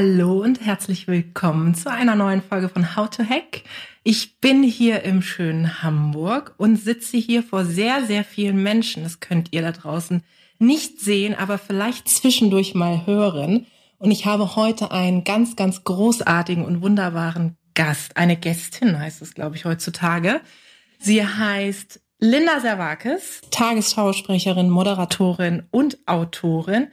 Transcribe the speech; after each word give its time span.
Hallo 0.00 0.44
und 0.44 0.64
herzlich 0.64 1.08
willkommen 1.08 1.74
zu 1.74 1.90
einer 1.90 2.14
neuen 2.14 2.40
Folge 2.40 2.68
von 2.68 2.94
How 2.94 3.10
to 3.10 3.24
Hack. 3.24 3.64
Ich 4.04 4.38
bin 4.38 4.62
hier 4.62 5.02
im 5.02 5.22
schönen 5.22 5.82
Hamburg 5.82 6.54
und 6.56 6.76
sitze 6.76 7.16
hier 7.16 7.42
vor 7.42 7.64
sehr, 7.64 8.04
sehr 8.04 8.22
vielen 8.22 8.62
Menschen. 8.62 9.02
Das 9.02 9.18
könnt 9.18 9.52
ihr 9.52 9.60
da 9.60 9.72
draußen 9.72 10.22
nicht 10.60 11.00
sehen, 11.00 11.34
aber 11.34 11.58
vielleicht 11.58 12.08
zwischendurch 12.08 12.76
mal 12.76 13.06
hören. 13.06 13.66
Und 13.98 14.12
ich 14.12 14.24
habe 14.24 14.54
heute 14.54 14.92
einen 14.92 15.24
ganz, 15.24 15.56
ganz 15.56 15.82
großartigen 15.82 16.64
und 16.64 16.80
wunderbaren 16.80 17.56
Gast. 17.74 18.16
Eine 18.16 18.36
Gästin 18.36 19.00
heißt 19.00 19.20
es, 19.20 19.34
glaube 19.34 19.56
ich, 19.56 19.64
heutzutage. 19.64 20.40
Sie 21.00 21.26
heißt 21.26 22.00
Linda 22.20 22.60
Servakis, 22.60 23.40
Tagesschausprecherin, 23.50 24.70
Moderatorin 24.70 25.64
und 25.72 25.98
Autorin. 26.06 26.86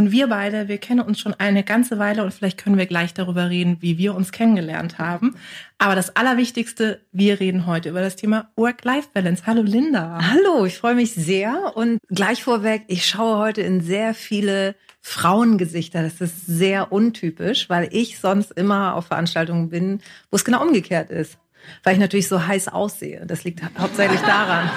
Und 0.00 0.12
wir 0.12 0.28
beide, 0.28 0.66
wir 0.66 0.78
kennen 0.78 1.00
uns 1.00 1.20
schon 1.20 1.34
eine 1.34 1.62
ganze 1.62 1.98
Weile 1.98 2.24
und 2.24 2.32
vielleicht 2.32 2.56
können 2.56 2.78
wir 2.78 2.86
gleich 2.86 3.12
darüber 3.12 3.50
reden, 3.50 3.76
wie 3.80 3.98
wir 3.98 4.14
uns 4.14 4.32
kennengelernt 4.32 4.98
haben. 4.98 5.36
Aber 5.76 5.94
das 5.94 6.16
Allerwichtigste, 6.16 7.02
wir 7.12 7.38
reden 7.38 7.66
heute 7.66 7.90
über 7.90 8.00
das 8.00 8.16
Thema 8.16 8.50
Work-Life-Balance. 8.56 9.42
Hallo 9.44 9.60
Linda. 9.60 10.18
Hallo, 10.22 10.64
ich 10.64 10.78
freue 10.78 10.94
mich 10.94 11.12
sehr 11.12 11.72
und 11.74 11.98
gleich 12.08 12.42
vorweg, 12.42 12.84
ich 12.86 13.04
schaue 13.04 13.36
heute 13.36 13.60
in 13.60 13.82
sehr 13.82 14.14
viele 14.14 14.74
Frauengesichter. 15.02 16.02
Das 16.02 16.22
ist 16.22 16.46
sehr 16.46 16.92
untypisch, 16.92 17.68
weil 17.68 17.86
ich 17.92 18.18
sonst 18.20 18.52
immer 18.52 18.94
auf 18.94 19.08
Veranstaltungen 19.08 19.68
bin, 19.68 20.00
wo 20.30 20.36
es 20.36 20.46
genau 20.46 20.62
umgekehrt 20.62 21.10
ist 21.10 21.36
weil 21.84 21.92
ich 21.92 22.00
natürlich 22.00 22.26
so 22.26 22.46
heiß 22.46 22.68
aussehe. 22.68 23.26
Das 23.26 23.44
liegt 23.44 23.60
hauptsächlich 23.78 24.22
daran. 24.22 24.70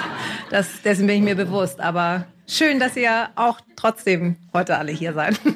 Das, 0.50 0.82
dessen 0.82 1.06
bin 1.06 1.16
ich 1.16 1.22
mir 1.22 1.34
bewusst. 1.34 1.80
Aber 1.80 2.26
schön, 2.46 2.78
dass 2.78 2.96
ihr 2.96 3.28
auch 3.36 3.60
trotzdem 3.76 4.36
heute 4.52 4.76
alle 4.78 4.92
hier 4.92 5.12
seid. 5.12 5.40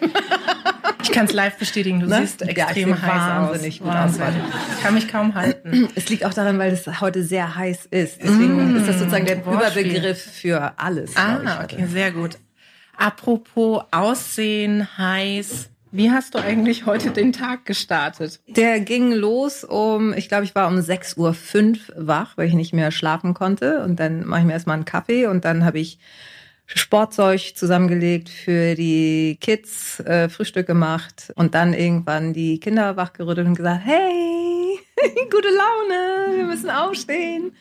Ich 1.08 1.14
kann 1.14 1.24
es 1.24 1.32
live 1.32 1.56
bestätigen, 1.56 2.00
du 2.00 2.06
ne? 2.06 2.20
siehst 2.20 2.42
extrem 2.42 2.90
ja, 2.90 3.00
heiß 3.00 3.08
wahnsinnig 3.08 3.80
aus. 3.80 3.86
Gut 3.86 3.94
Wahnsinn. 3.94 4.22
aus. 4.22 4.32
Ich 4.76 4.82
kann 4.82 4.94
mich 4.94 5.08
kaum 5.08 5.34
halten. 5.34 5.88
Es 5.94 6.08
liegt 6.10 6.24
auch 6.26 6.34
daran, 6.34 6.58
weil 6.58 6.70
es 6.70 7.00
heute 7.00 7.22
sehr 7.22 7.56
heiß 7.56 7.86
ist. 7.86 8.22
Deswegen 8.22 8.74
mm, 8.74 8.76
ist 8.76 8.88
das 8.88 8.98
sozusagen 8.98 9.24
der 9.24 9.38
Überbegriff 9.38 10.20
für 10.20 10.74
alles. 10.76 11.16
Ah, 11.16 11.62
okay, 11.64 11.86
sehr 11.86 12.12
gut. 12.12 12.36
Apropos 12.96 13.84
Aussehen, 13.90 14.86
heiß. 14.98 15.70
Wie 15.90 16.10
hast 16.10 16.34
du 16.34 16.38
eigentlich 16.38 16.84
heute 16.84 17.10
den 17.10 17.32
Tag 17.32 17.64
gestartet? 17.64 18.40
Der 18.46 18.80
ging 18.80 19.12
los 19.12 19.64
um, 19.64 20.12
ich 20.12 20.28
glaube, 20.28 20.44
ich 20.44 20.54
war 20.54 20.68
um 20.68 20.76
6.05 20.76 21.16
Uhr 21.16 22.06
wach, 22.06 22.36
weil 22.36 22.48
ich 22.48 22.54
nicht 22.54 22.74
mehr 22.74 22.90
schlafen 22.90 23.32
konnte. 23.32 23.82
Und 23.82 23.98
dann 23.98 24.26
mache 24.26 24.40
ich 24.40 24.46
mir 24.46 24.52
erstmal 24.52 24.74
einen 24.74 24.84
Kaffee 24.84 25.26
und 25.26 25.46
dann 25.46 25.64
habe 25.64 25.78
ich 25.78 25.98
Sportzeug 26.74 27.54
zusammengelegt 27.56 28.28
für 28.28 28.74
die 28.74 29.38
Kids, 29.40 30.00
äh, 30.00 30.28
Frühstück 30.28 30.66
gemacht 30.66 31.32
und 31.34 31.54
dann 31.54 31.72
irgendwann 31.72 32.32
die 32.34 32.60
Kinder 32.60 32.96
wachgerüttelt 32.96 33.46
und 33.46 33.54
gesagt, 33.54 33.82
hey, 33.84 34.78
gute 35.30 35.48
Laune, 35.48 36.36
wir 36.36 36.44
müssen 36.44 36.70
aufstehen. 36.70 37.52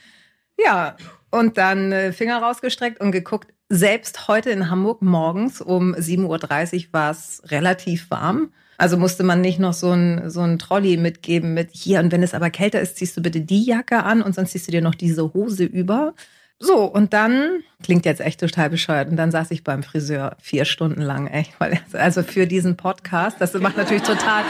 Ja, 0.58 0.98
und 1.30 1.58
dann 1.58 1.92
äh, 1.92 2.12
Finger 2.12 2.42
rausgestreckt 2.42 3.00
und 3.00 3.12
geguckt, 3.12 3.54
selbst 3.70 4.28
heute 4.28 4.50
in 4.50 4.70
Hamburg 4.70 5.02
morgens 5.02 5.62
um 5.62 5.94
7.30 5.94 6.88
Uhr 6.88 6.94
war 6.94 7.12
es 7.12 7.42
relativ 7.46 8.10
warm. 8.10 8.52
Also 8.78 8.96
musste 8.96 9.24
man 9.24 9.42
nicht 9.42 9.60
noch 9.60 9.74
so 9.74 9.92
ein, 9.92 10.30
so 10.30 10.42
ein 10.42 10.60
Trolley 10.60 10.98
mitgeben 10.98 11.54
mit 11.54 11.72
hier. 11.72 12.00
Und 12.00 12.12
wenn 12.12 12.24
es 12.24 12.34
aber 12.34 12.50
kälter 12.50 12.80
ist, 12.80 12.98
ziehst 12.98 13.18
du 13.18 13.22
bitte 13.22 13.42
die 13.42 13.64
Jacke 13.64 14.04
an 14.04 14.22
und 14.22 14.36
sonst 14.36 14.52
ziehst 14.52 14.68
du 14.68 14.72
dir 14.72 14.82
noch 14.82 14.96
diese 14.96 15.34
Hose 15.34 15.64
über. 15.64 16.14
So, 16.60 16.86
und 16.86 17.14
dann, 17.14 17.64
klingt 17.84 18.06
jetzt 18.06 18.20
echt 18.20 18.40
total 18.40 18.72
bescheuert, 18.72 19.10
und 19.10 19.16
dann 19.16 19.30
saß 19.30 19.52
ich 19.52 19.64
beim 19.64 19.84
Friseur 19.84 20.36
vier 20.42 20.66
Stunden 20.66 21.02
lang, 21.02 21.28
echt, 21.28 21.60
weil, 21.60 21.80
also 21.94 22.24
für 22.24 22.48
diesen 22.48 22.78
Podcast, 22.78 23.38
das 23.40 23.54
macht 23.54 23.78
natürlich 23.78 24.02
total, 24.02 24.44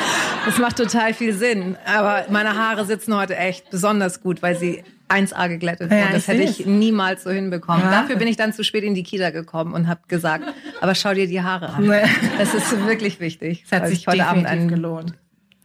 das 0.45 0.57
macht 0.57 0.77
total 0.77 1.13
viel 1.13 1.33
Sinn. 1.33 1.75
Aber 1.85 2.25
meine 2.29 2.55
Haare 2.55 2.85
sitzen 2.85 3.13
heute 3.13 3.35
echt 3.35 3.69
besonders 3.71 4.21
gut, 4.21 4.41
weil 4.41 4.57
sie 4.57 4.83
1A 5.09 5.49
geglättet 5.49 5.89
wurden. 5.89 5.99
Ja, 5.99 6.11
das 6.11 6.27
hätte 6.29 6.43
ich 6.43 6.65
niemals 6.65 7.23
so 7.23 7.29
hinbekommen. 7.29 7.81
Ja. 7.81 8.01
Dafür 8.01 8.15
bin 8.15 8.27
ich 8.27 8.37
dann 8.37 8.53
zu 8.53 8.63
spät 8.63 8.83
in 8.83 8.93
die 8.93 9.03
Kita 9.03 9.29
gekommen 9.31 9.73
und 9.73 9.87
habe 9.87 10.01
gesagt, 10.07 10.45
aber 10.79 10.95
schau 10.95 11.13
dir 11.13 11.27
die 11.27 11.41
Haare 11.41 11.69
an. 11.69 11.91
Das 12.37 12.53
ist 12.53 12.85
wirklich 12.85 13.19
wichtig. 13.19 13.63
Es 13.65 13.71
hat 13.71 13.87
sich 13.87 14.07
heute 14.07 14.25
Abend 14.25 14.45
einen 14.45 14.69
gelohnt. 14.69 15.13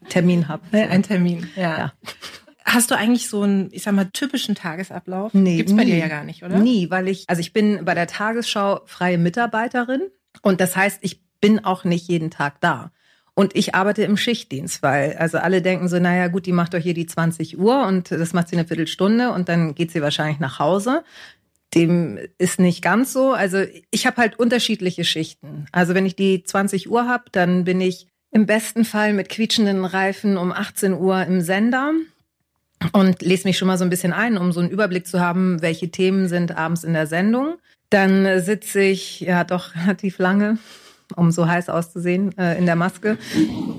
Termin 0.08 0.48
habe. 0.48 0.62
Ein 0.72 1.04
Termin, 1.04 1.48
ja. 1.54 1.78
ja. 1.78 1.92
Hast 2.64 2.90
du 2.90 2.96
eigentlich 2.96 3.28
so 3.28 3.42
einen, 3.42 3.68
ich 3.72 3.82
sag 3.82 3.94
mal, 3.94 4.06
typischen 4.12 4.54
Tagesablauf? 4.54 5.34
Nee. 5.34 5.56
Gibt's 5.56 5.76
bei 5.76 5.84
dir 5.84 5.96
ja 5.96 6.08
gar 6.08 6.24
nicht, 6.24 6.42
oder? 6.42 6.58
Nie, 6.58 6.90
weil 6.90 7.08
ich, 7.08 7.28
also 7.28 7.40
ich 7.40 7.52
bin 7.52 7.84
bei 7.84 7.94
der 7.94 8.06
Tagesschau 8.06 8.80
freie 8.86 9.18
Mitarbeiterin 9.18 10.02
und 10.42 10.60
das 10.60 10.76
heißt, 10.76 10.98
ich 11.02 11.20
bin 11.40 11.64
auch 11.64 11.84
nicht 11.84 12.08
jeden 12.08 12.30
Tag 12.30 12.60
da. 12.60 12.92
Und 13.34 13.56
ich 13.56 13.74
arbeite 13.74 14.02
im 14.02 14.18
Schichtdienst, 14.18 14.82
weil 14.82 15.14
also 15.14 15.38
alle 15.38 15.62
denken 15.62 15.88
so, 15.88 15.98
naja 15.98 16.28
gut, 16.28 16.44
die 16.44 16.52
macht 16.52 16.74
doch 16.74 16.78
hier 16.78 16.92
die 16.92 17.06
20 17.06 17.58
Uhr 17.58 17.86
und 17.86 18.10
das 18.10 18.34
macht 18.34 18.48
sie 18.48 18.56
eine 18.56 18.66
Viertelstunde 18.66 19.32
und 19.32 19.48
dann 19.48 19.74
geht 19.74 19.90
sie 19.90 20.02
wahrscheinlich 20.02 20.38
nach 20.38 20.58
Hause. 20.58 21.02
Dem 21.74 22.18
ist 22.36 22.60
nicht 22.60 22.82
ganz 22.82 23.14
so. 23.14 23.32
Also 23.32 23.64
ich 23.90 24.06
habe 24.06 24.18
halt 24.18 24.38
unterschiedliche 24.38 25.04
Schichten. 25.04 25.66
Also 25.72 25.94
wenn 25.94 26.04
ich 26.04 26.14
die 26.14 26.44
20 26.44 26.90
Uhr 26.90 27.08
habe, 27.08 27.24
dann 27.32 27.64
bin 27.64 27.80
ich 27.80 28.06
im 28.30 28.44
besten 28.44 28.84
Fall 28.84 29.14
mit 29.14 29.30
quietschenden 29.30 29.86
Reifen 29.86 30.36
um 30.36 30.52
18 30.52 30.92
Uhr 30.92 31.22
im 31.24 31.40
Sender 31.40 31.92
und 32.92 33.22
lese 33.22 33.46
mich 33.46 33.58
schon 33.58 33.68
mal 33.68 33.78
so 33.78 33.84
ein 33.84 33.90
bisschen 33.90 34.12
ein, 34.12 34.36
um 34.36 34.52
so 34.52 34.60
einen 34.60 34.70
Überblick 34.70 35.06
zu 35.06 35.20
haben, 35.20 35.62
welche 35.62 35.90
Themen 35.90 36.28
sind 36.28 36.56
abends 36.56 36.84
in 36.84 36.92
der 36.92 37.06
Sendung. 37.06 37.56
Dann 37.90 38.40
sitze 38.40 38.80
ich 38.80 39.20
ja 39.20 39.44
doch 39.44 39.74
relativ 39.82 40.18
lange, 40.18 40.58
um 41.16 41.30
so 41.30 41.46
heiß 41.46 41.68
auszusehen, 41.68 42.36
äh, 42.38 42.56
in 42.58 42.66
der 42.66 42.76
Maske. 42.76 43.18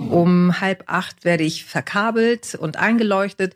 Um 0.10 0.60
halb 0.62 0.84
acht 0.88 1.26
werde 1.26 1.44
ich 1.44 1.66
verkabelt 1.66 2.56
und 2.56 2.78
eingeleuchtet. 2.78 3.56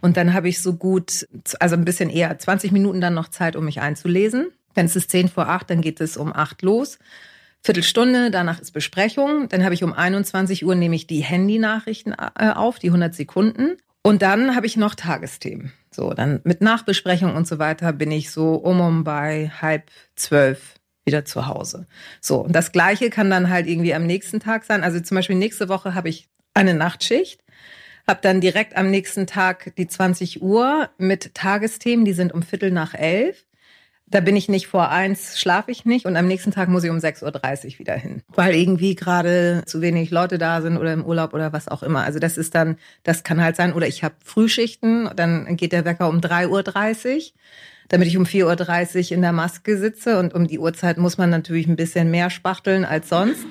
Und 0.00 0.16
dann 0.16 0.34
habe 0.34 0.48
ich 0.48 0.62
so 0.62 0.74
gut, 0.74 1.26
also 1.58 1.74
ein 1.74 1.84
bisschen 1.84 2.10
eher 2.10 2.38
20 2.38 2.70
Minuten 2.70 3.00
dann 3.00 3.14
noch 3.14 3.28
Zeit, 3.28 3.56
um 3.56 3.64
mich 3.64 3.80
einzulesen. 3.80 4.48
Wenn 4.74 4.86
es 4.86 4.94
ist 4.94 5.10
zehn 5.10 5.28
vor 5.28 5.48
acht, 5.48 5.70
dann 5.70 5.80
geht 5.80 6.00
es 6.00 6.16
um 6.16 6.32
acht 6.32 6.62
los. 6.62 6.98
Viertelstunde, 7.62 8.30
danach 8.30 8.60
ist 8.60 8.70
Besprechung. 8.72 9.48
Dann 9.48 9.64
habe 9.64 9.74
ich 9.74 9.82
um 9.82 9.92
21 9.92 10.64
Uhr 10.64 10.76
nehme 10.76 10.94
ich 10.94 11.08
die 11.08 11.22
Handynachrichten 11.22 12.12
äh, 12.12 12.50
auf, 12.50 12.78
die 12.78 12.88
100 12.88 13.14
Sekunden. 13.14 13.76
Und 14.06 14.22
dann 14.22 14.54
habe 14.54 14.66
ich 14.66 14.76
noch 14.76 14.94
Tagesthemen. 14.94 15.72
So, 15.90 16.14
dann 16.14 16.38
mit 16.44 16.60
Nachbesprechung 16.60 17.34
und 17.34 17.48
so 17.48 17.58
weiter 17.58 17.92
bin 17.92 18.12
ich 18.12 18.30
so 18.30 18.54
um 18.54 18.80
um 18.80 19.02
bei 19.02 19.50
halb 19.60 19.90
zwölf 20.14 20.76
wieder 21.04 21.24
zu 21.24 21.48
Hause. 21.48 21.88
So, 22.20 22.36
und 22.36 22.52
das 22.52 22.70
Gleiche 22.70 23.10
kann 23.10 23.30
dann 23.30 23.50
halt 23.50 23.66
irgendwie 23.66 23.94
am 23.94 24.06
nächsten 24.06 24.38
Tag 24.38 24.62
sein. 24.62 24.84
Also 24.84 25.00
zum 25.00 25.16
Beispiel 25.16 25.34
nächste 25.34 25.68
Woche 25.68 25.96
habe 25.96 26.08
ich 26.08 26.28
eine 26.54 26.74
Nachtschicht, 26.74 27.42
habe 28.06 28.20
dann 28.22 28.40
direkt 28.40 28.76
am 28.76 28.92
nächsten 28.92 29.26
Tag 29.26 29.74
die 29.74 29.88
20 29.88 30.40
Uhr 30.40 30.88
mit 30.98 31.34
Tagesthemen, 31.34 32.04
die 32.04 32.12
sind 32.12 32.32
um 32.32 32.44
Viertel 32.44 32.70
nach 32.70 32.94
elf. 32.94 33.44
Da 34.08 34.20
bin 34.20 34.36
ich 34.36 34.48
nicht 34.48 34.68
vor 34.68 34.90
eins, 34.90 35.38
schlafe 35.38 35.72
ich 35.72 35.84
nicht 35.84 36.06
und 36.06 36.16
am 36.16 36.28
nächsten 36.28 36.52
Tag 36.52 36.68
muss 36.68 36.84
ich 36.84 36.90
um 36.90 36.98
6.30 36.98 37.24
Uhr 37.24 37.78
wieder 37.80 37.94
hin, 37.94 38.22
weil 38.28 38.54
irgendwie 38.54 38.94
gerade 38.94 39.62
zu 39.66 39.80
wenig 39.80 40.10
Leute 40.12 40.38
da 40.38 40.62
sind 40.62 40.76
oder 40.76 40.92
im 40.92 41.04
Urlaub 41.04 41.34
oder 41.34 41.52
was 41.52 41.66
auch 41.66 41.82
immer. 41.82 42.04
Also 42.04 42.20
das 42.20 42.38
ist 42.38 42.54
dann, 42.54 42.76
das 43.02 43.24
kann 43.24 43.42
halt 43.42 43.56
sein. 43.56 43.72
Oder 43.72 43.88
ich 43.88 44.04
habe 44.04 44.14
Frühschichten, 44.24 45.10
dann 45.16 45.56
geht 45.56 45.72
der 45.72 45.84
Wecker 45.84 46.08
um 46.08 46.20
3.30 46.20 47.16
Uhr, 47.16 47.22
damit 47.88 48.06
ich 48.06 48.16
um 48.16 48.24
4.30 48.24 49.06
Uhr 49.06 49.12
in 49.16 49.22
der 49.22 49.32
Maske 49.32 49.76
sitze 49.76 50.20
und 50.20 50.34
um 50.34 50.46
die 50.46 50.60
Uhrzeit 50.60 50.98
muss 50.98 51.18
man 51.18 51.30
natürlich 51.30 51.66
ein 51.66 51.76
bisschen 51.76 52.10
mehr 52.10 52.30
spachteln 52.30 52.84
als 52.84 53.08
sonst. 53.08 53.44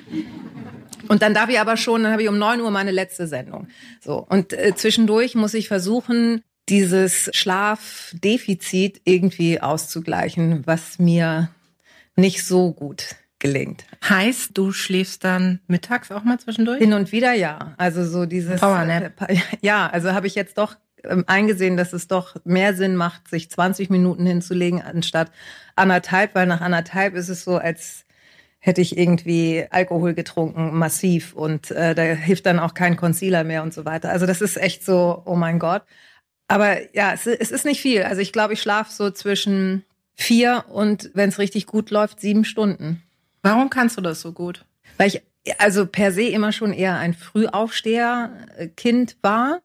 Und 1.08 1.22
dann 1.22 1.34
darf 1.34 1.50
ich 1.50 1.60
aber 1.60 1.76
schon, 1.76 2.02
dann 2.02 2.12
habe 2.12 2.22
ich 2.22 2.28
um 2.28 2.38
9 2.38 2.60
Uhr 2.60 2.70
meine 2.70 2.90
letzte 2.90 3.26
Sendung. 3.26 3.68
So. 4.00 4.26
Und 4.26 4.52
äh, 4.52 4.74
zwischendurch 4.74 5.34
muss 5.34 5.54
ich 5.54 5.68
versuchen, 5.68 6.42
dieses 6.68 7.30
Schlafdefizit 7.32 9.00
irgendwie 9.04 9.60
auszugleichen, 9.60 10.66
was 10.66 10.98
mir 10.98 11.50
nicht 12.16 12.44
so 12.44 12.72
gut 12.72 13.16
gelingt. 13.38 13.84
Heißt, 14.08 14.50
du 14.54 14.72
schläfst 14.72 15.22
dann 15.24 15.60
mittags 15.66 16.10
auch 16.10 16.24
mal 16.24 16.38
zwischendurch? 16.38 16.78
Hin 16.78 16.94
und 16.94 17.12
wieder 17.12 17.32
ja. 17.32 17.74
Also 17.76 18.04
so 18.04 18.26
dieses 18.26 18.60
Powernap. 18.60 19.12
Ja, 19.60 19.88
also 19.88 20.12
habe 20.12 20.26
ich 20.26 20.34
jetzt 20.34 20.58
doch 20.58 20.76
ähm, 21.04 21.24
eingesehen, 21.26 21.76
dass 21.76 21.92
es 21.92 22.08
doch 22.08 22.36
mehr 22.44 22.74
Sinn 22.74 22.96
macht, 22.96 23.28
sich 23.28 23.50
20 23.50 23.90
Minuten 23.90 24.26
hinzulegen 24.26 24.82
anstatt 24.82 25.30
anderthalb, 25.76 26.34
weil 26.34 26.46
nach 26.46 26.60
anderthalb 26.60 27.14
ist 27.14 27.28
es 27.28 27.44
so, 27.44 27.58
als 27.58 28.04
hätte 28.58 28.80
ich 28.80 28.98
irgendwie 28.98 29.64
Alkohol 29.70 30.14
getrunken, 30.14 30.76
massiv. 30.76 31.34
Und 31.34 31.70
äh, 31.70 31.94
da 31.94 32.02
hilft 32.02 32.46
dann 32.46 32.58
auch 32.58 32.74
kein 32.74 32.96
Concealer 32.96 33.44
mehr 33.44 33.62
und 33.62 33.72
so 33.72 33.84
weiter. 33.84 34.10
Also 34.10 34.26
das 34.26 34.40
ist 34.40 34.56
echt 34.56 34.84
so, 34.84 35.22
oh 35.24 35.36
mein 35.36 35.58
Gott. 35.58 35.82
Aber 36.48 36.94
ja, 36.94 37.12
es, 37.12 37.26
es 37.26 37.50
ist 37.50 37.64
nicht 37.64 37.80
viel. 37.80 38.02
Also 38.02 38.20
ich 38.20 38.32
glaube, 38.32 38.54
ich 38.54 38.62
schlafe 38.62 38.92
so 38.92 39.10
zwischen 39.10 39.84
vier 40.14 40.64
und, 40.68 41.10
wenn 41.14 41.28
es 41.28 41.38
richtig 41.38 41.66
gut 41.66 41.90
läuft, 41.90 42.20
sieben 42.20 42.44
Stunden. 42.44 43.02
Warum 43.42 43.70
kannst 43.70 43.96
du 43.96 44.00
das 44.00 44.20
so 44.20 44.32
gut? 44.32 44.64
Weil 44.96 45.08
ich 45.08 45.22
also 45.58 45.86
per 45.86 46.12
se 46.12 46.22
immer 46.22 46.52
schon 46.52 46.72
eher 46.72 46.96
ein 46.96 47.14
Frühaufsteher-Kind 47.14 49.16
war. 49.22 49.60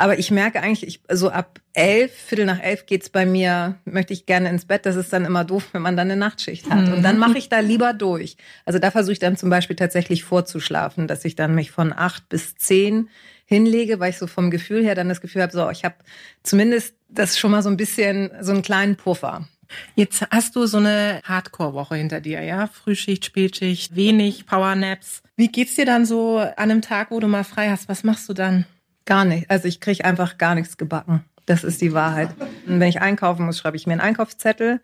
Aber 0.00 0.18
ich 0.18 0.30
merke 0.30 0.62
eigentlich, 0.62 0.86
ich, 0.86 1.02
so 1.10 1.30
ab 1.30 1.60
elf, 1.72 2.14
Viertel 2.14 2.46
nach 2.46 2.62
elf 2.62 2.86
geht's 2.86 3.08
bei 3.08 3.26
mir, 3.26 3.74
möchte 3.84 4.12
ich 4.12 4.26
gerne 4.26 4.48
ins 4.48 4.64
Bett. 4.64 4.86
Das 4.86 4.94
ist 4.94 5.12
dann 5.12 5.24
immer 5.24 5.44
doof, 5.44 5.70
wenn 5.72 5.82
man 5.82 5.96
dann 5.96 6.08
eine 6.08 6.18
Nachtschicht 6.18 6.70
hat. 6.70 6.86
Mhm. 6.86 6.92
Und 6.94 7.02
dann 7.02 7.16
mhm. 7.16 7.20
mache 7.20 7.38
ich 7.38 7.48
da 7.48 7.58
lieber 7.58 7.94
durch. 7.94 8.36
Also 8.64 8.78
da 8.78 8.92
versuche 8.92 9.14
ich 9.14 9.18
dann 9.18 9.36
zum 9.36 9.50
Beispiel 9.50 9.74
tatsächlich 9.74 10.22
vorzuschlafen, 10.22 11.08
dass 11.08 11.24
ich 11.24 11.34
dann 11.34 11.56
mich 11.56 11.72
von 11.72 11.92
acht 11.92 12.28
bis 12.28 12.54
zehn 12.54 13.08
hinlege, 13.48 13.98
weil 13.98 14.10
ich 14.10 14.18
so 14.18 14.26
vom 14.26 14.50
Gefühl 14.50 14.84
her 14.84 14.94
dann 14.94 15.08
das 15.08 15.22
Gefühl 15.22 15.40
habe, 15.40 15.52
so 15.52 15.70
ich 15.70 15.84
habe 15.84 15.94
zumindest 16.42 16.94
das 17.08 17.38
schon 17.38 17.50
mal 17.50 17.62
so 17.62 17.70
ein 17.70 17.78
bisschen 17.78 18.30
so 18.40 18.52
einen 18.52 18.62
kleinen 18.62 18.96
Puffer. 18.96 19.48
Jetzt 19.94 20.26
hast 20.30 20.54
du 20.54 20.66
so 20.66 20.76
eine 20.76 21.20
Hardcore-Woche 21.24 21.96
hinter 21.96 22.20
dir, 22.20 22.42
ja? 22.42 22.66
Frühschicht, 22.66 23.24
Spätschicht, 23.24 23.96
wenig 23.96 24.46
Powernaps. 24.46 25.22
Wie 25.36 25.48
geht's 25.48 25.76
dir 25.76 25.86
dann 25.86 26.04
so 26.04 26.38
an 26.38 26.52
einem 26.56 26.82
Tag, 26.82 27.10
wo 27.10 27.20
du 27.20 27.26
mal 27.26 27.44
frei 27.44 27.70
hast? 27.70 27.88
Was 27.88 28.04
machst 28.04 28.28
du 28.28 28.34
dann? 28.34 28.66
Gar 29.06 29.24
nicht. 29.24 29.50
Also 29.50 29.66
ich 29.66 29.80
kriege 29.80 30.04
einfach 30.04 30.36
gar 30.36 30.54
nichts 30.54 30.76
gebacken. 30.76 31.24
Das 31.46 31.64
ist 31.64 31.80
die 31.80 31.94
Wahrheit. 31.94 32.28
Und 32.66 32.80
wenn 32.80 32.88
ich 32.88 33.00
einkaufen 33.00 33.46
muss, 33.46 33.58
schreibe 33.58 33.78
ich 33.78 33.86
mir 33.86 33.94
einen 33.94 34.02
Einkaufszettel. 34.02 34.80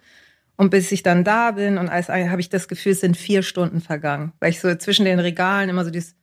Und 0.56 0.70
bis 0.70 0.90
ich 0.92 1.02
dann 1.02 1.24
da 1.24 1.50
bin 1.50 1.76
und 1.76 1.88
alles, 1.90 2.08
habe 2.08 2.40
ich 2.40 2.48
das 2.48 2.68
Gefühl, 2.68 2.92
es 2.92 3.00
sind 3.00 3.16
vier 3.16 3.42
Stunden 3.42 3.82
vergangen. 3.82 4.32
Weil 4.40 4.50
ich 4.50 4.60
so 4.60 4.74
zwischen 4.74 5.04
den 5.04 5.18
Regalen 5.18 5.68
immer 5.68 5.84
so 5.84 5.90
dieses, 5.90 6.14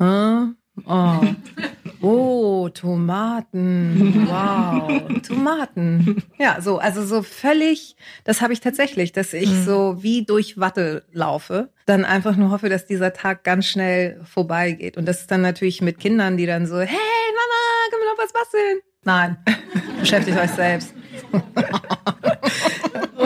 äh, 0.00 0.46
oh, 0.84 1.20
oh, 2.00 2.68
Tomaten, 2.68 4.26
wow, 4.28 5.02
Tomaten. 5.26 6.22
Ja, 6.38 6.60
so, 6.60 6.78
also 6.78 7.04
so 7.04 7.22
völlig, 7.22 7.96
das 8.24 8.40
habe 8.40 8.52
ich 8.52 8.60
tatsächlich, 8.60 9.12
dass 9.12 9.32
ich 9.32 9.50
mhm. 9.50 9.64
so 9.64 10.02
wie 10.02 10.24
durch 10.24 10.58
Watte 10.58 11.04
laufe, 11.12 11.70
dann 11.86 12.04
einfach 12.04 12.36
nur 12.36 12.50
hoffe, 12.50 12.68
dass 12.68 12.86
dieser 12.86 13.12
Tag 13.12 13.44
ganz 13.44 13.66
schnell 13.66 14.20
vorbeigeht. 14.24 14.96
Und 14.96 15.06
das 15.06 15.20
ist 15.20 15.30
dann 15.30 15.42
natürlich 15.42 15.80
mit 15.80 15.98
Kindern, 15.98 16.36
die 16.36 16.46
dann 16.46 16.66
so, 16.66 16.78
hey 16.78 16.86
Mama, 16.86 17.90
können 17.90 18.02
wir 18.02 18.10
noch 18.12 18.24
was 18.24 18.32
basteln? 18.32 18.80
Nein, 19.04 19.36
beschäftigt 20.00 20.38
euch 20.38 20.50
selbst. 20.50 20.94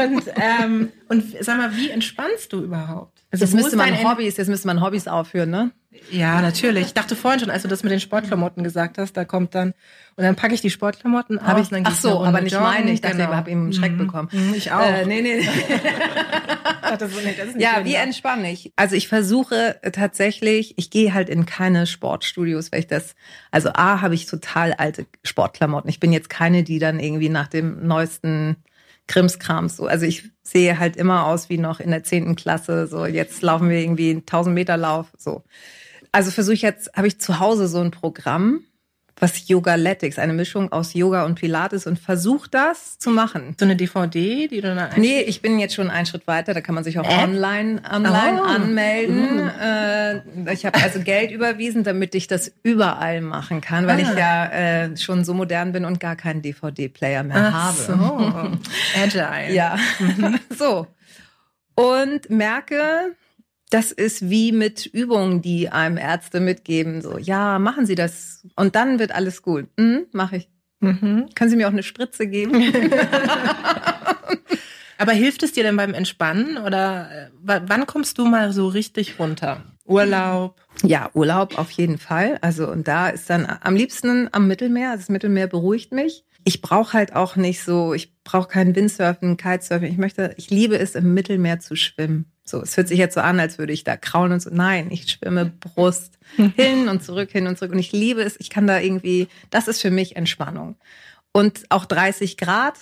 und, 0.07 0.25
ähm, 0.37 0.91
und 1.09 1.25
sag 1.41 1.59
mal, 1.59 1.77
wie 1.77 1.91
entspannst 1.91 2.53
du 2.53 2.63
überhaupt? 2.63 3.25
Also 3.31 3.45
jetzt 3.45 3.55
müsste 3.55 3.77
man 3.77 4.03
Hobbys, 4.03 4.37
jetzt 4.37 4.49
müsste 4.49 4.67
man 4.67 4.81
Hobbys 4.83 5.09
aufführen, 5.09 5.51
ne? 5.51 5.73
Ja, 6.11 6.41
natürlich. 6.41 6.87
Ich 6.87 6.95
dachte 6.95 7.15
vorhin 7.17 7.41
schon, 7.41 7.51
als 7.51 7.63
du 7.63 7.69
das 7.69 7.83
mit 7.83 7.93
den 7.93 8.01
Sportklamotten 8.01 8.65
gesagt 8.65 8.99
hast, 8.99 9.15
da 9.15 9.25
kommt 9.25 9.55
dann 9.55 9.75
und 10.17 10.25
dann 10.25 10.37
packe 10.37 10.55
ich 10.55 10.61
die 10.61 10.71
Sportklamotten 10.71 11.41
hab 11.47 11.57
aus. 11.57 11.65
Ich, 11.65 11.69
dann 11.69 11.85
ach 11.87 11.95
so, 11.95 12.23
aber 12.23 12.41
nicht 12.41 12.59
meine. 12.59 12.91
Ich 12.91 13.01
dachte, 13.01 13.17
genau. 13.17 13.31
ich 13.31 13.37
habe 13.37 13.51
eben 13.51 13.63
einen 13.63 13.73
Schreck 13.73 13.93
mhm. 13.93 13.99
bekommen. 13.99 14.29
Mhm, 14.33 14.55
ich 14.55 14.73
auch. 14.73 14.81
Äh, 14.81 15.07
nee, 15.07 15.23
nee. 15.23 15.49
das 16.99 17.11
ist 17.11 17.25
nicht, 17.25 17.39
das 17.39 17.49
ist 17.49 17.57
nicht 17.57 17.65
ja, 17.65 17.85
wie 17.85 17.95
entspanne 17.95 18.53
ich? 18.53 18.73
Also 18.77 18.97
ich 18.97 19.09
versuche 19.09 19.81
tatsächlich, 19.93 20.75
ich 20.77 20.91
gehe 20.91 21.15
halt 21.15 21.29
in 21.29 21.47
keine 21.47 21.87
Sportstudios, 21.87 22.73
weil 22.73 22.81
ich 22.81 22.87
das, 22.87 23.15
also 23.51 23.71
A, 23.75 24.01
habe 24.01 24.15
ich 24.15 24.27
total 24.27 24.75
alte 24.75 25.07
Sportklamotten. 25.25 25.89
Ich 25.89 26.01
bin 26.01 26.13
jetzt 26.13 26.31
keine, 26.31 26.63
die 26.63 26.79
dann 26.79 27.01
irgendwie 27.01 27.29
nach 27.29 27.49
dem 27.49 27.87
neuesten 27.87 28.57
Krimskrams 29.07 29.77
so. 29.77 29.87
Also 29.87 30.07
ich 30.07 30.31
sehe 30.43 30.79
halt 30.79 30.97
immer 30.97 31.27
aus 31.27 31.49
wie 31.49 31.59
noch 31.59 31.81
in 31.81 31.91
der 31.91 32.05
zehnten 32.05 32.37
Klasse. 32.37 32.87
So, 32.87 33.07
jetzt 33.07 33.43
laufen 33.43 33.69
wir 33.69 33.79
irgendwie 33.79 34.11
einen 34.11 34.21
1000 34.21 34.55
Meter 34.55 34.77
Lauf. 34.77 35.13
So. 35.19 35.45
Also 36.13 36.31
versuche 36.31 36.55
ich 36.55 36.63
jetzt, 36.63 36.93
habe 36.95 37.07
ich 37.07 37.21
zu 37.21 37.41
Hause 37.41 37.69
so 37.69 37.81
ein 37.81 37.91
Programm, 37.91 38.65
was 39.17 39.49
Yogaletics, 39.49 40.19
eine 40.19 40.32
Mischung 40.32 40.73
aus 40.73 40.94
Yoga 40.94 41.25
und 41.25 41.37
Pilates 41.37 41.87
und 41.87 41.99
versuche 41.99 42.49
das 42.50 42.99
zu 42.99 43.11
machen. 43.11 43.55
So 43.59 43.64
eine 43.64 43.76
DVD, 43.76 44.49
die 44.49 44.61
du 44.61 44.75
dann 44.75 44.91
Nee, 44.97 45.20
ich 45.20 45.43
bin 45.43 45.59
jetzt 45.59 45.75
schon 45.75 45.91
einen 45.91 46.06
Schritt 46.06 46.26
weiter, 46.26 46.55
da 46.55 46.61
kann 46.61 46.75
man 46.75 46.85
sich 46.85 46.99
auch 46.99 47.09
äh? 47.09 47.23
online, 47.23 47.82
online 47.91 48.41
oh. 48.41 48.44
anmelden. 48.44 49.44
Mhm. 49.44 49.50
Äh, 49.61 50.53
ich 50.53 50.67
habe 50.67 50.82
also 50.82 51.00
Geld 51.00 51.31
überwiesen, 51.31 51.85
damit 51.85 52.14
ich 52.14 52.26
das 52.26 52.53
überall 52.62 53.20
machen 53.20 53.61
kann, 53.61 53.87
weil 53.87 53.99
ah. 53.99 54.11
ich 54.11 54.19
ja 54.19 54.47
äh, 54.47 54.97
schon 54.97 55.25
so 55.25 55.35
modern 55.35 55.73
bin 55.73 55.85
und 55.85 56.00
gar 56.00 56.17
keinen 56.17 56.43
DVD-Player 56.43 57.23
mehr 57.23 57.53
Ach 57.53 57.76
habe. 57.76 57.79
So. 57.79 58.58
Agile. 59.03 59.55
Ja. 59.55 59.76
So. 60.58 60.87
Und 61.75 62.29
merke, 62.29 63.15
das 63.73 63.91
ist 63.91 64.29
wie 64.29 64.53
mit 64.53 64.85
Übungen, 64.87 65.41
die 65.41 65.71
einem 65.71 65.97
Ärzte 65.97 66.41
mitgeben. 66.41 67.01
So, 67.01 67.17
ja, 67.17 67.59
machen 67.59 67.87
Sie 67.87 67.95
das 67.95 68.47
und 68.55 68.77
dann 68.77 68.99
wird 68.99 69.13
alles 69.13 69.41
gut. 69.43 69.67
Mhm, 69.79 70.07
Mache 70.13 70.37
ich. 70.37 70.49
Mhm. 70.81 71.29
Können 71.35 71.51
Sie 71.51 71.57
mir 71.57 71.69
auch 71.69 71.73
eine 71.73 71.83
Spritze 71.83 72.27
geben? 72.27 72.53
Aber 74.99 75.13
hilft 75.13 75.43
es 75.43 75.53
dir 75.53 75.63
denn 75.63 75.77
beim 75.77 75.95
Entspannen 75.95 76.59
oder 76.59 77.09
äh, 77.11 77.61
wann 77.67 77.87
kommst 77.87 78.19
du 78.19 78.27
mal 78.27 78.53
so 78.53 78.69
richtig 78.69 79.19
runter? 79.19 79.65
Urlaub? 79.85 80.61
Ja, 80.85 81.11
Urlaub 81.15 81.59
auf 81.59 81.71
jeden 81.73 81.99
Fall. 81.99 82.39
Also 82.41 82.71
und 82.71 82.87
da 82.89 83.09
ist 83.09 83.31
dann 83.31 83.47
am 83.63 83.75
liebsten 83.75 84.29
am 84.33 84.47
Mittelmeer. 84.49 84.91
Also 84.91 85.03
das 85.03 85.09
Mittelmeer 85.09 85.47
beruhigt 85.47 85.93
mich. 85.93 86.25
Ich 86.44 86.61
brauche 86.61 86.93
halt 86.94 87.15
auch 87.15 87.37
nicht 87.37 87.62
so, 87.62 87.94
ich 87.94 88.12
brauche 88.25 88.49
kein 88.49 88.75
Windsurfen, 88.75 89.37
Kitesurfen. 89.37 89.87
Ich 89.87 89.99
möchte, 89.99 90.35
ich 90.37 90.50
liebe 90.50 90.79
es 90.79 90.94
im 90.94 91.15
Mittelmeer 91.15 91.61
zu 91.61 91.77
schwimmen. 91.77 92.33
So, 92.44 92.61
es 92.61 92.77
hört 92.77 92.89
sich 92.89 92.99
jetzt 92.99 93.15
so 93.15 93.21
an, 93.21 93.39
als 93.39 93.59
würde 93.59 93.73
ich 93.73 93.85
da 93.85 93.97
kraulen 93.97 94.33
und 94.33 94.41
so. 94.41 94.50
Nein, 94.53 94.91
ich 94.91 95.09
schwimme 95.09 95.47
Brust 95.47 96.19
hin 96.56 96.89
und 96.89 97.05
zurück, 97.05 97.31
hin 97.31 97.47
und 97.47 97.59
zurück. 97.59 97.73
Und 97.73 97.79
ich 97.79 97.93
liebe 97.93 98.23
es. 98.23 98.39
Ich 98.41 98.50
kann 98.50 98.67
da 98.67 98.81
irgendwie, 98.81 99.29
das 99.50 99.69
ist 99.69 99.81
für 99.81 99.91
mich 99.91 100.17
Entspannung. 100.17 100.77
Und 101.33 101.65
auch 101.71 101.85
30 101.85 102.37
Grad, 102.37 102.79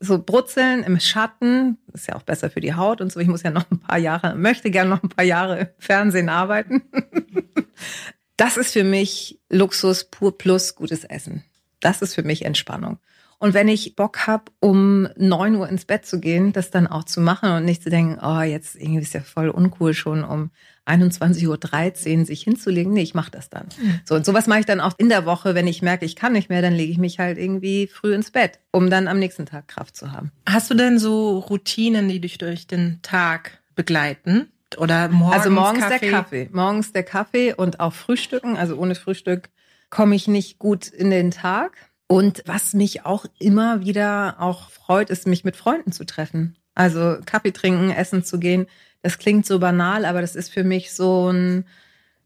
so 0.00 0.22
brutzeln 0.22 0.82
im 0.82 0.98
Schatten, 1.00 1.78
ist 1.92 2.08
ja 2.08 2.16
auch 2.16 2.22
besser 2.22 2.50
für 2.50 2.60
die 2.60 2.74
Haut 2.74 3.00
und 3.00 3.12
so. 3.12 3.20
Ich 3.20 3.28
muss 3.28 3.42
ja 3.42 3.50
noch 3.50 3.70
ein 3.70 3.80
paar 3.80 3.98
Jahre, 3.98 4.34
möchte 4.34 4.70
gerne 4.70 4.90
noch 4.90 5.02
ein 5.02 5.08
paar 5.08 5.24
Jahre 5.24 5.60
im 5.60 5.68
Fernsehen 5.78 6.28
arbeiten. 6.28 6.82
Das 8.40 8.56
ist 8.56 8.72
für 8.72 8.84
mich 8.84 9.38
Luxus 9.50 10.04
pur 10.04 10.38
plus 10.38 10.74
gutes 10.74 11.04
Essen. 11.04 11.44
Das 11.80 12.02
ist 12.02 12.14
für 12.14 12.22
mich 12.22 12.44
Entspannung. 12.44 12.98
Und 13.38 13.54
wenn 13.54 13.68
ich 13.68 13.96
Bock 13.96 14.26
habe, 14.26 14.44
um 14.60 15.08
neun 15.16 15.56
Uhr 15.56 15.66
ins 15.66 15.86
Bett 15.86 16.04
zu 16.04 16.20
gehen, 16.20 16.52
das 16.52 16.70
dann 16.70 16.86
auch 16.86 17.04
zu 17.04 17.22
machen 17.22 17.50
und 17.52 17.64
nicht 17.64 17.82
zu 17.82 17.88
denken, 17.88 18.18
oh, 18.22 18.42
jetzt 18.42 18.76
irgendwie 18.76 19.00
ist 19.00 19.14
ja 19.14 19.22
voll 19.22 19.48
uncool 19.48 19.94
schon 19.94 20.24
um 20.24 20.50
21.13 20.86 22.18
Uhr 22.18 22.26
sich 22.26 22.42
hinzulegen. 22.42 22.92
Nee, 22.92 23.00
ich 23.02 23.14
mache 23.14 23.30
das 23.30 23.48
dann. 23.48 23.68
Mhm. 23.80 24.00
So, 24.04 24.14
und 24.14 24.26
sowas 24.26 24.46
mache 24.46 24.60
ich 24.60 24.66
dann 24.66 24.80
auch 24.80 24.92
in 24.98 25.08
der 25.08 25.24
Woche, 25.24 25.54
wenn 25.54 25.66
ich 25.66 25.80
merke, 25.80 26.04
ich 26.04 26.16
kann 26.16 26.34
nicht 26.34 26.50
mehr, 26.50 26.60
dann 26.60 26.74
lege 26.74 26.92
ich 26.92 26.98
mich 26.98 27.18
halt 27.18 27.38
irgendwie 27.38 27.86
früh 27.86 28.14
ins 28.14 28.30
Bett, 28.30 28.58
um 28.72 28.90
dann 28.90 29.08
am 29.08 29.18
nächsten 29.18 29.46
Tag 29.46 29.68
Kraft 29.68 29.96
zu 29.96 30.12
haben. 30.12 30.32
Hast 30.46 30.70
du 30.70 30.74
denn 30.74 30.98
so 30.98 31.38
Routinen, 31.38 32.08
die 32.08 32.20
dich 32.20 32.36
durch 32.36 32.66
den 32.66 33.00
Tag 33.02 33.60
begleiten? 33.74 34.50
Oder 34.76 35.08
morgens 35.08 35.36
Also 35.38 35.50
morgens 35.50 35.80
Kaffee? 35.80 35.98
der 36.00 36.10
Kaffee. 36.10 36.48
Morgens 36.52 36.92
der 36.92 37.02
Kaffee 37.04 37.54
und 37.54 37.80
auch 37.80 37.92
Frühstücken. 37.92 38.56
Also 38.56 38.76
ohne 38.76 38.94
Frühstück 38.94 39.48
komme 39.90 40.14
ich 40.14 40.28
nicht 40.28 40.58
gut 40.58 40.88
in 40.88 41.10
den 41.10 41.30
Tag. 41.30 41.90
Und 42.06 42.42
was 42.46 42.72
mich 42.72 43.04
auch 43.04 43.26
immer 43.38 43.82
wieder 43.84 44.36
auch 44.40 44.70
freut, 44.70 45.10
ist, 45.10 45.26
mich 45.26 45.44
mit 45.44 45.56
Freunden 45.56 45.92
zu 45.92 46.04
treffen. 46.04 46.56
Also 46.74 47.18
Kaffee 47.26 47.52
trinken, 47.52 47.90
essen 47.90 48.24
zu 48.24 48.40
gehen. 48.40 48.66
Das 49.02 49.18
klingt 49.18 49.46
so 49.46 49.58
banal, 49.58 50.04
aber 50.04 50.20
das 50.20 50.34
ist 50.34 50.52
für 50.52 50.64
mich 50.64 50.92
so 50.92 51.30
ein 51.30 51.64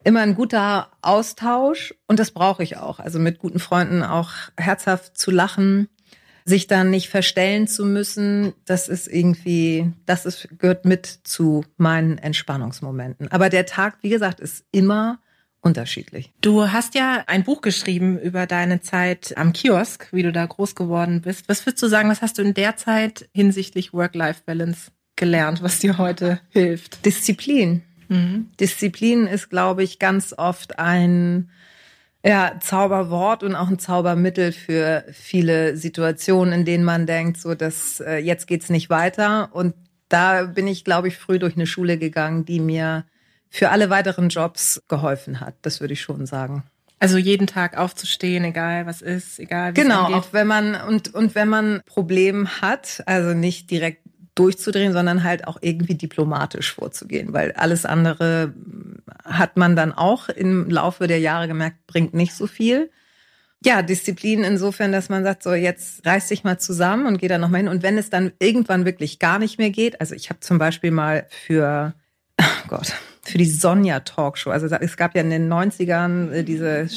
immer 0.05 0.21
ein 0.21 0.35
guter 0.35 0.91
Austausch 1.01 1.95
und 2.07 2.19
das 2.19 2.31
brauche 2.31 2.63
ich 2.63 2.77
auch. 2.77 3.01
Also 3.01 3.19
mit 3.19 3.39
guten 3.39 3.59
Freunden 3.59 4.03
auch 4.03 4.33
herzhaft 4.57 5.19
zu 5.19 5.31
lachen, 5.31 5.89
sich 6.45 6.67
dann 6.67 6.91
nicht 6.91 7.09
verstellen 7.09 7.67
zu 7.67 7.87
müssen, 7.87 8.53
das 8.67 8.89
ist 8.89 9.09
irgendwie, 9.09 9.91
das 10.05 10.27
ist, 10.27 10.49
gehört 10.59 10.85
mit 10.85 11.07
zu 11.25 11.65
meinen 11.79 12.19
Entspannungsmomenten. 12.19 13.33
Aber 13.33 13.49
der 13.49 13.65
Tag, 13.65 13.97
wie 14.03 14.11
gesagt, 14.11 14.41
ist 14.41 14.67
immer 14.71 15.19
unterschiedlich. 15.65 16.33
Du 16.41 16.71
hast 16.71 16.95
ja 16.95 17.25
ein 17.27 17.43
Buch 17.43 17.63
geschrieben 17.63 18.19
über 18.19 18.47
deine 18.47 18.81
Zeit 18.81 19.35
am 19.37 19.53
Kiosk, 19.53 20.09
wie 20.13 20.23
du 20.23 20.31
da 20.31 20.45
groß 20.45 20.75
geworden 20.75 21.23
bist. 21.23 21.49
Was 21.49 21.65
würdest 21.65 21.83
du 21.83 21.89
sagen, 21.89 22.11
was 22.11 22.23
hast 22.23 22.39
du 22.39 22.43
in 22.43 22.55
der 22.55 22.77
Zeit 22.77 23.29
hinsichtlich 23.33 23.93
Work-Life-Balance 23.93 24.91
gelernt, 25.17 25.63
was 25.63 25.79
dir 25.79 25.99
heute 25.99 26.41
hilft? 26.51 27.05
Disziplin. 27.05 27.83
Mhm. 28.09 28.51
Disziplin 28.61 29.27
ist, 29.27 29.49
glaube 29.49 29.83
ich, 29.83 29.99
ganz 29.99 30.35
oft 30.37 30.79
ein 30.79 31.51
ja, 32.25 32.59
Zauberwort 32.61 33.43
und 33.43 33.55
auch 33.55 33.69
ein 33.69 33.79
Zaubermittel 33.79 34.53
für 34.53 35.05
viele 35.13 35.77
Situationen, 35.77 36.53
in 36.55 36.65
denen 36.65 36.85
man 36.85 37.07
denkt, 37.07 37.39
so 37.39 37.55
dass 37.55 38.01
äh, 38.01 38.17
jetzt 38.17 38.47
geht's 38.47 38.71
nicht 38.71 38.89
weiter. 38.89 39.51
Und 39.53 39.75
da 40.09 40.45
bin 40.45 40.67
ich, 40.67 40.85
glaube 40.85 41.09
ich, 41.09 41.17
früh 41.17 41.39
durch 41.39 41.57
eine 41.57 41.67
Schule 41.67 41.99
gegangen, 41.99 42.45
die 42.45 42.61
mir 42.61 43.05
für 43.55 43.71
alle 43.71 43.89
weiteren 43.89 44.31
Jobs 44.31 44.83
geholfen 44.89 45.39
hat. 45.39 45.55
Das 45.63 45.81
würde 45.81 45.95
ich 45.95 46.01
schon 46.01 46.27
sagen. 46.27 46.65
Also 46.99 47.19
jeden 47.19 47.47
Tag 47.47 47.77
aufzustehen, 47.77 48.43
egal 48.45 48.87
was 48.87 49.01
ist, 49.01 49.39
egal 49.39 49.77
wie 49.77 49.81
Genau, 49.81 50.13
auch 50.13 50.33
wenn 50.33 50.49
man 50.49 50.75
und 50.75 51.15
und 51.15 51.37
wenn 51.37 51.49
man 51.49 51.81
Problem 51.87 52.49
hat, 52.61 53.05
also 53.07 53.33
nicht 53.33 53.71
direkt 53.71 54.03
durchzudrehen, 54.35 54.93
sondern 54.93 55.23
halt 55.23 55.47
auch 55.47 55.59
irgendwie 55.61 55.95
diplomatisch 55.95 56.75
vorzugehen, 56.75 57.33
weil 57.33 57.53
alles 57.53 57.87
andere 57.87 58.53
hat 59.25 59.57
man 59.57 59.77
dann 59.77 59.93
auch 59.93 60.29
im 60.29 60.69
Laufe 60.69 61.07
der 61.07 61.21
Jahre 61.21 61.47
gemerkt, 61.47 61.87
bringt 61.87 62.13
nicht 62.13 62.35
so 62.35 62.49
viel. 62.49 62.91
Ja, 63.65 63.83
Disziplin 63.83 64.43
insofern, 64.43 64.91
dass 64.91 65.09
man 65.09 65.23
sagt, 65.23 65.45
so 65.45 65.55
jetzt 65.55 66.05
reiß 66.05 66.27
dich 66.27 66.43
mal 66.43 66.59
zusammen 66.59 67.07
und 67.07 67.19
geh 67.19 67.29
da 67.29 67.39
nochmal 67.39 67.61
hin. 67.61 67.69
Und 67.69 67.85
wenn 67.85 67.99
es 67.99 68.11
dann 68.11 68.33
irgendwann 68.41 68.85
wirklich 68.85 69.21
gar 69.21 69.39
nicht 69.39 69.59
mehr 69.59 69.71
geht, 69.71 70.01
also 70.01 70.17
ich 70.17 70.29
habe 70.29 70.41
zum 70.41 70.59
Beispiel 70.59 70.91
mal 70.91 71.29
für, 71.31 71.95
oh 72.41 72.67
Gott, 72.67 72.93
für 73.25 73.39
die 73.39 73.47
Sonja 73.47 74.01
Talkshow, 74.01 74.51
also 74.51 74.67
es 74.67 74.97
gab 74.97 75.15
ja 75.15 75.23
in 75.23 75.31
den 75.31 75.53
90ern 75.53 76.31
äh, 76.31 76.45
diese 76.45 76.89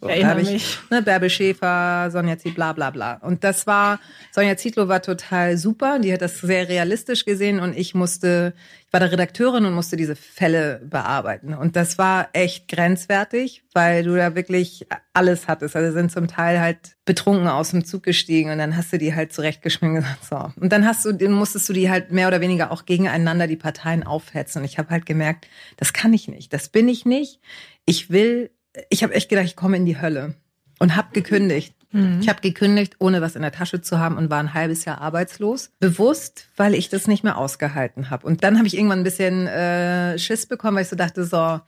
so, 0.00 0.06
Erinnere 0.06 0.42
ich, 0.42 0.50
mich. 0.50 0.78
Ne, 0.90 1.02
Bärbel 1.02 1.28
Schäfer, 1.28 2.10
Sonja 2.12 2.38
Zietlow, 2.38 2.54
bla 2.54 2.72
bla 2.72 2.90
bla. 2.90 3.14
Und 3.14 3.42
das 3.42 3.66
war, 3.66 3.98
Sonja 4.30 4.56
Zietlow 4.56 4.86
war 4.86 5.02
total 5.02 5.56
super, 5.56 5.98
die 5.98 6.12
hat 6.12 6.22
das 6.22 6.38
sehr 6.38 6.68
realistisch 6.68 7.24
gesehen 7.24 7.58
und 7.58 7.76
ich 7.76 7.94
musste, 7.94 8.54
ich 8.86 8.92
war 8.92 9.00
da 9.00 9.06
Redakteurin 9.06 9.64
und 9.64 9.74
musste 9.74 9.96
diese 9.96 10.14
Fälle 10.14 10.80
bearbeiten. 10.84 11.52
Und 11.52 11.74
das 11.74 11.98
war 11.98 12.28
echt 12.32 12.68
grenzwertig, 12.68 13.64
weil 13.74 14.04
du 14.04 14.14
da 14.14 14.36
wirklich 14.36 14.86
alles 15.14 15.48
hattest. 15.48 15.74
Also 15.74 15.92
sind 15.92 16.12
zum 16.12 16.28
Teil 16.28 16.60
halt 16.60 16.96
betrunken 17.04 17.48
aus 17.48 17.70
dem 17.70 17.84
Zug 17.84 18.04
gestiegen 18.04 18.50
und 18.50 18.58
dann 18.58 18.76
hast 18.76 18.92
du 18.92 18.98
die 18.98 19.16
halt 19.16 19.32
zurechtgeschminkt 19.32 19.98
und 19.98 20.02
gesagt, 20.04 20.24
so. 20.24 20.62
Und 20.62 20.72
dann 20.72 20.86
hast 20.86 21.04
du, 21.04 21.12
dann 21.12 21.32
musstest 21.32 21.68
du 21.68 21.72
die 21.72 21.90
halt 21.90 22.12
mehr 22.12 22.28
oder 22.28 22.40
weniger 22.40 22.70
auch 22.70 22.84
gegeneinander 22.84 23.48
die 23.48 23.56
Parteien 23.56 24.04
aufhetzen. 24.04 24.60
Und 24.60 24.64
ich 24.64 24.78
habe 24.78 24.90
halt 24.90 25.06
gemerkt, 25.06 25.48
das 25.76 25.92
kann 25.92 26.12
ich 26.12 26.28
nicht, 26.28 26.52
das 26.52 26.68
bin 26.68 26.88
ich 26.88 27.04
nicht. 27.04 27.40
Ich 27.84 28.10
will 28.10 28.50
ich 28.90 29.02
habe 29.02 29.14
echt 29.14 29.28
gedacht, 29.28 29.46
ich 29.46 29.56
komme 29.56 29.76
in 29.76 29.86
die 29.86 30.00
Hölle 30.00 30.34
und 30.78 30.96
habe 30.96 31.08
gekündigt. 31.12 31.74
Mhm. 31.92 32.20
Ich 32.20 32.28
habe 32.28 32.40
gekündigt, 32.40 32.96
ohne 32.98 33.20
was 33.20 33.36
in 33.36 33.42
der 33.42 33.52
Tasche 33.52 33.80
zu 33.80 33.98
haben 33.98 34.16
und 34.16 34.30
war 34.30 34.38
ein 34.38 34.54
halbes 34.54 34.84
Jahr 34.84 35.00
arbeitslos. 35.00 35.70
Bewusst, 35.80 36.48
weil 36.56 36.74
ich 36.74 36.88
das 36.88 37.06
nicht 37.06 37.24
mehr 37.24 37.38
ausgehalten 37.38 38.10
habe. 38.10 38.26
Und 38.26 38.44
dann 38.44 38.58
habe 38.58 38.66
ich 38.66 38.76
irgendwann 38.76 39.00
ein 39.00 39.04
bisschen 39.04 39.46
äh, 39.46 40.18
Schiss 40.18 40.46
bekommen, 40.46 40.76
weil 40.76 40.82
ich 40.82 40.90
so 40.90 40.96
dachte, 40.96 41.24
so 41.24 41.60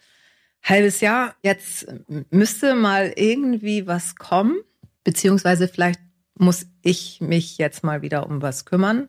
halbes 0.62 1.00
Jahr, 1.00 1.35
jetzt 1.43 1.87
müsste 2.31 2.75
mal 2.75 3.12
irgendwie 3.17 3.87
was 3.87 4.17
kommen, 4.17 4.59
beziehungsweise 5.05 5.69
vielleicht 5.69 6.00
muss 6.38 6.67
ich 6.83 7.21
mich 7.21 7.59
jetzt 7.59 7.83
mal 7.83 8.02
wieder 8.02 8.26
um 8.26 8.43
was 8.43 8.64
kümmern. 8.64 9.09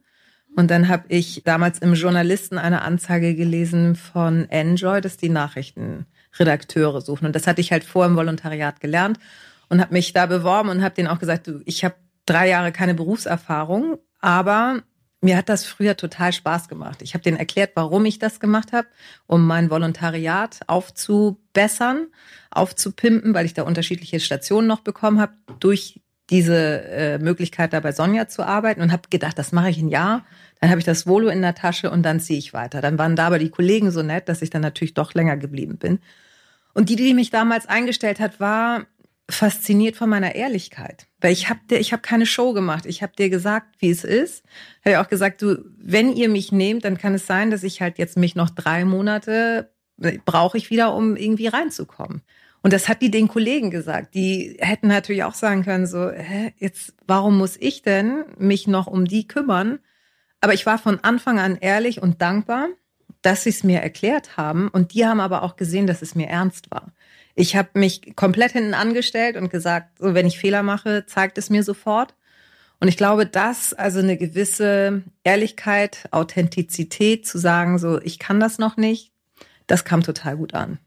Und 0.56 0.70
dann 0.70 0.90
habe 0.90 1.06
ich 1.08 1.44
damals 1.46 1.80
im 1.80 1.94
Journalisten 1.94 2.58
eine 2.58 2.82
Anzeige 2.82 3.36
gelesen 3.36 3.96
von 3.96 4.50
Enjoy, 4.50 5.00
dass 5.00 5.16
die 5.16 5.30
Nachrichten 5.30 6.06
Redakteure 6.40 7.02
suchen. 7.02 7.26
Und 7.26 7.36
das 7.36 7.48
hatte 7.48 7.62
ich 7.62 7.72
halt 7.72 7.84
vor 7.84 8.06
im 8.06 8.16
Volontariat 8.16 8.80
gelernt 8.80 9.20
und 9.70 9.82
habe 9.82 9.94
mich 9.94 10.14
da 10.14 10.26
beworben 10.26 10.70
und 10.70 10.84
habe 10.84 10.96
denen 10.96 11.08
auch 11.08 11.20
gesagt, 11.20 11.48
du, 11.48 11.62
ich 11.66 11.84
habe 11.84 11.96
drei 12.26 12.50
Jahre 12.50 12.72
keine 12.72 12.94
Berufserfahrung, 12.94 13.98
aber 14.20 14.84
mir 15.22 15.38
hat 15.38 15.50
das 15.50 15.66
früher 15.66 15.96
total 15.96 16.34
Spaß 16.34 16.68
gemacht. 16.68 17.02
Ich 17.02 17.14
habe 17.14 17.24
denen 17.24 17.38
erklärt, 17.38 17.72
warum 17.76 18.06
ich 18.06 18.18
das 18.18 18.40
gemacht 18.40 18.74
habe, 18.74 18.88
um 19.28 19.46
mein 19.46 19.70
Volontariat 19.70 20.60
aufzubessern, 20.68 22.08
aufzupimpen, 22.50 23.34
weil 23.34 23.46
ich 23.46 23.54
da 23.54 23.64
unterschiedliche 23.64 24.20
Stationen 24.20 24.68
noch 24.68 24.80
bekommen 24.80 25.22
habe, 25.22 25.34
durch 25.60 26.02
diese 26.32 26.84
äh, 26.86 27.18
Möglichkeit 27.20 27.74
da 27.74 27.80
bei 27.82 27.92
Sonja 27.92 28.28
zu 28.28 28.44
arbeiten 28.44 28.82
und 28.82 28.92
habe 28.92 29.04
gedacht, 29.10 29.38
das 29.38 29.52
mache 29.52 29.70
ich 29.70 29.78
ein 29.78 29.90
Jahr, 29.90 30.26
dann 30.62 30.70
habe 30.70 30.80
ich 30.80 30.86
das 30.86 31.08
Volo 31.08 31.28
in 31.30 31.42
der 31.42 31.56
Tasche 31.56 31.90
und 31.90 32.04
dann 32.04 32.20
ziehe 32.20 32.40
ich 32.40 32.54
weiter. 32.54 32.82
Dann 32.82 32.98
waren 32.98 33.16
da 33.16 33.28
aber 33.28 33.40
die 33.40 33.50
Kollegen 33.50 33.92
so 33.92 34.04
nett, 34.04 34.30
dass 34.30 34.42
ich 34.42 34.52
dann 34.52 34.62
natürlich 34.62 34.94
doch 34.94 35.14
länger 35.14 35.36
geblieben 35.36 35.78
bin. 35.78 36.00
Und 36.74 36.90
die, 36.90 36.96
die 36.96 37.14
mich 37.14 37.32
damals 37.32 37.66
eingestellt 37.66 38.20
hat, 38.20 38.40
war 38.40 38.86
fasziniert 39.28 39.96
von 39.96 40.10
meiner 40.10 40.36
Ehrlichkeit. 40.36 41.08
Weil 41.20 41.34
ich 41.34 41.50
habe 41.50 41.60
dir, 41.70 41.80
ich 41.80 41.94
habe 41.94 42.04
keine 42.04 42.28
Show 42.28 42.54
gemacht. 42.54 42.86
Ich 42.86 43.02
habe 43.02 43.14
dir 43.18 43.30
gesagt, 43.30 43.76
wie 43.80 43.90
es 43.90 44.04
ist. 44.04 44.44
Habe 44.82 44.92
ja 44.92 45.04
auch 45.04 45.10
gesagt, 45.10 45.42
du, 45.42 45.66
wenn 45.78 46.16
ihr 46.16 46.30
mich 46.30 46.52
nehmt, 46.52 46.86
dann 46.86 46.98
kann 46.98 47.16
es 47.16 47.26
sein, 47.26 47.50
dass 47.50 47.64
ich 47.64 47.82
halt 47.82 47.98
jetzt 47.98 48.16
mich 48.18 48.36
noch 48.36 48.50
drei 48.50 48.86
Monate 48.86 49.72
brauche 50.26 50.58
ich 50.58 50.70
wieder, 50.70 50.96
um 50.96 51.16
irgendwie 51.16 51.48
reinzukommen. 51.48 52.22
Und 52.64 52.74
das 52.74 52.88
hat 52.88 53.02
die 53.02 53.12
den 53.12 53.28
Kollegen 53.28 53.72
gesagt. 53.72 54.14
Die 54.14 54.58
hätten 54.60 54.88
natürlich 54.88 55.24
auch 55.24 55.34
sagen 55.34 55.64
können, 55.64 55.88
so, 55.88 56.10
hä, 56.10 56.54
jetzt, 56.58 56.94
warum 57.08 57.38
muss 57.38 57.58
ich 57.58 57.82
denn 57.82 58.26
mich 58.38 58.68
noch 58.68 58.88
um 58.88 59.06
die 59.06 59.28
kümmern? 59.28 59.80
Aber 60.42 60.54
ich 60.54 60.66
war 60.66 60.78
von 60.78 61.00
Anfang 61.04 61.40
an 61.40 61.58
ehrlich 61.58 62.02
und 62.02 62.22
dankbar 62.22 62.68
dass 63.22 63.44
sie 63.44 63.50
es 63.50 63.64
mir 63.64 63.80
erklärt 63.80 64.38
haben 64.38 64.68
und 64.68 64.94
die 64.94 65.06
haben 65.06 65.20
aber 65.20 65.44
auch 65.44 65.56
gesehen, 65.56 65.88
dass 65.88 66.02
es 66.02 66.16
mir 66.16 66.28
ernst 66.28 66.72
war. 66.72 66.92
Ich 67.36 67.56
habe 67.56 67.70
mich 67.74 68.16
komplett 68.16 68.52
hinten 68.52 68.74
angestellt 68.74 69.38
und 69.38 69.50
gesagt, 69.50 70.00
so, 70.00 70.14
wenn 70.14 70.26
ich 70.26 70.40
Fehler 70.40 70.64
mache, 70.64 71.06
zeigt 71.06 71.38
es 71.38 71.50
mir 71.50 71.64
sofort. 71.64 72.16
Und 72.80 72.88
ich 72.88 72.98
glaube, 72.98 73.26
dass 73.26 73.74
also 73.74 74.00
eine 74.00 74.18
gewisse 74.18 75.04
Ehrlichkeit, 75.24 76.08
Authentizität 76.12 77.28
zu 77.28 77.38
sagen, 77.38 77.78
so 77.78 78.02
ich 78.02 78.20
kann 78.20 78.40
das 78.40 78.58
noch 78.58 78.76
nicht, 78.76 79.12
das 79.68 79.86
kam 79.86 80.02
total 80.02 80.36
gut 80.36 80.54
an. 80.54 80.80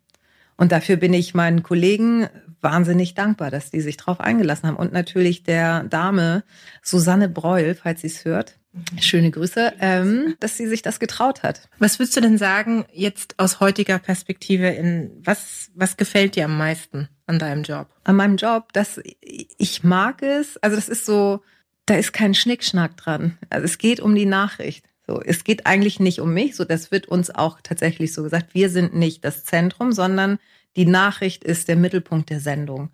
Und 0.56 0.72
dafür 0.72 0.96
bin 0.96 1.12
ich 1.12 1.34
meinen 1.34 1.62
Kollegen 1.62 2.28
wahnsinnig 2.60 3.14
dankbar, 3.14 3.50
dass 3.50 3.70
die 3.70 3.80
sich 3.80 3.96
drauf 3.96 4.20
eingelassen 4.20 4.68
haben. 4.68 4.76
Und 4.76 4.92
natürlich 4.92 5.42
der 5.42 5.84
Dame 5.84 6.44
Susanne 6.82 7.28
Breul, 7.28 7.74
falls 7.74 8.00
sie 8.00 8.06
es 8.06 8.24
hört, 8.24 8.58
Schöne 9.00 9.30
Grüße, 9.30 9.74
ähm, 9.78 10.34
dass 10.40 10.56
sie 10.56 10.66
sich 10.66 10.82
das 10.82 10.98
getraut 10.98 11.44
hat. 11.44 11.68
Was 11.78 11.98
würdest 11.98 12.16
du 12.16 12.20
denn 12.20 12.38
sagen, 12.38 12.84
jetzt 12.92 13.38
aus 13.38 13.60
heutiger 13.60 14.00
Perspektive, 14.00 14.68
in 14.68 15.12
was, 15.22 15.70
was 15.74 15.96
gefällt 15.96 16.34
dir 16.34 16.46
am 16.46 16.58
meisten 16.58 17.08
an 17.26 17.38
deinem 17.38 17.62
Job? 17.62 17.88
An 18.02 18.16
meinem 18.16 18.36
Job, 18.36 18.72
dass 18.72 19.00
ich 19.20 19.84
mag 19.84 20.22
es, 20.22 20.56
also 20.56 20.74
das 20.74 20.88
ist 20.88 21.06
so, 21.06 21.42
da 21.86 21.94
ist 21.94 22.12
kein 22.12 22.34
Schnickschnack 22.34 22.96
dran. 22.96 23.38
Also 23.48 23.64
es 23.64 23.78
geht 23.78 24.00
um 24.00 24.14
die 24.14 24.26
Nachricht. 24.26 24.84
So, 25.06 25.20
es 25.20 25.44
geht 25.44 25.66
eigentlich 25.66 26.00
nicht 26.00 26.20
um 26.20 26.32
mich, 26.32 26.56
so 26.56 26.64
das 26.64 26.90
wird 26.90 27.06
uns 27.06 27.30
auch 27.30 27.58
tatsächlich 27.62 28.14
so 28.14 28.22
gesagt. 28.22 28.54
Wir 28.54 28.70
sind 28.70 28.94
nicht 28.94 29.24
das 29.24 29.44
Zentrum, 29.44 29.92
sondern 29.92 30.38
die 30.76 30.86
Nachricht 30.86 31.44
ist 31.44 31.68
der 31.68 31.76
Mittelpunkt 31.76 32.30
der 32.30 32.40
Sendung. 32.40 32.90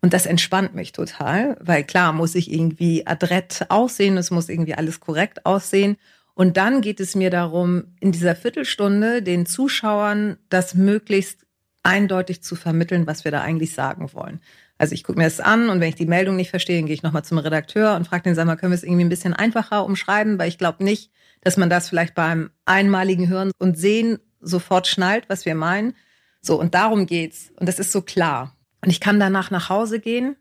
Und 0.00 0.12
das 0.12 0.26
entspannt 0.26 0.74
mich 0.74 0.92
total, 0.92 1.56
weil 1.60 1.82
klar 1.82 2.12
muss 2.12 2.36
ich 2.36 2.52
irgendwie 2.52 3.06
adrett 3.06 3.66
aussehen, 3.68 4.16
es 4.16 4.30
muss 4.30 4.48
irgendwie 4.48 4.74
alles 4.74 5.00
korrekt 5.00 5.44
aussehen. 5.44 5.96
Und 6.34 6.56
dann 6.56 6.80
geht 6.80 7.00
es 7.00 7.16
mir 7.16 7.30
darum, 7.30 7.96
in 7.98 8.12
dieser 8.12 8.36
Viertelstunde 8.36 9.22
den 9.22 9.44
Zuschauern 9.44 10.36
das 10.48 10.74
möglichst 10.74 11.44
eindeutig 11.82 12.42
zu 12.42 12.54
vermitteln, 12.54 13.08
was 13.08 13.24
wir 13.24 13.32
da 13.32 13.40
eigentlich 13.40 13.74
sagen 13.74 14.12
wollen. 14.12 14.40
Also 14.78 14.94
ich 14.94 15.02
gucke 15.02 15.18
mir 15.18 15.24
das 15.24 15.40
an 15.40 15.68
und 15.68 15.80
wenn 15.80 15.88
ich 15.88 15.96
die 15.96 16.06
Meldung 16.06 16.36
nicht 16.36 16.50
verstehe, 16.50 16.80
gehe 16.84 16.94
ich 16.94 17.02
nochmal 17.02 17.24
zum 17.24 17.38
Redakteur 17.38 17.96
und 17.96 18.06
frage 18.06 18.22
den, 18.22 18.36
sag 18.36 18.46
mal, 18.46 18.54
können 18.54 18.70
wir 18.70 18.76
es 18.76 18.84
irgendwie 18.84 19.04
ein 19.04 19.08
bisschen 19.08 19.34
einfacher 19.34 19.84
umschreiben, 19.84 20.38
weil 20.38 20.48
ich 20.48 20.58
glaube 20.58 20.84
nicht, 20.84 21.10
dass 21.48 21.56
man 21.56 21.70
das 21.70 21.88
vielleicht 21.88 22.14
beim 22.14 22.50
einmaligen 22.66 23.26
Hören 23.26 23.52
und 23.58 23.78
Sehen 23.78 24.18
sofort 24.38 24.86
schnallt, 24.86 25.30
was 25.30 25.46
wir 25.46 25.54
meinen. 25.54 25.94
So, 26.42 26.60
und 26.60 26.74
darum 26.74 27.06
geht's. 27.06 27.52
Und 27.56 27.66
das 27.66 27.78
ist 27.78 27.90
so 27.90 28.02
klar. 28.02 28.54
Und 28.84 28.90
ich 28.90 29.00
kann 29.00 29.18
danach 29.18 29.50
nach 29.50 29.70
Hause 29.70 29.98
gehen 29.98 30.36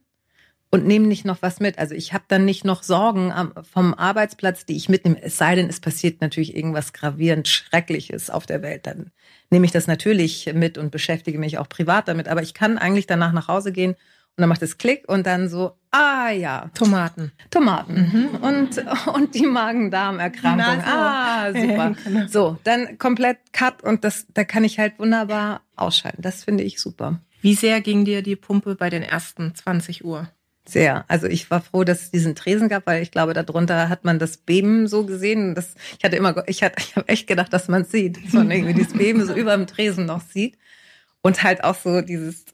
und 0.69 0.85
nehme 0.85 1.07
nicht 1.07 1.23
noch 1.23 1.41
was 1.41 1.61
mit. 1.61 1.79
Also 1.79 1.95
ich 1.95 2.11
habe 2.11 2.25
dann 2.27 2.43
nicht 2.43 2.65
noch 2.65 2.83
Sorgen 2.83 3.33
vom 3.71 3.93
Arbeitsplatz, 3.93 4.65
die 4.65 4.75
ich 4.75 4.89
mitnehme. 4.89 5.21
Es 5.21 5.37
sei 5.37 5.55
denn, 5.55 5.69
es 5.69 5.79
passiert 5.79 6.19
natürlich 6.19 6.57
irgendwas 6.57 6.91
gravierend 6.91 7.47
Schreckliches 7.47 8.29
auf 8.29 8.45
der 8.45 8.61
Welt. 8.61 8.85
Dann 8.85 9.11
nehme 9.49 9.65
ich 9.65 9.71
das 9.71 9.87
natürlich 9.87 10.51
mit 10.53 10.77
und 10.77 10.91
beschäftige 10.91 11.39
mich 11.39 11.57
auch 11.57 11.69
privat 11.69 12.09
damit. 12.09 12.27
Aber 12.27 12.41
ich 12.41 12.53
kann 12.53 12.77
eigentlich 12.77 13.07
danach 13.07 13.31
nach 13.31 13.47
Hause 13.47 13.71
gehen 13.71 13.95
und 14.37 14.41
dann 14.41 14.49
macht 14.49 14.61
es 14.61 14.77
Klick 14.77 15.03
und 15.07 15.25
dann 15.25 15.49
so, 15.49 15.71
ah 15.89 16.29
ja. 16.29 16.69
Tomaten. 16.75 17.31
Tomaten. 17.49 17.93
Mhm. 18.13 18.43
Und, 18.43 18.85
und 19.15 19.33
die 19.33 19.47
Magen-Darm-Erkrankung. 19.47 20.83
Ah, 20.85 21.51
super. 21.51 21.95
Genau. 22.03 22.27
So, 22.27 22.57
dann 22.63 22.99
komplett 22.99 23.39
Cut 23.51 23.81
und 23.83 24.03
das, 24.03 24.27
da 24.35 24.43
kann 24.43 24.63
ich 24.63 24.77
halt 24.77 24.99
wunderbar 24.99 25.61
ausschalten. 25.75 26.21
Das 26.21 26.43
finde 26.43 26.63
ich 26.63 26.79
super. 26.79 27.19
Wie 27.41 27.55
sehr 27.55 27.81
ging 27.81 28.05
dir 28.05 28.21
die 28.21 28.35
Pumpe 28.35 28.75
bei 28.75 28.91
den 28.91 29.01
ersten 29.01 29.55
20 29.55 30.05
Uhr? 30.05 30.29
Sehr. 30.67 31.05
Also 31.07 31.25
ich 31.25 31.49
war 31.49 31.61
froh, 31.61 31.83
dass 31.83 32.03
es 32.03 32.11
diesen 32.11 32.35
Tresen 32.35 32.69
gab, 32.69 32.85
weil 32.85 33.01
ich 33.01 33.09
glaube, 33.09 33.33
darunter 33.33 33.89
hat 33.89 34.05
man 34.05 34.19
das 34.19 34.37
Beben 34.37 34.87
so 34.87 35.03
gesehen. 35.07 35.55
Das, 35.55 35.73
ich 35.97 36.03
hatte 36.03 36.15
immer, 36.15 36.47
ich 36.47 36.61
hatte, 36.61 36.75
ich 36.77 36.95
habe 36.95 37.07
echt 37.07 37.25
gedacht, 37.25 37.51
dass 37.51 37.69
man 37.69 37.81
es 37.81 37.91
sieht, 37.91 38.23
dass 38.23 38.33
man 38.33 38.51
irgendwie 38.51 38.75
dieses 38.75 38.93
Beben 38.93 39.25
so 39.25 39.33
über 39.33 39.57
dem 39.57 39.65
Tresen 39.65 40.05
noch 40.05 40.21
sieht. 40.21 40.59
Und 41.23 41.41
halt 41.41 41.63
auch 41.63 41.75
so 41.75 42.01
dieses, 42.01 42.45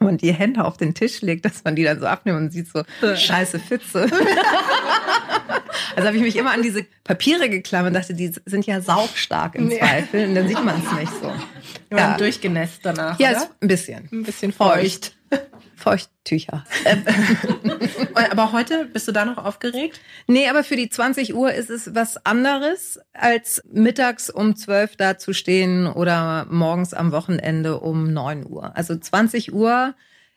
man 0.00 0.16
die 0.16 0.32
Hände 0.32 0.64
auf 0.64 0.78
den 0.78 0.94
Tisch 0.94 1.20
legt, 1.20 1.44
dass 1.44 1.62
man 1.62 1.76
die 1.76 1.84
dann 1.84 2.00
so 2.00 2.06
abnimmt 2.06 2.38
und 2.38 2.50
sieht 2.50 2.68
so, 2.68 2.82
scheiße 3.02 3.58
Fitze. 3.58 4.06
also 5.96 6.06
habe 6.06 6.16
ich 6.16 6.22
mich 6.22 6.36
immer 6.36 6.52
an 6.52 6.62
diese 6.62 6.84
Papiere 7.04 7.48
geklammert 7.48 7.88
und 7.88 7.94
dachte, 7.94 8.14
die 8.14 8.32
sind 8.44 8.66
ja 8.66 8.80
saufstark 8.80 9.54
im 9.54 9.70
Zweifel. 9.70 10.28
Und 10.28 10.34
dann 10.34 10.48
sieht 10.48 10.64
man 10.64 10.82
es 10.82 10.92
nicht 10.92 11.12
so. 11.20 11.32
Ja, 11.96 12.16
durchgenässt 12.16 12.80
danach. 12.82 13.18
Ja, 13.18 13.30
oder? 13.30 13.50
ein 13.60 13.68
bisschen. 13.68 14.08
Ein 14.12 14.22
bisschen 14.22 14.52
feucht. 14.52 15.16
Feuchttücher. 15.76 16.64
aber 18.30 18.52
heute 18.52 18.84
bist 18.86 19.08
du 19.08 19.12
da 19.12 19.24
noch 19.24 19.38
aufgeregt? 19.38 19.98
Nee, 20.26 20.48
aber 20.48 20.62
für 20.62 20.76
die 20.76 20.90
20 20.90 21.34
Uhr 21.34 21.52
ist 21.52 21.70
es 21.70 21.94
was 21.94 22.24
anderes, 22.26 23.00
als 23.14 23.62
mittags 23.72 24.28
um 24.28 24.56
12 24.56 24.96
da 24.96 25.16
zu 25.16 25.32
stehen 25.32 25.86
oder 25.86 26.46
morgens 26.50 26.92
am 26.92 27.12
Wochenende 27.12 27.80
um 27.80 28.12
9 28.12 28.46
Uhr. 28.46 28.76
Also 28.76 28.96
20 28.96 29.54
Uhr 29.54 29.94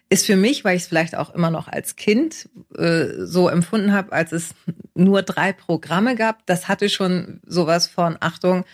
ist 0.10 0.26
für 0.26 0.36
mich, 0.36 0.64
weil 0.64 0.76
ich 0.76 0.84
es 0.84 0.88
vielleicht 0.88 1.16
auch 1.16 1.34
immer 1.34 1.50
noch 1.50 1.68
als 1.68 1.96
Kind 1.96 2.50
äh, 2.78 3.06
so 3.20 3.50
empfunden 3.50 3.94
habe, 3.94 4.12
als 4.12 4.32
es 4.32 4.54
nur 4.94 5.24
drei 5.24 5.54
Programme 5.54 6.16
gab, 6.16 6.46
das 6.46 6.68
hatte 6.68 6.90
schon 6.90 7.42
sowas 7.46 7.88
von 7.88 8.18
Achtung, 8.20 8.66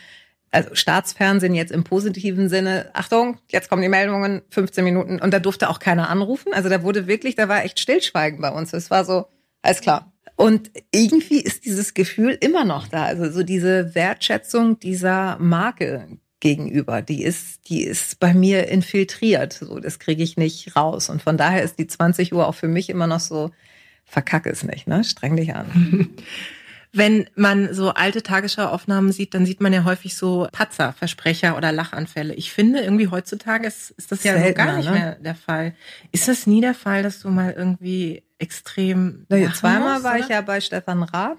also 0.52 0.74
Staatsfernsehen 0.74 1.54
jetzt 1.54 1.72
im 1.72 1.84
positiven 1.84 2.50
Sinne, 2.50 2.90
Achtung, 2.94 3.38
jetzt 3.50 3.70
kommen 3.70 3.82
die 3.82 3.90
Meldungen, 3.90 4.42
15 4.50 4.84
Minuten 4.84 5.20
und 5.20 5.34
da 5.34 5.40
durfte 5.40 5.70
auch 5.70 5.80
keiner 5.80 6.10
anrufen. 6.10 6.54
Also 6.54 6.70
da 6.70 6.84
wurde 6.84 7.08
wirklich, 7.08 7.36
da 7.36 7.48
war 7.48 7.64
echt 7.64 7.80
Stillschweigen 7.80 8.42
bei 8.42 8.50
uns. 8.50 8.74
Es 8.74 8.90
war 8.90 9.06
so, 9.06 9.28
alles 9.62 9.82
klar. 9.82 10.12
Und 10.36 10.72
irgendwie 10.92 11.42
ist 11.42 11.66
dieses 11.66 11.94
Gefühl 11.94 12.38
immer 12.40 12.66
noch 12.66 12.88
da. 12.88 13.04
Also 13.04 13.30
so 13.30 13.44
diese 13.44 13.94
Wertschätzung 13.94 14.80
dieser 14.80 15.38
Marke 15.40 16.18
gegenüber, 16.40 17.02
die 17.02 17.24
ist, 17.24 17.70
die 17.70 17.84
ist 17.84 18.20
bei 18.20 18.34
mir 18.34 18.68
infiltriert. 18.68 19.54
So, 19.54 19.80
das 19.80 20.00
kriege 20.00 20.24
ich 20.24 20.38
nicht 20.38 20.76
raus. 20.76 21.10
Und 21.10 21.22
von 21.22 21.38
daher 21.38 21.64
ist 21.64 21.80
die 21.80 21.88
20 21.88 22.34
Uhr 22.34 22.48
auch 22.48 22.56
für 22.56 22.68
mich 22.68 22.90
immer 22.90 23.08
noch 23.08 23.20
so, 23.20 23.52
verkack 24.06 24.48
es 24.48 24.64
nicht, 24.64 24.88
ne? 24.88 25.04
Streng 25.04 25.36
dich 25.36 25.54
an. 25.56 26.10
Wenn 26.92 27.30
man 27.36 27.72
so 27.72 27.92
alte 27.92 28.24
Tagesschauaufnahmen 28.24 29.12
sieht, 29.12 29.36
dann 29.36 29.46
sieht 29.46 29.62
man 29.62 29.72
ja 29.72 29.84
häufig 29.84 30.18
so 30.18 30.48
Patzer, 30.52 30.92
Versprecher 30.94 31.56
oder 31.56 31.72
Lachanfälle. 31.72 32.34
Ich 32.34 32.52
finde, 32.52 32.80
irgendwie 32.80 33.10
heutzutage 33.10 33.68
ist, 33.68 33.92
ist 33.92 34.12
das 34.12 34.24
ja 34.24 34.44
so 34.44 34.54
gar 34.54 34.76
nicht 34.78 34.90
ne? 34.90 34.92
mehr 34.92 35.16
der 35.16 35.36
Fall. 35.36 35.76
Ist 36.12 36.28
das 36.28 36.48
nie 36.48 36.62
der 36.62 36.74
Fall, 36.74 37.04
dass 37.04 37.20
du 37.20 37.30
mal 37.30 37.54
irgendwie 37.56 38.24
extrem. 38.40 39.28
Ja, 39.30 39.54
zweimal 39.54 39.94
musst, 39.94 40.04
war 40.04 40.16
oder? 40.16 40.24
ich 40.24 40.30
ja 40.30 40.42
bei 40.42 40.62
Stefan 40.62 41.04
Raab. 41.04 41.38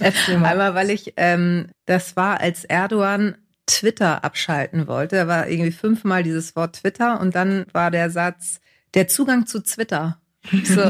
Einmal, 0.26 0.74
weil 0.74 0.90
ich, 0.90 1.14
ähm, 1.16 1.68
das 1.86 2.16
war, 2.16 2.40
als 2.40 2.64
Erdogan 2.64 3.36
Twitter 3.66 4.24
abschalten 4.24 4.86
wollte. 4.86 5.16
Da 5.16 5.26
war 5.26 5.48
irgendwie 5.48 5.72
fünfmal 5.72 6.22
dieses 6.22 6.56
Wort 6.56 6.76
Twitter 6.80 7.20
und 7.20 7.34
dann 7.34 7.66
war 7.72 7.90
der 7.90 8.10
Satz, 8.10 8.60
der 8.94 9.08
Zugang 9.08 9.46
zu 9.46 9.62
Twitter. 9.62 10.20
So, 10.64 10.74
so, 10.76 10.88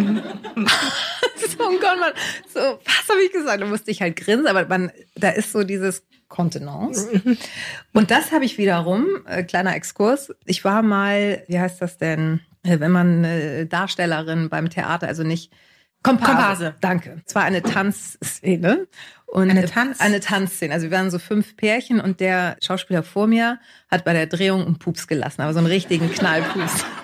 oh 1.60 1.78
Gott, 1.80 1.98
man, 1.98 2.12
so, 2.52 2.60
was 2.60 3.08
habe 3.08 3.22
ich 3.24 3.32
gesagt? 3.32 3.62
Da 3.62 3.66
musste 3.66 3.90
ich 3.90 4.02
halt 4.02 4.16
grinsen, 4.16 4.46
aber 4.46 4.66
man, 4.66 4.92
da 5.14 5.30
ist 5.30 5.52
so 5.52 5.64
dieses 5.64 6.04
Kontenance. 6.28 7.22
Und 7.92 8.10
das 8.10 8.32
habe 8.32 8.44
ich 8.44 8.58
wiederum, 8.58 9.06
äh, 9.26 9.42
kleiner 9.44 9.74
Exkurs. 9.74 10.34
Ich 10.44 10.64
war 10.64 10.82
mal, 10.82 11.44
wie 11.48 11.58
heißt 11.58 11.80
das 11.80 11.98
denn, 11.98 12.40
wenn 12.62 12.90
man 12.90 13.24
äh, 13.24 13.66
Darstellerin 13.66 14.48
beim 14.48 14.68
Theater, 14.68 15.06
also 15.06 15.22
nicht 15.22 15.52
Komparse. 16.06 16.32
Komparse. 16.32 16.74
Danke. 16.80 17.22
Es 17.26 17.34
war 17.34 17.42
eine 17.42 17.62
Tanzszene. 17.62 18.86
Und 19.26 19.50
eine 19.50 19.66
Tanz? 19.66 20.00
Eine 20.00 20.20
Tanzszene. 20.20 20.72
Also 20.72 20.90
wir 20.90 20.96
waren 20.96 21.10
so 21.10 21.18
fünf 21.18 21.56
Pärchen 21.56 22.00
und 22.00 22.20
der 22.20 22.56
Schauspieler 22.62 23.02
vor 23.02 23.26
mir 23.26 23.58
hat 23.90 24.04
bei 24.04 24.12
der 24.12 24.26
Drehung 24.26 24.64
einen 24.64 24.78
Pups 24.78 25.08
gelassen, 25.08 25.42
aber 25.42 25.52
so 25.52 25.58
einen 25.58 25.66
richtigen 25.66 26.10
Knallpups. 26.10 26.84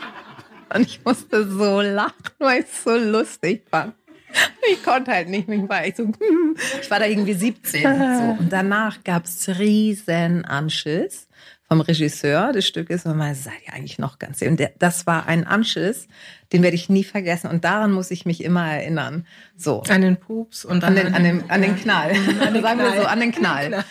Und 0.75 0.87
ich 0.87 1.05
musste 1.05 1.47
so 1.47 1.83
lachen, 1.83 2.33
weil 2.39 2.63
es 2.63 2.83
so 2.83 2.97
lustig 2.97 3.67
fand. 3.71 3.93
Ich 4.73 4.83
konnte 4.85 5.11
halt 5.11 5.29
nicht, 5.29 5.49
ich 5.49 5.69
war, 5.69 5.85
ich, 5.85 5.97
so, 5.97 6.05
ich 6.81 6.91
war 6.91 7.01
da 7.01 7.07
irgendwie 7.07 7.35
17. 7.35 7.83
So. 7.83 8.37
Und 8.39 8.49
danach 8.51 9.03
gab's 9.03 9.49
riesen 9.49 10.45
Anschiss 10.45 11.27
vom 11.73 11.81
Regisseur 11.81 12.53
des 12.53 12.67
Stückes 12.67 13.07
und 13.07 13.17
man 13.17 13.35
seid 13.35 13.55
ihr 13.67 13.73
eigentlich 13.73 13.99
noch 13.99 14.19
ganz 14.19 14.43
und 14.43 14.61
der, 14.61 14.73
das 14.79 15.07
war 15.07 15.27
ein 15.27 15.47
Anschiss, 15.47 16.07
den 16.53 16.63
werde 16.63 16.75
ich 16.75 16.91
nie 16.91 17.03
vergessen 17.03 17.49
und 17.49 17.65
daran 17.65 17.93
muss 17.93 18.11
ich 18.11 18.27
mich 18.27 18.45
immer 18.45 18.71
erinnern. 18.71 19.27
So 19.57 19.83
an 19.89 20.03
den 20.03 20.19
Pups 20.19 20.67
und 20.67 20.85
an 20.85 20.97
den 20.97 21.15
an 21.15 21.25
den 21.25 21.51
an 21.51 21.63
den 21.63 21.75
Knall. 21.77 22.13
An 22.47 22.53
den 22.53 22.63
Sagen 22.63 22.79
Knall. 22.79 22.93
wir 22.95 23.01
so 23.01 23.07
an 23.07 23.21
den 23.21 23.33
Knall. 23.33 23.85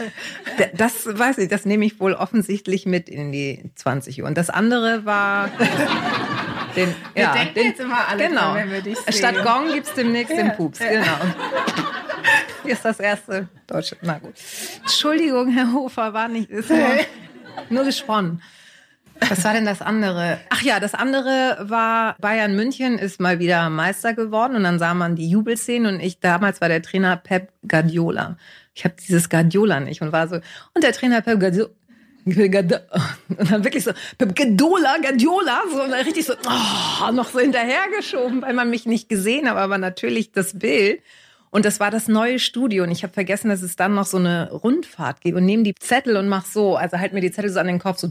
Das 0.76 1.08
weiß 1.08 1.40
ich, 1.40 1.50
das 1.50 1.66
nehme 1.66 1.84
ich 1.86 2.00
wohl 2.00 2.14
offensichtlich 2.14 2.86
mit 2.86 3.10
in 3.10 3.32
die 3.32 3.72
20 3.74 4.22
Uhr 4.22 4.28
und 4.28 4.38
das 4.38 4.52
andere 4.52 5.04
war 5.06 5.50
den, 6.76 6.96
wir 7.14 7.24
ja, 7.24 7.34
denken 7.34 7.54
den, 7.54 7.68
jetzt 7.68 7.80
immer 7.80 8.08
alle 8.08 8.28
genau. 8.28 8.42
Dran, 8.42 8.56
wenn 8.56 8.72
wir 8.72 8.82
dich 8.82 8.98
sehen. 8.98 9.14
Statt 9.14 9.44
Gong 9.44 9.74
gibt's 9.74 9.94
demnächst 9.94 10.36
ja. 10.36 10.44
den 10.44 10.56
Pups, 10.56 10.80
ja. 10.80 10.90
genau. 10.90 11.18
Hier 12.64 12.74
ist 12.74 12.86
das 12.86 13.00
erste 13.00 13.48
deutsche. 13.68 13.98
Na 14.02 14.20
gut. 14.20 14.36
Entschuldigung, 14.82 15.50
Herr 15.50 15.74
Hofer, 15.74 16.14
war 16.14 16.28
nicht. 16.28 16.50
Ist 16.50 16.70
nur, 16.70 16.90
nur 17.70 17.84
gesponnen. 17.84 18.42
Was 19.30 19.44
war 19.44 19.54
denn 19.54 19.66
das 19.66 19.82
andere? 19.82 20.40
Ach 20.50 20.62
ja, 20.62 20.80
das 20.80 20.94
andere 20.94 21.58
war 21.62 22.16
Bayern 22.20 22.56
München 22.56 22.98
ist 22.98 23.20
mal 23.20 23.40
wieder 23.40 23.70
Meister 23.70 24.14
geworden 24.14 24.56
und 24.56 24.64
dann 24.64 24.80
sah 24.80 24.94
man 24.94 25.16
die 25.16 25.30
Jubelszenen 25.30 25.96
und 25.96 26.00
ich 26.00 26.20
damals 26.20 26.60
war 26.60 26.70
der 26.70 26.82
Trainer 26.82 27.18
Pep 27.18 27.52
Guardiola. 27.68 28.38
Ich 28.74 28.84
habe 28.84 28.96
dieses 29.00 29.30
Guardiola 29.30 29.80
nicht 29.80 30.02
und 30.02 30.12
war 30.12 30.28
so 30.28 30.40
und 30.74 30.84
der 30.84 30.94
Trainer 30.94 31.22
Pep 31.22 31.40
und 32.26 33.52
dann 33.52 33.64
wirklich 33.64 33.84
so 33.84 33.92
Pep 34.18 34.36
Guardiola, 34.36 34.98
Guardiola, 35.02 35.62
so 35.72 35.82
richtig 35.82 36.26
so 36.26 36.34
oh, 36.34 37.12
noch 37.12 37.30
so 37.30 37.40
hinterhergeschoben, 37.40 38.42
weil 38.42 38.54
man 38.54 38.70
mich 38.70 38.86
nicht 38.86 39.10
gesehen 39.10 39.50
hat, 39.50 39.58
aber 39.58 39.78
natürlich 39.78 40.32
das 40.32 40.58
Bild. 40.58 41.02
Und 41.52 41.66
das 41.66 41.82
war 41.82 41.92
das 41.92 42.08
neue 42.08 42.40
Studio. 42.40 42.84
Und 42.86 42.92
ich 42.92 43.04
habe 43.04 43.14
vergessen, 43.14 43.50
dass 43.50 43.62
es 43.62 43.76
dann 43.76 43.94
noch 43.94 44.06
so 44.06 44.18
eine 44.18 44.50
Rundfahrt 44.52 45.20
gibt. 45.20 45.36
Und 45.38 45.46
nehme 45.46 45.64
die 45.64 45.76
Zettel 45.76 46.16
und 46.16 46.30
mach 46.30 46.46
so. 46.46 46.78
Also 46.78 46.98
halt 46.98 47.12
mir 47.12 47.20
die 47.20 47.32
Zettel 47.32 47.52
so 47.52 47.60
an 47.60 47.68
den 47.68 47.80
Kopf, 47.80 48.00
so. 48.00 48.08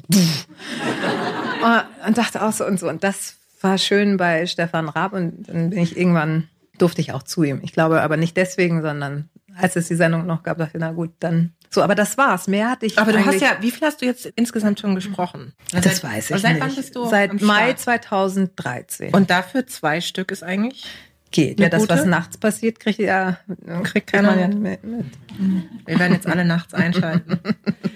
und 2.07 2.18
dachte 2.18 2.42
auch 2.42 2.53
so 2.53 2.66
und 2.66 2.79
so. 2.79 2.87
Und 2.88 3.03
das 3.03 3.37
war 3.62 3.79
schön 3.79 4.18
bei 4.18 4.46
Stefan 4.46 4.90
Raab. 4.90 5.14
Und 5.14 5.49
dann 5.49 5.70
bin 5.70 5.79
ich 5.79 5.96
irgendwann, 5.96 6.49
durfte 6.77 7.01
ich 7.01 7.14
auch 7.14 7.23
zu 7.23 7.42
ihm. 7.42 7.61
Ich 7.62 7.73
glaube 7.73 8.03
aber 8.03 8.18
nicht 8.18 8.37
deswegen, 8.37 8.83
sondern 8.83 9.31
als 9.57 9.77
es 9.77 9.89
die 9.89 9.95
Sendung 9.95 10.27
noch 10.27 10.43
gab, 10.43 10.59
dachte 10.59 10.77
ich, 10.77 10.81
na 10.81 10.93
gut, 10.93 11.13
dann 11.21 11.53
so, 11.73 11.83
aber 11.83 11.95
das 11.95 12.19
war's. 12.19 12.49
Mehr 12.49 12.71
hatte 12.71 12.87
ich. 12.87 12.99
Aber 12.99 13.13
du 13.13 13.25
hast 13.25 13.41
ja, 13.41 13.57
wie 13.61 13.71
viel 13.71 13.87
hast 13.87 14.03
du 14.03 14.07
jetzt 14.07 14.27
insgesamt 14.35 14.81
schon 14.81 14.97
gesprochen? 14.97 15.53
Das 15.71 15.85
seit, 15.85 16.03
weiß 16.03 16.31
ich 16.33 16.41
seit 16.41 16.55
nicht. 16.55 16.63
Wann 16.63 16.75
bist 16.75 16.97
du 16.97 17.07
seit 17.07 17.41
Mai 17.41 17.75
2013. 17.75 19.15
Und 19.15 19.31
dafür 19.31 19.69
zwei 19.69 20.01
Stück 20.01 20.33
ist 20.33 20.43
eigentlich? 20.43 20.85
geht. 21.31 21.61
Ja, 21.61 21.69
das, 21.69 21.89
was 21.89 22.05
nachts 22.05 22.37
passiert, 22.39 22.81
kriegt 22.81 22.99
ja, 22.99 23.39
kriegt 23.85 24.13
keiner 24.13 24.39
ja 24.39 24.49
mit, 24.49 24.85
mit. 24.85 25.07
Wir 25.87 25.99
werden 25.99 26.13
jetzt 26.13 26.27
alle 26.27 26.45
nachts 26.45 26.75
einschalten. 26.75 27.39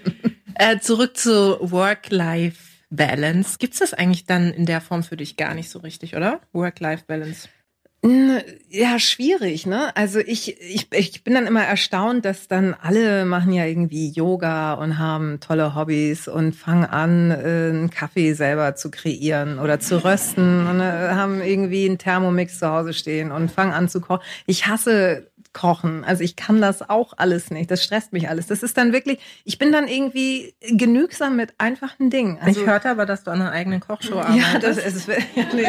äh, 0.55 0.79
zurück 0.79 1.17
zu 1.17 1.59
Work-Life-Balance. 1.61 3.59
Gibt's 3.59 3.79
das 3.79 3.95
eigentlich 3.95 4.27
dann 4.27 4.53
in 4.53 4.67
der 4.67 4.81
Form 4.81 5.03
für 5.03 5.17
dich 5.17 5.37
gar 5.37 5.55
nicht 5.55 5.71
so 5.71 5.81
richtig, 5.81 6.17
oder? 6.17 6.41
Work-Life-Balance. 6.53 7.49
Ja, 8.07 8.99
schwierig, 8.99 9.65
ne? 9.65 9.97
Also 9.97 10.19
ich, 10.19 10.61
ich, 10.61 10.89
ich 10.93 11.25
bin 11.25 11.33
dann 11.33 11.47
immer 11.47 11.63
erstaunt, 11.65 12.27
dass 12.27 12.49
dann 12.49 12.75
alle 12.75 13.25
machen 13.25 13.53
ja 13.55 13.65
irgendwie 13.65 14.11
Yoga 14.11 14.75
und 14.75 14.99
haben 14.99 15.41
tolle 15.41 15.75
Hobbys 15.75 16.29
und 16.29 16.55
fangen 16.55 16.85
an, 16.85 17.31
äh, 17.31 17.35
einen 17.35 17.89
Kaffee 17.89 18.35
selber 18.35 18.75
zu 18.75 18.91
kreieren 18.91 19.59
oder 19.59 19.81
zu 19.81 20.05
rösten 20.05 20.67
und 20.67 20.81
äh, 20.81 21.11
haben 21.13 21.41
irgendwie 21.41 21.87
einen 21.87 21.97
Thermomix 21.97 22.59
zu 22.59 22.69
Hause 22.69 22.93
stehen 22.93 23.33
und 23.33 23.51
fangen 23.51 23.73
an 23.73 23.89
zu 23.89 24.03
kochen. 24.03 24.23
Ich 24.45 24.67
hasse 24.67 25.31
kochen. 25.55 26.05
Also 26.05 26.23
ich 26.23 26.37
kann 26.37 26.61
das 26.61 26.89
auch 26.89 27.15
alles 27.17 27.51
nicht. 27.51 27.71
Das 27.71 27.83
stresst 27.83 28.13
mich 28.13 28.29
alles. 28.29 28.49
Das 28.49 28.63
ist 28.63 28.77
dann 28.77 28.93
wirklich, 28.93 29.19
ich 29.45 29.59
bin 29.59 29.73
dann 29.73 29.89
irgendwie 29.89 30.55
genügsam 30.61 31.37
mit 31.37 31.55
einfachen 31.59 32.11
Dingen. 32.11 32.39
Also, 32.41 32.61
ich 32.61 32.67
hörte 32.67 32.91
aber, 32.91 33.07
dass 33.07 33.25
du 33.25 33.31
an 33.31 33.41
einer 33.41 33.53
eigenen 33.53 33.81
Kochshow 33.81 34.21
arbeitest. 34.21 34.53
Ja, 34.53 34.59
das 34.59 34.77
ist, 34.77 35.09
ja, 35.35 35.45
nee, 35.55 35.63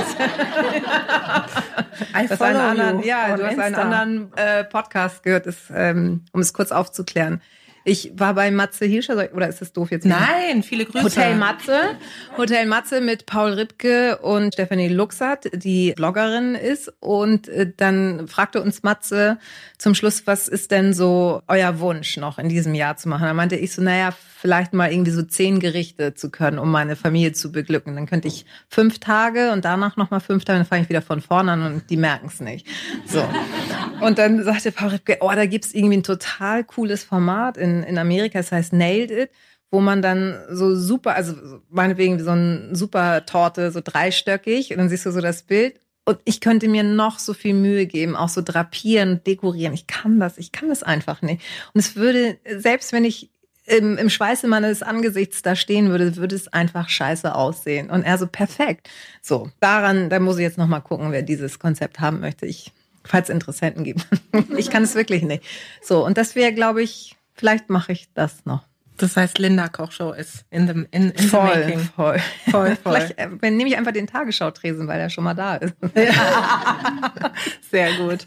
I 2.13 2.27
das 2.27 2.41
einen 2.41 2.57
anderen, 2.57 3.03
ja, 3.03 3.37
du 3.37 3.45
hast 3.45 3.59
einen 3.59 3.75
anderen 3.75 4.33
äh, 4.35 4.63
Podcast 4.65 5.23
gehört, 5.23 5.45
ist, 5.45 5.71
ähm, 5.73 6.25
um 6.33 6.41
es 6.41 6.53
kurz 6.53 6.71
aufzuklären. 6.71 7.41
Ich 7.87 8.11
war 8.15 8.33
bei 8.33 8.49
Matze 8.49 8.85
Hirscher, 8.85 9.29
oder 9.33 9.47
ist 9.47 9.61
das 9.61 9.71
doof 9.71 9.91
jetzt? 9.91 10.07
Nein, 10.07 10.63
viele 10.63 10.85
Grüße. 10.85 11.05
Hotel 11.05 11.35
Matze. 11.35 11.81
Hotel 12.35 12.65
Matze 12.65 12.99
mit 12.99 13.27
Paul 13.27 13.53
Ripke 13.53 14.17
und 14.17 14.55
Stephanie 14.55 14.87
Luxert, 14.87 15.51
die 15.53 15.93
Bloggerin 15.95 16.55
ist. 16.55 16.91
Und 16.99 17.47
äh, 17.47 17.71
dann 17.77 18.27
fragte 18.27 18.59
uns 18.63 18.81
Matze 18.81 19.37
zum 19.77 19.93
Schluss, 19.93 20.25
was 20.25 20.47
ist 20.47 20.71
denn 20.71 20.93
so 20.93 21.43
euer 21.47 21.79
Wunsch 21.79 22.17
noch 22.17 22.39
in 22.39 22.49
diesem 22.49 22.73
Jahr 22.73 22.97
zu 22.97 23.07
machen? 23.07 23.25
Da 23.25 23.35
meinte 23.35 23.55
ich 23.55 23.71
so, 23.71 23.83
naja, 23.83 24.15
vielleicht 24.45 24.73
mal 24.73 24.91
irgendwie 24.91 25.11
so 25.11 25.23
zehn 25.23 25.59
Gerichte 25.59 26.13
zu 26.13 26.29
können, 26.29 26.59
um 26.59 26.69
meine 26.69 26.95
Familie 26.95 27.33
zu 27.33 27.51
beglücken. 27.51 27.95
Dann 27.95 28.05
könnte 28.05 28.27
ich 28.27 28.45
fünf 28.69 28.99
Tage 28.99 29.51
und 29.51 29.65
danach 29.65 29.97
nochmal 29.97 30.19
fünf 30.19 30.45
Tage, 30.45 30.59
dann 30.59 30.67
fange 30.67 30.83
ich 30.83 30.89
wieder 30.89 31.01
von 31.01 31.19
vorne 31.19 31.53
an 31.53 31.65
und 31.65 31.89
die 31.89 31.97
merken 31.97 32.27
es 32.27 32.39
nicht. 32.39 32.67
So. 33.07 33.27
Und 34.01 34.19
dann 34.19 34.43
sagte 34.43 34.71
Paul 34.71 34.89
Ripke, 34.89 35.17
oh, 35.21 35.31
da 35.33 35.47
gibt's 35.47 35.73
irgendwie 35.73 35.97
ein 35.97 36.03
total 36.03 36.63
cooles 36.63 37.03
Format 37.03 37.57
in, 37.57 37.74
in 37.83 37.97
Amerika, 37.97 38.39
das 38.39 38.51
heißt 38.51 38.73
Nailed 38.73 39.11
It 39.11 39.29
wo 39.71 39.81
man 39.81 40.01
dann 40.01 40.39
so 40.49 40.75
super, 40.75 41.15
also 41.15 41.33
meinetwegen 41.69 42.23
so 42.23 42.31
ein 42.31 42.73
super 42.73 43.25
Torte, 43.25 43.71
so 43.71 43.81
dreistöckig, 43.83 44.71
und 44.71 44.77
dann 44.77 44.89
siehst 44.89 45.05
du 45.05 45.11
so 45.11 45.21
das 45.21 45.43
Bild. 45.43 45.79
Und 46.05 46.19
ich 46.23 46.39
könnte 46.39 46.67
mir 46.67 46.83
noch 46.83 47.19
so 47.19 47.33
viel 47.33 47.55
Mühe 47.55 47.87
geben, 47.87 48.15
auch 48.15 48.29
so 48.29 48.41
drapieren, 48.41 49.21
dekorieren. 49.25 49.73
Ich 49.73 49.87
kann 49.87 50.19
das, 50.19 50.37
ich 50.37 50.51
kann 50.51 50.69
das 50.69 50.83
einfach 50.83 51.21
nicht. 51.23 51.41
Und 51.73 51.79
es 51.79 51.95
würde, 51.95 52.37
selbst 52.57 52.93
wenn 52.93 53.03
ich 53.03 53.31
im, 53.65 53.97
im 53.97 54.09
Schweiße 54.11 54.47
meines 54.47 54.83
Angesichts 54.83 55.41
da 55.41 55.55
stehen 55.55 55.89
würde, 55.89 56.15
würde 56.15 56.35
es 56.35 56.47
einfach 56.47 56.87
scheiße 56.87 57.33
aussehen. 57.33 57.89
Und 57.89 58.03
er 58.03 58.19
so, 58.19 58.27
perfekt. 58.27 58.87
So, 59.23 59.49
daran, 59.59 60.11
da 60.11 60.19
muss 60.19 60.37
ich 60.37 60.43
jetzt 60.43 60.59
nochmal 60.59 60.81
gucken, 60.81 61.11
wer 61.11 61.23
dieses 61.23 61.57
Konzept 61.57 61.99
haben 61.99 62.19
möchte. 62.19 62.45
Ich, 62.45 62.71
falls 63.03 63.29
Interessenten 63.29 63.83
gibt. 63.83 64.05
ich 64.57 64.69
kann 64.69 64.83
es 64.83 64.93
wirklich 64.93 65.23
nicht. 65.23 65.43
So, 65.81 66.05
und 66.05 66.19
das 66.19 66.35
wäre, 66.35 66.53
glaube 66.53 66.83
ich, 66.83 67.14
vielleicht 67.35 67.69
mache 67.69 67.91
ich 67.91 68.11
das 68.13 68.45
noch. 68.45 68.63
Das 68.97 69.17
heißt, 69.17 69.39
Linda 69.39 69.67
Kochshow 69.67 70.13
ist 70.13 70.45
in 70.51 70.67
the, 70.67 70.73
in, 70.91 71.11
in 71.11 71.17
voll, 71.27 71.49
the 71.53 71.59
making. 71.59 71.79
Voll, 71.95 72.19
voll, 72.49 72.75
voll. 72.83 72.93
Vielleicht 72.93 73.17
äh, 73.17 73.51
nehme 73.51 73.69
ich 73.69 73.77
einfach 73.77 73.91
den 73.91 74.07
Tagesschau-Tresen, 74.07 74.87
weil 74.87 74.99
er 74.99 75.09
schon 75.09 75.25
mal 75.25 75.33
da 75.33 75.55
ist. 75.55 75.75
Sehr 77.71 77.93
gut. 77.97 78.25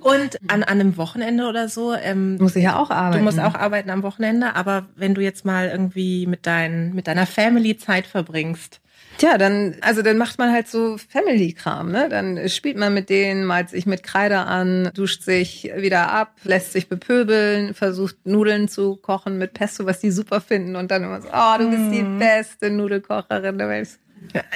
Und 0.00 0.38
an, 0.48 0.62
an 0.62 0.80
einem 0.80 0.96
Wochenende 0.96 1.46
oder 1.46 1.68
so. 1.68 1.94
Ähm, 1.94 2.36
muss 2.36 2.56
ich 2.56 2.64
ja 2.64 2.78
auch 2.78 2.90
arbeiten. 2.90 3.18
Du 3.18 3.24
musst 3.24 3.40
auch 3.40 3.54
arbeiten 3.54 3.90
am 3.90 4.02
Wochenende, 4.02 4.56
aber 4.56 4.86
wenn 4.96 5.14
du 5.14 5.20
jetzt 5.20 5.44
mal 5.44 5.68
irgendwie 5.68 6.26
mit, 6.26 6.46
dein, 6.46 6.94
mit 6.94 7.06
deiner 7.06 7.26
Family 7.26 7.76
Zeit 7.76 8.06
verbringst, 8.06 8.80
Tja, 9.18 9.36
dann, 9.36 9.76
also 9.80 10.02
dann 10.02 10.16
macht 10.16 10.38
man 10.38 10.52
halt 10.52 10.68
so 10.68 10.96
Family-Kram, 10.96 11.90
ne? 11.90 12.08
Dann 12.08 12.48
spielt 12.48 12.76
man 12.76 12.94
mit 12.94 13.10
denen, 13.10 13.44
malt 13.44 13.68
sich 13.68 13.84
mit 13.84 14.04
Kreide 14.04 14.38
an, 14.38 14.90
duscht 14.94 15.22
sich 15.22 15.70
wieder 15.76 16.10
ab, 16.12 16.36
lässt 16.44 16.72
sich 16.72 16.88
bepöbeln, 16.88 17.74
versucht 17.74 18.16
Nudeln 18.24 18.68
zu 18.68 18.94
kochen 18.94 19.36
mit 19.36 19.54
Pesto, 19.54 19.86
was 19.86 19.98
die 19.98 20.12
super 20.12 20.40
finden 20.40 20.76
und 20.76 20.92
dann 20.92 21.02
immer 21.02 21.20
so, 21.20 21.28
oh, 21.32 21.58
du 21.58 21.68
bist 21.68 21.92
die 21.92 22.02
mhm. 22.02 22.20
beste 22.20 22.70
Nudelkocherin 22.70 23.58
der 23.58 23.68
Welt. 23.68 23.88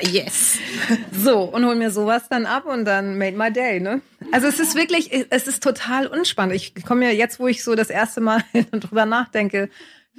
Yes. 0.00 0.58
So, 1.12 1.42
und 1.42 1.64
hol 1.64 1.76
mir 1.76 1.90
sowas 1.90 2.28
dann 2.28 2.46
ab 2.46 2.66
und 2.66 2.84
dann 2.84 3.16
made 3.16 3.36
my 3.36 3.52
day, 3.52 3.78
ne? 3.78 4.00
Also 4.32 4.48
es 4.48 4.58
ist 4.58 4.74
wirklich, 4.74 5.10
es 5.30 5.46
ist 5.46 5.62
total 5.62 6.06
unspannend. 6.06 6.54
Ich 6.54 6.74
komme 6.84 7.04
ja 7.04 7.12
jetzt, 7.12 7.38
wo 7.38 7.46
ich 7.46 7.62
so 7.62 7.74
das 7.74 7.90
erste 7.90 8.20
Mal 8.20 8.42
drüber 8.72 9.06
nachdenke, 9.06 9.68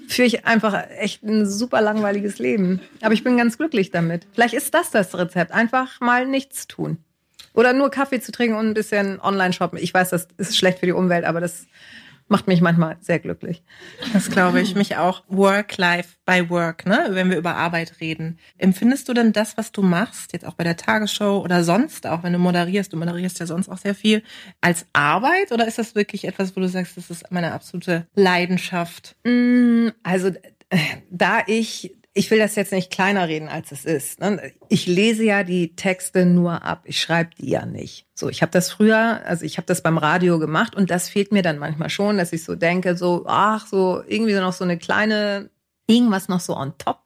führe 0.08 0.28
ich 0.28 0.46
einfach 0.46 0.88
echt 0.98 1.24
ein 1.24 1.46
super 1.46 1.82
langweiliges 1.82 2.40
Leben. 2.40 2.82
Aber 3.02 3.14
ich 3.14 3.24
bin 3.24 3.38
ganz 3.38 3.58
glücklich 3.58 3.92
damit. 3.92 4.28
Vielleicht 4.34 4.54
ist 4.54 4.74
das 4.74 4.92
das 4.92 5.18
Rezept. 5.18 5.52
Einfach 5.52 6.00
mal 6.02 6.26
nichts 6.26 6.68
tun. 6.68 6.98
Oder 7.54 7.74
nur 7.74 7.92
Kaffee 7.92 8.20
zu 8.20 8.32
trinken 8.32 8.56
und 8.56 8.68
ein 8.68 8.74
bisschen 8.74 9.20
online 9.22 9.54
shoppen. 9.54 9.78
Ich 9.80 9.94
weiß, 9.94 10.10
das 10.10 10.28
ist 10.38 10.58
schlecht 10.58 10.80
für 10.80 10.88
die 10.88 10.92
Umwelt, 10.92 11.26
aber 11.26 11.40
das 11.40 11.68
macht 12.28 12.48
mich 12.48 12.62
manchmal 12.62 12.98
sehr 13.00 13.20
glücklich. 13.20 13.64
Das 14.14 14.30
glaube 14.30 14.62
ich, 14.62 14.76
mich 14.76 14.98
auch. 14.98 15.24
Work-Life 15.28 16.18
by 16.26 16.50
Work, 16.50 16.86
ne? 16.86 17.08
wenn 17.10 17.30
wir 17.30 17.38
über 17.38 17.56
Arbeit 17.56 18.00
reden. 18.00 18.40
Empfindest 18.58 19.10
du 19.10 19.14
denn 19.14 19.34
das, 19.34 19.58
was 19.58 19.72
du 19.72 19.82
machst, 19.82 20.34
jetzt 20.34 20.46
auch 20.46 20.54
bei 20.54 20.64
der 20.64 20.78
Tagesschau 20.78 21.42
oder 21.42 21.64
sonst, 21.64 22.08
auch 22.08 22.24
wenn 22.24 22.34
du 22.34 22.40
moderierst, 22.40 22.94
du 22.94 22.98
moderierst 22.98 23.40
ja 23.40 23.46
sonst 23.46 23.70
auch 23.70 23.78
sehr 23.78 23.96
viel, 23.96 24.24
als 24.62 24.86
Arbeit 24.94 25.52
oder 25.52 25.68
ist 25.68 25.78
das 25.78 25.96
wirklich 25.96 26.26
etwas, 26.26 26.56
wo 26.56 26.62
du 26.62 26.68
sagst, 26.68 26.98
das 26.98 27.10
ist 27.10 27.32
meine 27.32 27.52
absolute 27.52 28.08
Leidenschaft? 28.16 29.16
Mm, 29.24 29.90
also 30.04 30.32
da 31.10 31.42
ich 31.48 31.96
ich 32.16 32.30
will 32.30 32.38
das 32.38 32.56
jetzt 32.56 32.72
nicht 32.72 32.92
kleiner 32.92 33.28
reden, 33.28 33.48
als 33.48 33.72
es 33.72 33.86
ist. 33.86 34.20
Ne? 34.20 34.54
Ich 34.70 34.86
lese 34.86 35.24
ja 35.24 35.44
die 35.44 35.76
Texte 35.76 36.26
nur 36.26 36.64
ab. 36.64 36.84
Ich 36.86 37.02
schreibe 37.02 37.32
die 37.40 37.50
ja 37.50 37.66
nicht. 37.66 38.06
So, 38.14 38.30
ich 38.30 38.44
habe 38.44 38.52
das 38.52 38.72
früher, 38.72 39.22
also 39.26 39.46
ich 39.46 39.58
habe 39.58 39.66
das 39.66 39.82
beim 39.82 39.98
Radio 39.98 40.38
gemacht 40.38 40.76
und 40.76 40.92
das 40.92 41.10
fehlt 41.10 41.32
mir 41.32 41.42
dann 41.42 41.58
manchmal 41.58 41.90
schon, 41.90 42.18
dass 42.18 42.32
ich 42.32 42.44
so 42.44 42.56
denke, 42.56 42.96
so, 42.96 43.26
ach, 43.28 43.66
so 43.66 44.04
irgendwie 44.08 44.34
noch 44.34 44.54
so 44.54 44.64
eine 44.64 44.78
kleine, 44.78 45.50
irgendwas 45.88 46.28
noch 46.28 46.40
so 46.40 46.56
on 46.56 46.78
top. 46.78 47.00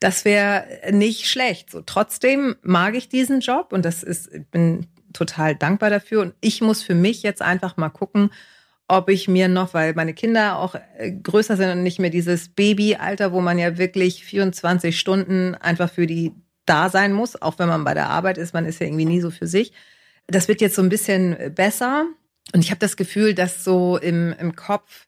Das 0.00 0.24
wäre 0.24 0.64
nicht 0.92 1.26
schlecht. 1.26 1.70
So, 1.70 1.82
trotzdem 1.82 2.56
mag 2.62 2.94
ich 2.94 3.10
diesen 3.10 3.40
Job 3.40 3.72
und 3.72 3.84
das 3.84 4.02
ist, 4.02 4.32
ich 4.32 4.46
bin 4.46 4.86
total 5.12 5.56
dankbar 5.56 5.90
dafür. 5.90 6.22
Und 6.22 6.34
ich 6.40 6.62
muss 6.62 6.82
für 6.82 6.94
mich 6.94 7.22
jetzt 7.22 7.42
einfach 7.42 7.76
mal 7.76 7.90
gucken, 7.90 8.30
ob 8.88 9.10
ich 9.10 9.28
mir 9.28 9.48
noch, 9.48 9.74
weil 9.74 9.94
meine 9.94 10.14
Kinder 10.14 10.58
auch 10.58 10.74
äh, 10.96 11.12
größer 11.12 11.56
sind 11.56 11.70
und 11.70 11.82
nicht 11.82 11.98
mehr 11.98 12.10
dieses 12.10 12.48
Babyalter, 12.48 13.32
wo 13.32 13.40
man 13.40 13.58
ja 13.58 13.76
wirklich 13.76 14.24
24 14.24 14.98
Stunden 14.98 15.54
einfach 15.54 15.90
für 15.90 16.06
die 16.06 16.32
da 16.64 16.88
sein 16.90 17.12
muss, 17.12 17.40
auch 17.40 17.58
wenn 17.58 17.68
man 17.68 17.84
bei 17.84 17.94
der 17.94 18.08
Arbeit 18.10 18.38
ist, 18.38 18.54
man 18.54 18.66
ist 18.66 18.80
ja 18.80 18.86
irgendwie 18.86 19.04
nie 19.04 19.20
so 19.20 19.30
für 19.30 19.46
sich. 19.46 19.72
Das 20.26 20.48
wird 20.48 20.60
jetzt 20.60 20.74
so 20.74 20.82
ein 20.82 20.88
bisschen 20.88 21.54
besser 21.54 22.06
und 22.52 22.64
ich 22.64 22.70
habe 22.70 22.80
das 22.80 22.96
Gefühl, 22.96 23.34
dass 23.34 23.64
so 23.64 23.98
im, 23.98 24.34
im 24.38 24.56
Kopf, 24.56 25.06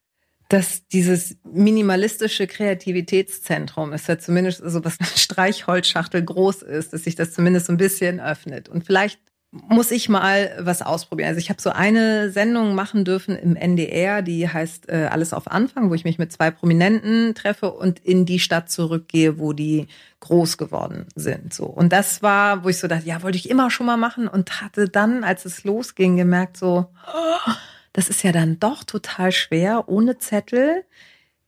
dass 0.48 0.86
dieses 0.88 1.36
minimalistische 1.44 2.46
Kreativitätszentrum 2.46 3.92
ist 3.92 4.08
ja 4.08 4.18
zumindest 4.18 4.62
so 4.64 4.84
was 4.84 4.96
Streichholzschachtel 5.16 6.22
groß 6.22 6.62
ist, 6.62 6.92
dass 6.92 7.04
sich 7.04 7.14
das 7.14 7.32
zumindest 7.32 7.66
so 7.66 7.72
ein 7.72 7.78
bisschen 7.78 8.20
öffnet 8.20 8.68
und 8.68 8.84
vielleicht 8.84 9.20
muss 9.52 9.90
ich 9.90 10.08
mal 10.08 10.56
was 10.60 10.80
ausprobieren. 10.80 11.28
Also 11.28 11.40
ich 11.40 11.50
habe 11.50 11.60
so 11.60 11.70
eine 11.70 12.30
Sendung 12.30 12.74
machen 12.76 13.04
dürfen 13.04 13.36
im 13.36 13.56
NDR, 13.56 14.22
die 14.22 14.48
heißt 14.48 14.88
äh, 14.88 15.08
Alles 15.10 15.32
auf 15.32 15.50
Anfang, 15.50 15.90
wo 15.90 15.94
ich 15.94 16.04
mich 16.04 16.18
mit 16.18 16.32
zwei 16.32 16.52
Prominenten 16.52 17.34
treffe 17.34 17.72
und 17.72 17.98
in 17.98 18.26
die 18.26 18.38
Stadt 18.38 18.70
zurückgehe, 18.70 19.38
wo 19.38 19.52
die 19.52 19.88
groß 20.20 20.56
geworden 20.56 21.06
sind. 21.16 21.52
So 21.52 21.66
und 21.66 21.92
das 21.92 22.22
war, 22.22 22.62
wo 22.62 22.68
ich 22.68 22.78
so 22.78 22.86
dachte, 22.86 23.06
ja, 23.06 23.22
wollte 23.22 23.38
ich 23.38 23.50
immer 23.50 23.70
schon 23.70 23.86
mal 23.86 23.96
machen 23.96 24.28
und 24.28 24.60
hatte 24.60 24.88
dann, 24.88 25.24
als 25.24 25.44
es 25.44 25.64
losging, 25.64 26.16
gemerkt 26.16 26.56
so, 26.56 26.86
oh, 27.12 27.52
das 27.92 28.08
ist 28.08 28.22
ja 28.22 28.30
dann 28.30 28.60
doch 28.60 28.84
total 28.84 29.32
schwer, 29.32 29.88
ohne 29.88 30.18
Zettel 30.18 30.84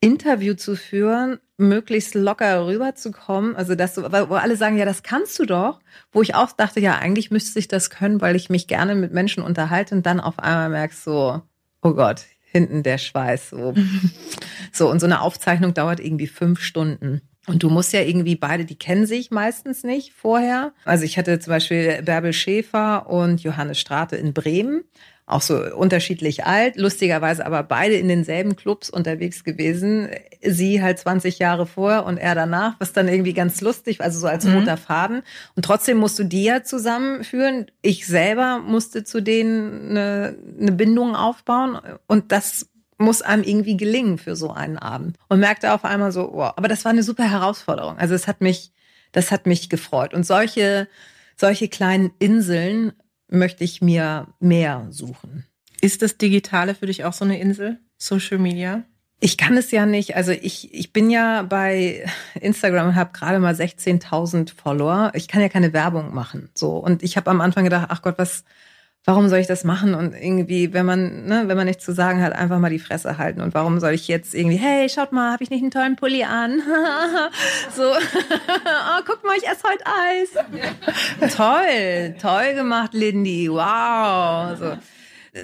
Interview 0.03 0.55
zu 0.55 0.75
führen, 0.75 1.39
möglichst 1.59 2.17
locker 2.17 2.67
rüberzukommen. 2.67 3.55
Also 3.55 3.77
das, 3.77 3.97
wo 3.97 4.35
alle 4.35 4.57
sagen, 4.57 4.77
ja, 4.77 4.85
das 4.85 5.05
kannst 5.05 5.39
du 5.39 5.47
doch. 5.47 5.79
Wo 6.11 6.23
ich 6.23 6.35
auch 6.35 6.51
dachte, 6.51 6.81
ja, 6.81 6.99
eigentlich 6.99 7.31
müsste 7.31 7.61
ich 7.61 7.69
das 7.69 7.89
können, 7.89 8.21
weil 8.21 8.35
ich 8.35 8.51
mich 8.51 8.67
gerne 8.67 8.97
mit 8.97 9.13
Menschen 9.13 9.45
unterhalte 9.45 9.95
und 9.95 10.05
dann 10.05 10.19
auf 10.19 10.41
einmal 10.41 10.71
merkst 10.71 11.05
so, 11.05 11.41
oh 11.83 11.95
Gott, 11.95 12.23
hinten 12.43 12.83
der 12.83 12.99
Schweiß. 12.99 13.51
So, 13.51 13.75
so 14.73 14.91
und 14.91 14.99
so 14.99 15.07
eine 15.07 15.21
Aufzeichnung 15.21 15.73
dauert 15.73 16.01
irgendwie 16.01 16.27
fünf 16.27 16.61
Stunden. 16.61 17.23
Und 17.47 17.63
du 17.63 17.71
musst 17.71 17.93
ja 17.93 18.01
irgendwie 18.01 18.37
beide, 18.37 18.65
die 18.65 18.79
kennen 18.79 19.07
sich 19.07 19.31
meistens 19.31 19.85
nicht 19.85 20.13
vorher. 20.13 20.73
Also 20.85 21.05
ich 21.05 21.17
hatte 21.17 21.39
zum 21.39 21.53
Beispiel 21.53 22.03
Bärbel 22.03 22.33
Schäfer 22.33 23.09
und 23.09 23.41
Johannes 23.43 23.79
Strate 23.79 24.17
in 24.17 24.33
Bremen 24.33 24.83
auch 25.33 25.43
so 25.43 25.57
unterschiedlich 25.75 26.45
alt, 26.45 26.77
lustigerweise 26.77 27.45
aber 27.45 27.63
beide 27.63 27.95
in 27.95 28.09
denselben 28.09 28.57
Clubs 28.57 28.91
unterwegs 28.91 29.45
gewesen. 29.45 30.09
Sie 30.43 30.83
halt 30.83 30.99
20 30.99 31.39
Jahre 31.39 31.67
vor 31.67 32.05
und 32.05 32.19
er 32.19 32.35
danach, 32.35 32.75
was 32.79 32.93
dann 32.93 33.09
irgendwie 33.09 33.33
ganz 33.33 33.61
lustig, 33.61 34.01
also 34.01 34.21
so 34.21 34.27
als 34.27 34.45
mhm. 34.45 34.57
roter 34.57 34.77
Faden. 34.77 35.23
Und 35.57 35.65
trotzdem 35.65 35.99
musst 35.99 36.19
du 36.19 36.25
die 36.25 36.45
ja 36.45 36.63
zusammenführen. 36.63 37.67
Ich 37.81 38.07
selber 38.07 38.59
musste 38.59 39.05
zu 39.05 39.21
denen 39.21 39.91
eine, 39.91 40.37
eine 40.61 40.73
Bindung 40.73 41.17
aufbauen 41.17 41.79
und 42.07 42.33
das 42.33 42.69
muss 42.99 43.23
einem 43.23 43.43
irgendwie 43.43 43.77
gelingen 43.77 44.19
für 44.19 44.37
so 44.37 44.51
einen 44.51 44.79
Abend. 44.79 45.17
Und 45.29 45.41
merkte 45.41 45.73
auf 45.73 45.85
einmal 45.85 46.13
so, 46.13 46.31
wow, 46.33 46.53
aber 46.57 46.69
das 46.69 46.85
war 46.85 46.93
eine 46.93 47.03
super 47.03 47.29
Herausforderung. 47.29 47.99
Also 47.99 48.15
es 48.15 48.29
hat 48.29 48.41
mich, 48.41 48.73
das 49.13 49.31
hat 49.31 49.47
mich 49.47 49.69
gefreut. 49.69 50.15
Und 50.15 50.25
solche, 50.25 50.89
solche 51.37 51.69
kleinen 51.69 52.13
Inseln 52.19 52.93
möchte 53.33 53.65
ich 53.65 53.83
mir 53.83 54.29
mehr 54.41 54.87
suchen. 54.91 55.47
Ist 55.81 56.03
das 56.03 56.19
Digitale 56.19 56.75
für 56.75 56.87
dich 56.87 57.05
auch 57.05 57.13
so 57.13 57.25
eine 57.25 57.41
Insel? 57.41 57.79
Social 57.99 58.39
Media? 58.39 58.85
Ich 59.21 59.39
kann 59.39 59.57
es 59.57 59.71
ja 59.71 59.87
nicht. 59.87 60.17
Also 60.17 60.33
ich, 60.33 60.75
ich 60.75 60.93
bin 60.93 61.11
ja 61.11 61.43
bei 61.43 62.05
Instagram 62.41 62.89
und 62.89 62.95
habe 62.97 63.13
gerade 63.13 63.39
mal 63.39 63.55
16.000 63.55 64.53
Follower. 64.55 65.13
Ich 65.15 65.29
kann 65.29 65.41
ja 65.41 65.49
keine 65.49 65.73
Werbung 65.73 66.13
machen. 66.13 66.51
So 66.55 66.77
und 66.77 67.03
ich 67.03 67.17
habe 67.17 67.31
am 67.31 67.41
Anfang 67.41 67.65
gedacht, 67.65 67.87
ach 67.89 68.03
Gott, 68.03 68.19
was 68.19 68.45
warum 69.05 69.29
soll 69.29 69.41
ich 69.41 69.47
das 69.47 69.65
machen? 69.65 69.95
Und 69.95 70.15
irgendwie, 70.15 70.73
wenn 70.73 70.87
man, 70.87 71.25
ne, 71.25 71.45
wenn 71.47 71.57
man 71.57 71.67
nichts 71.67 71.85
zu 71.85 71.93
sagen 71.93 72.23
hat, 72.23 72.33
einfach 72.33 72.59
mal 72.59 72.71
die 72.71 72.79
Fresse 72.79 73.19
halten. 73.19 73.41
Und 73.41 73.55
warum 73.55 73.81
soll 73.81 73.93
ich 73.93 74.07
jetzt 74.07 74.35
irgendwie, 74.35 74.57
hey, 74.57 74.89
schaut 74.89 75.13
mal, 75.13 75.33
habe 75.33 75.43
ich 75.43 75.51
nicht 75.51 75.63
einen 75.63 75.71
tollen 75.71 75.97
Pulli 75.97 76.23
an? 76.25 76.63
so, 77.77 77.83
oh, 77.93 79.03
guck 79.05 79.25
mal, 79.25 79.37
ich 79.37 79.49
esse 79.49 79.63
heute 79.65 79.85
Eis. 79.87 81.35
toll, 81.37 82.15
toll 82.21 82.55
gemacht, 82.55 82.95
Lindy. 82.95 83.51
Wow. 83.51 84.57
So. 84.59 84.79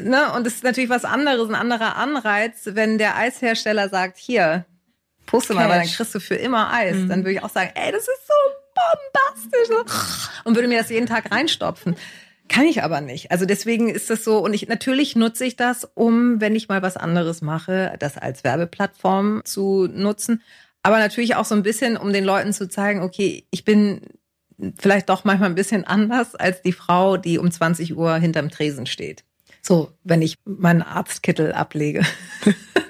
Ne? 0.04 0.32
Und 0.32 0.46
es 0.46 0.56
ist 0.56 0.64
natürlich 0.64 0.90
was 0.90 1.04
anderes, 1.04 1.48
ein 1.48 1.54
anderer 1.54 1.96
Anreiz, 1.96 2.62
wenn 2.64 2.98
der 2.98 3.16
Eishersteller 3.16 3.88
sagt, 3.88 4.18
hier, 4.18 4.66
poste 5.26 5.54
mal, 5.54 5.68
weil 5.68 5.80
dann 5.80 5.88
kriegst 5.88 6.14
du 6.14 6.20
für 6.20 6.36
immer 6.36 6.72
Eis. 6.72 6.94
Mhm. 6.94 7.08
Dann 7.08 7.18
würde 7.20 7.32
ich 7.32 7.42
auch 7.42 7.50
sagen, 7.50 7.70
ey, 7.74 7.90
das 7.90 8.02
ist 8.02 8.26
so 8.26 8.34
bombastisch. 8.74 9.76
Und 10.44 10.54
würde 10.54 10.68
mir 10.68 10.78
das 10.78 10.90
jeden 10.90 11.06
Tag 11.06 11.32
reinstopfen. 11.32 11.96
Kann 12.48 12.64
ich 12.64 12.82
aber 12.82 13.00
nicht. 13.00 13.30
Also 13.30 13.44
deswegen 13.44 13.88
ist 13.90 14.10
das 14.10 14.24
so, 14.24 14.38
und 14.38 14.54
ich 14.54 14.68
natürlich 14.68 15.16
nutze 15.16 15.44
ich 15.44 15.56
das, 15.56 15.88
um, 15.94 16.40
wenn 16.40 16.56
ich 16.56 16.68
mal 16.68 16.82
was 16.82 16.96
anderes 16.96 17.42
mache, 17.42 17.94
das 17.98 18.16
als 18.16 18.42
Werbeplattform 18.42 19.42
zu 19.44 19.86
nutzen. 19.86 20.42
Aber 20.82 20.98
natürlich 20.98 21.36
auch 21.36 21.44
so 21.44 21.54
ein 21.54 21.62
bisschen, 21.62 21.96
um 21.96 22.12
den 22.12 22.24
Leuten 22.24 22.52
zu 22.52 22.68
zeigen, 22.68 23.02
okay, 23.02 23.46
ich 23.50 23.64
bin 23.64 24.00
vielleicht 24.78 25.08
doch 25.08 25.24
manchmal 25.24 25.50
ein 25.50 25.54
bisschen 25.54 25.84
anders 25.84 26.34
als 26.34 26.62
die 26.62 26.72
Frau, 26.72 27.16
die 27.16 27.38
um 27.38 27.50
20 27.50 27.96
Uhr 27.96 28.16
hinterm 28.16 28.50
Tresen 28.50 28.86
steht. 28.86 29.24
So, 29.62 29.92
wenn 30.04 30.22
ich 30.22 30.36
meinen 30.44 30.82
Arztkittel 30.82 31.52
ablege. 31.52 32.02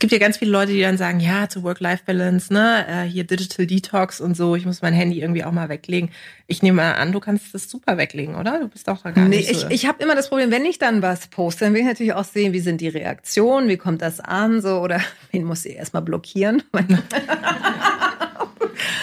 gibt 0.00 0.12
ja 0.12 0.18
ganz 0.18 0.38
viele 0.38 0.50
Leute, 0.50 0.72
die 0.72 0.80
dann 0.80 0.96
sagen, 0.96 1.20
ja, 1.20 1.48
zu 1.48 1.62
Work-Life-Balance, 1.62 2.52
ne, 2.52 2.86
äh, 2.88 3.02
hier 3.04 3.24
Digital 3.24 3.66
Detox 3.66 4.20
und 4.20 4.36
so, 4.36 4.56
ich 4.56 4.66
muss 4.66 4.82
mein 4.82 4.94
Handy 4.94 5.20
irgendwie 5.20 5.44
auch 5.44 5.52
mal 5.52 5.68
weglegen. 5.68 6.10
Ich 6.46 6.62
nehme 6.62 6.76
mal 6.76 6.94
an, 6.94 7.12
du 7.12 7.20
kannst 7.20 7.54
das 7.54 7.70
super 7.70 7.96
weglegen, 7.96 8.34
oder? 8.34 8.58
Du 8.58 8.68
bist 8.68 8.88
doch 8.88 9.02
da 9.02 9.12
gar 9.12 9.28
nee, 9.28 9.36
nicht 9.36 9.54
so. 9.54 9.68
Ich, 9.68 9.74
ich 9.74 9.86
habe 9.86 10.02
immer 10.02 10.16
das 10.16 10.28
Problem, 10.28 10.50
wenn 10.50 10.64
ich 10.64 10.78
dann 10.78 11.02
was 11.02 11.28
poste, 11.28 11.66
dann 11.66 11.74
will 11.74 11.82
ich 11.82 11.86
natürlich 11.86 12.14
auch 12.14 12.24
sehen, 12.24 12.52
wie 12.52 12.60
sind 12.60 12.80
die 12.80 12.88
Reaktionen, 12.88 13.68
wie 13.68 13.76
kommt 13.76 14.02
das 14.02 14.18
an, 14.20 14.60
so, 14.60 14.80
oder 14.80 15.00
wen 15.30 15.44
muss 15.44 15.64
ich 15.64 15.76
erstmal 15.76 16.02
blockieren? 16.02 16.62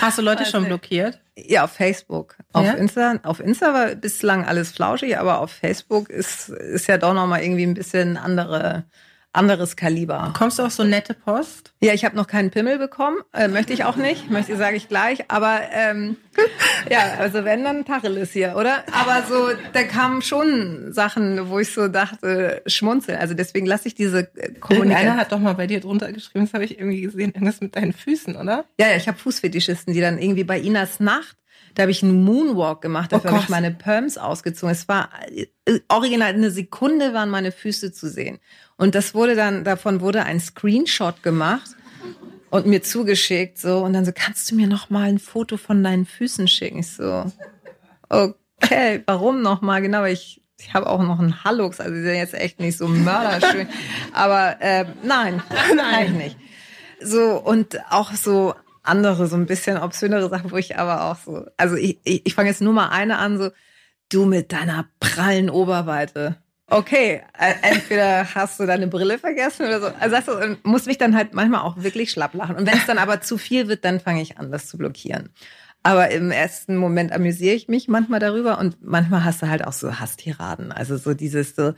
Hast 0.01 0.17
du 0.17 0.21
Leute 0.21 0.45
schon 0.45 0.65
blockiert? 0.65 1.19
Ja, 1.35 1.65
auf 1.65 1.71
Facebook. 1.71 2.35
Auf 2.53 2.65
ja? 2.65 2.73
Insta, 2.73 3.19
auf 3.23 3.39
Insta 3.39 3.73
war 3.73 3.95
bislang 3.95 4.45
alles 4.45 4.71
flauschig, 4.71 5.17
aber 5.17 5.39
auf 5.39 5.51
Facebook 5.51 6.09
ist, 6.09 6.49
ist 6.49 6.87
ja 6.87 6.97
doch 6.97 7.13
nochmal 7.13 7.43
irgendwie 7.43 7.63
ein 7.63 7.73
bisschen 7.75 8.17
andere 8.17 8.85
anderes 9.37 9.75
Kaliber. 9.75 10.33
Kommst 10.37 10.59
du 10.59 10.63
auch 10.63 10.71
so 10.71 10.83
nette 10.83 11.13
Post? 11.13 11.73
Ja, 11.79 11.93
ich 11.93 12.03
habe 12.03 12.15
noch 12.15 12.27
keinen 12.27 12.49
Pimmel 12.49 12.77
bekommen, 12.77 13.17
äh, 13.33 13.47
möchte 13.47 13.73
ich 13.73 13.83
auch 13.83 13.95
nicht, 13.95 14.29
möchte 14.29 14.57
sage 14.57 14.75
ich 14.75 14.89
gleich. 14.89 15.29
Aber 15.29 15.61
ähm, 15.71 16.17
ja, 16.91 17.15
also 17.19 17.45
wenn 17.45 17.63
dann 17.63 17.85
Tacheles 17.85 18.31
hier, 18.31 18.55
oder? 18.57 18.83
Aber 18.91 19.23
so, 19.27 19.49
da 19.73 19.83
kamen 19.83 20.21
schon 20.21 20.91
Sachen, 20.91 21.49
wo 21.49 21.59
ich 21.59 21.73
so 21.73 21.87
dachte, 21.87 22.61
schmunzel. 22.65 23.15
Also 23.15 23.33
deswegen 23.33 23.65
lasse 23.65 23.87
ich 23.87 23.95
diese 23.95 24.25
Kommunikation. 24.59 24.91
Einer 24.91 25.17
hat 25.17 25.31
doch 25.31 25.39
mal 25.39 25.53
bei 25.53 25.67
dir 25.67 25.79
drunter 25.79 26.11
geschrieben, 26.11 26.45
das 26.45 26.53
habe 26.53 26.65
ich 26.65 26.79
irgendwie 26.79 27.01
gesehen, 27.01 27.31
irgendwas 27.33 27.61
mit 27.61 27.75
deinen 27.75 27.93
Füßen, 27.93 28.35
oder? 28.35 28.65
Ja, 28.79 28.89
ja, 28.89 28.95
ich 28.95 29.07
habe 29.07 29.17
Fußfetischisten, 29.17 29.93
die 29.93 30.01
dann 30.01 30.17
irgendwie 30.17 30.43
bei 30.43 30.59
Inas 30.59 30.99
Nacht 30.99 31.37
da 31.77 31.83
habe 31.83 31.91
ich 31.91 32.01
einen 32.01 32.23
Moonwalk 32.23 32.81
gemacht, 32.81 33.11
dafür 33.11 33.29
oh 33.29 33.33
habe 33.33 33.43
ich 33.43 33.49
meine 33.49 33.69
Perms 33.69 34.17
ausgezogen. 34.17 34.71
Es 34.71 34.87
war 34.87 35.09
äh, 35.29 35.79
original 35.89 36.33
eine 36.33 36.49
Sekunde 36.49 37.13
waren 37.13 37.29
meine 37.29 37.51
Füße 37.51 37.91
zu 37.91 38.09
sehen. 38.09 38.39
Und 38.77 38.95
das 38.95 39.13
wurde 39.13 39.35
dann, 39.35 39.63
davon 39.63 40.01
wurde 40.01 40.23
ein 40.23 40.39
Screenshot 40.39 41.23
gemacht 41.23 41.71
und 42.49 42.67
mir 42.67 42.81
zugeschickt, 42.81 43.57
so. 43.57 43.79
Und 43.79 43.93
dann 43.93 44.05
so, 44.05 44.11
kannst 44.13 44.49
du 44.49 44.55
mir 44.55 44.67
noch 44.67 44.89
mal 44.89 45.09
ein 45.09 45.19
Foto 45.19 45.57
von 45.57 45.83
deinen 45.83 46.05
Füßen 46.05 46.47
schicken? 46.47 46.79
Ich 46.79 46.91
so, 46.91 47.25
okay, 48.09 49.03
warum 49.05 49.41
noch 49.41 49.61
mal? 49.61 49.81
Genau, 49.81 50.05
ich, 50.05 50.41
ich 50.59 50.73
habe 50.73 50.87
auch 50.87 51.01
noch 51.01 51.19
einen 51.19 51.43
Hallux, 51.43 51.79
also 51.79 51.93
die 51.93 52.01
sind 52.01 52.15
jetzt 52.15 52.33
echt 52.33 52.59
nicht 52.59 52.77
so 52.77 52.87
mörderschön. 52.87 53.67
Aber 54.13 54.61
äh, 54.61 54.85
nein, 55.03 55.41
nein, 55.75 56.17
nicht. 56.17 56.37
So, 57.01 57.37
und 57.37 57.79
auch 57.91 58.13
so 58.13 58.53
andere, 58.83 59.27
so 59.27 59.35
ein 59.35 59.45
bisschen 59.45 59.77
obszönere 59.77 60.29
Sachen, 60.29 60.51
wo 60.51 60.57
ich 60.57 60.77
aber 60.77 61.05
auch 61.05 61.17
so, 61.17 61.45
also 61.57 61.75
ich, 61.75 61.99
ich, 62.03 62.25
ich 62.25 62.33
fange 62.33 62.49
jetzt 62.49 62.61
nur 62.61 62.73
mal 62.73 62.89
eine 62.89 63.17
an, 63.17 63.37
so, 63.37 63.49
du 64.09 64.25
mit 64.25 64.51
deiner 64.53 64.87
prallen 64.99 65.49
Oberweite 65.49 66.37
okay, 66.67 67.21
äh, 67.37 67.53
entweder 67.61 68.33
hast 68.35 68.59
du 68.59 68.65
deine 68.65 68.87
Brille 68.87 69.17
vergessen 69.19 69.67
oder 69.67 69.81
so. 69.81 69.87
Also 69.99 70.15
das 70.15 70.27
ist, 70.27 70.65
muss 70.65 70.85
mich 70.85 70.97
dann 70.97 71.15
halt 71.15 71.33
manchmal 71.33 71.61
auch 71.61 71.77
wirklich 71.77 72.11
schlapp 72.11 72.33
lachen. 72.33 72.55
Und 72.55 72.67
wenn 72.67 72.77
es 72.77 72.85
dann 72.85 72.97
aber 72.97 73.21
zu 73.21 73.37
viel 73.37 73.67
wird, 73.67 73.85
dann 73.85 73.99
fange 73.99 74.21
ich 74.21 74.37
an, 74.37 74.51
das 74.51 74.67
zu 74.67 74.77
blockieren. 74.77 75.29
Aber 75.83 76.09
im 76.11 76.31
ersten 76.31 76.75
Moment 76.75 77.13
amüsiere 77.13 77.55
ich 77.55 77.69
mich 77.69 77.87
manchmal 77.87 78.19
darüber 78.19 78.59
und 78.59 78.77
manchmal 78.81 79.23
hast 79.23 79.41
du 79.41 79.47
halt 79.47 79.65
auch 79.65 79.73
so 79.73 79.99
Hasstiraden. 79.99 80.71
Also 80.71 80.97
so 80.97 81.13
dieses 81.13 81.55
so, 81.55 81.73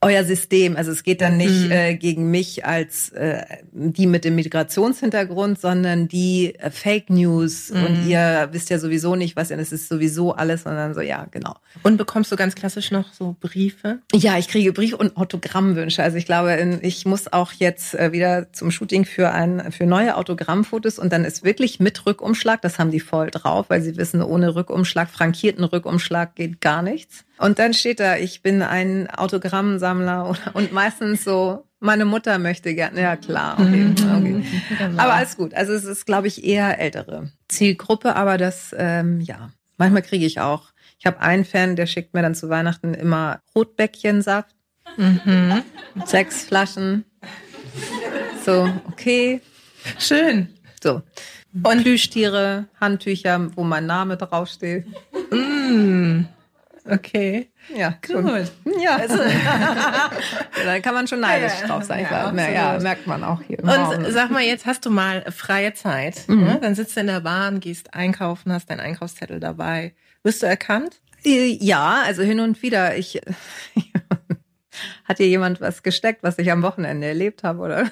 euer 0.00 0.24
System. 0.24 0.76
Also 0.76 0.92
es 0.92 1.02
geht 1.02 1.20
dann 1.20 1.36
nicht 1.36 1.66
mhm. 1.66 1.72
äh, 1.72 1.94
gegen 1.96 2.30
mich 2.30 2.64
als 2.64 3.08
äh, 3.10 3.42
die 3.72 4.06
mit 4.06 4.24
dem 4.24 4.36
Migrationshintergrund, 4.36 5.60
sondern 5.60 6.06
die 6.06 6.54
äh, 6.54 6.70
Fake 6.70 7.10
News 7.10 7.70
mhm. 7.70 7.84
und 7.84 8.06
ihr 8.06 8.48
wisst 8.52 8.70
ja 8.70 8.78
sowieso 8.78 9.16
nicht, 9.16 9.34
was 9.34 9.50
es 9.50 9.72
ist 9.72 9.88
sowieso 9.88 10.34
alles, 10.34 10.62
sondern 10.62 10.94
so, 10.94 11.00
ja, 11.00 11.26
genau. 11.30 11.56
Und 11.82 11.96
bekommst 11.96 12.30
du 12.30 12.36
ganz 12.36 12.54
klassisch 12.54 12.92
noch 12.92 13.12
so 13.12 13.36
Briefe? 13.40 13.98
Ja, 14.14 14.38
ich 14.38 14.46
kriege 14.46 14.72
Briefe 14.72 14.96
und 14.96 15.16
Autogrammwünsche. 15.16 16.02
Also 16.02 16.16
ich 16.16 16.26
glaube, 16.26 16.78
ich 16.82 17.04
muss 17.04 17.32
auch 17.32 17.52
jetzt 17.52 17.94
äh, 17.94 18.12
wieder 18.12 18.52
zum 18.52 18.70
Shooting 18.70 19.04
für 19.04 19.32
ein 19.32 19.72
für 19.72 19.86
neue 19.86 20.16
Autogrammfotos 20.16 20.98
und 21.00 21.12
dann 21.12 21.24
ist 21.24 21.42
wirklich 21.42 21.80
mit 21.80 22.06
Rückumschlag, 22.06 22.62
das 22.62 22.78
haben 22.78 22.92
die 22.92 23.00
voll 23.00 23.30
drauf, 23.30 23.66
weil 23.68 23.82
sie 23.82 23.96
wissen, 23.96 24.22
ohne 24.22 24.54
Rückumschlag, 24.54 25.10
frankierten 25.10 25.64
Rückumschlag 25.64 26.36
geht 26.36 26.60
gar 26.60 26.82
nichts. 26.82 27.24
Und 27.38 27.58
dann 27.58 27.74
steht 27.74 28.00
da, 28.00 28.16
ich 28.16 28.42
bin 28.42 28.62
ein 28.62 29.08
Autogrammsammler 29.10 30.36
und 30.54 30.72
meistens 30.72 31.24
so, 31.24 31.64
meine 31.80 32.04
Mutter 32.04 32.38
möchte 32.38 32.74
gerne. 32.74 33.00
Ja, 33.00 33.16
klar. 33.16 33.58
Okay, 33.58 33.66
mhm. 33.66 33.94
okay. 34.16 34.44
Aber 34.96 35.14
alles 35.14 35.36
gut. 35.36 35.54
Also 35.54 35.72
es 35.72 35.84
ist, 35.84 36.06
glaube 36.06 36.26
ich, 36.26 36.44
eher 36.44 36.80
ältere 36.80 37.30
Zielgruppe, 37.48 38.16
aber 38.16 38.36
das, 38.36 38.74
ähm, 38.76 39.20
ja, 39.20 39.50
manchmal 39.76 40.02
kriege 40.02 40.26
ich 40.26 40.40
auch. 40.40 40.72
Ich 40.98 41.06
habe 41.06 41.20
einen 41.20 41.44
Fan, 41.44 41.76
der 41.76 41.86
schickt 41.86 42.14
mir 42.14 42.22
dann 42.22 42.34
zu 42.34 42.48
Weihnachten 42.48 42.94
immer 42.94 43.40
Rotbäckchensaft. 43.54 44.56
Mhm. 44.96 45.62
Sechs 46.06 46.42
Flaschen. 46.44 47.04
So, 48.44 48.68
okay. 48.90 49.40
Schön. 49.98 50.48
So. 50.82 51.02
Und 51.62 51.82
Plüschtiere, 51.82 52.66
Handtücher, 52.80 53.50
wo 53.56 53.62
mein 53.62 53.86
Name 53.86 54.16
draufsteht. 54.16 54.86
Mm. 55.30 56.24
Okay. 56.84 57.50
Ja, 57.74 57.94
gut. 58.06 58.50
Ja. 58.80 58.96
Also, 58.96 59.16
da 60.64 60.80
kann 60.80 60.94
man 60.94 61.06
schon 61.06 61.20
neidisch 61.20 61.52
ja, 61.60 61.66
drauf 61.66 61.84
sein. 61.84 62.06
Ja, 62.10 62.32
ja, 62.50 62.78
merkt 62.78 63.06
man 63.06 63.24
auch 63.24 63.42
hier. 63.42 63.62
Und 63.62 63.68
Raum. 63.68 64.04
sag 64.10 64.30
mal, 64.30 64.42
jetzt 64.42 64.66
hast 64.66 64.86
du 64.86 64.90
mal 64.90 65.24
freie 65.30 65.74
Zeit. 65.74 66.28
Mhm. 66.28 66.44
Ne? 66.44 66.58
Dann 66.60 66.74
sitzt 66.74 66.96
du 66.96 67.00
in 67.00 67.06
der 67.06 67.20
Bahn, 67.20 67.60
gehst 67.60 67.94
einkaufen, 67.94 68.52
hast 68.52 68.70
deinen 68.70 68.80
Einkaufszettel 68.80 69.40
dabei. 69.40 69.94
Wirst 70.22 70.42
du 70.42 70.46
erkannt? 70.46 71.00
Äh, 71.24 71.56
ja, 71.60 72.02
also 72.04 72.22
hin 72.22 72.40
und 72.40 72.62
wieder. 72.62 72.96
Ich 72.96 73.20
hat 75.04 75.18
dir 75.18 75.28
jemand 75.28 75.60
was 75.60 75.82
gesteckt, 75.82 76.22
was 76.22 76.38
ich 76.38 76.50
am 76.50 76.62
Wochenende 76.62 77.06
erlebt 77.06 77.42
habe, 77.42 77.60
oder? 77.60 77.90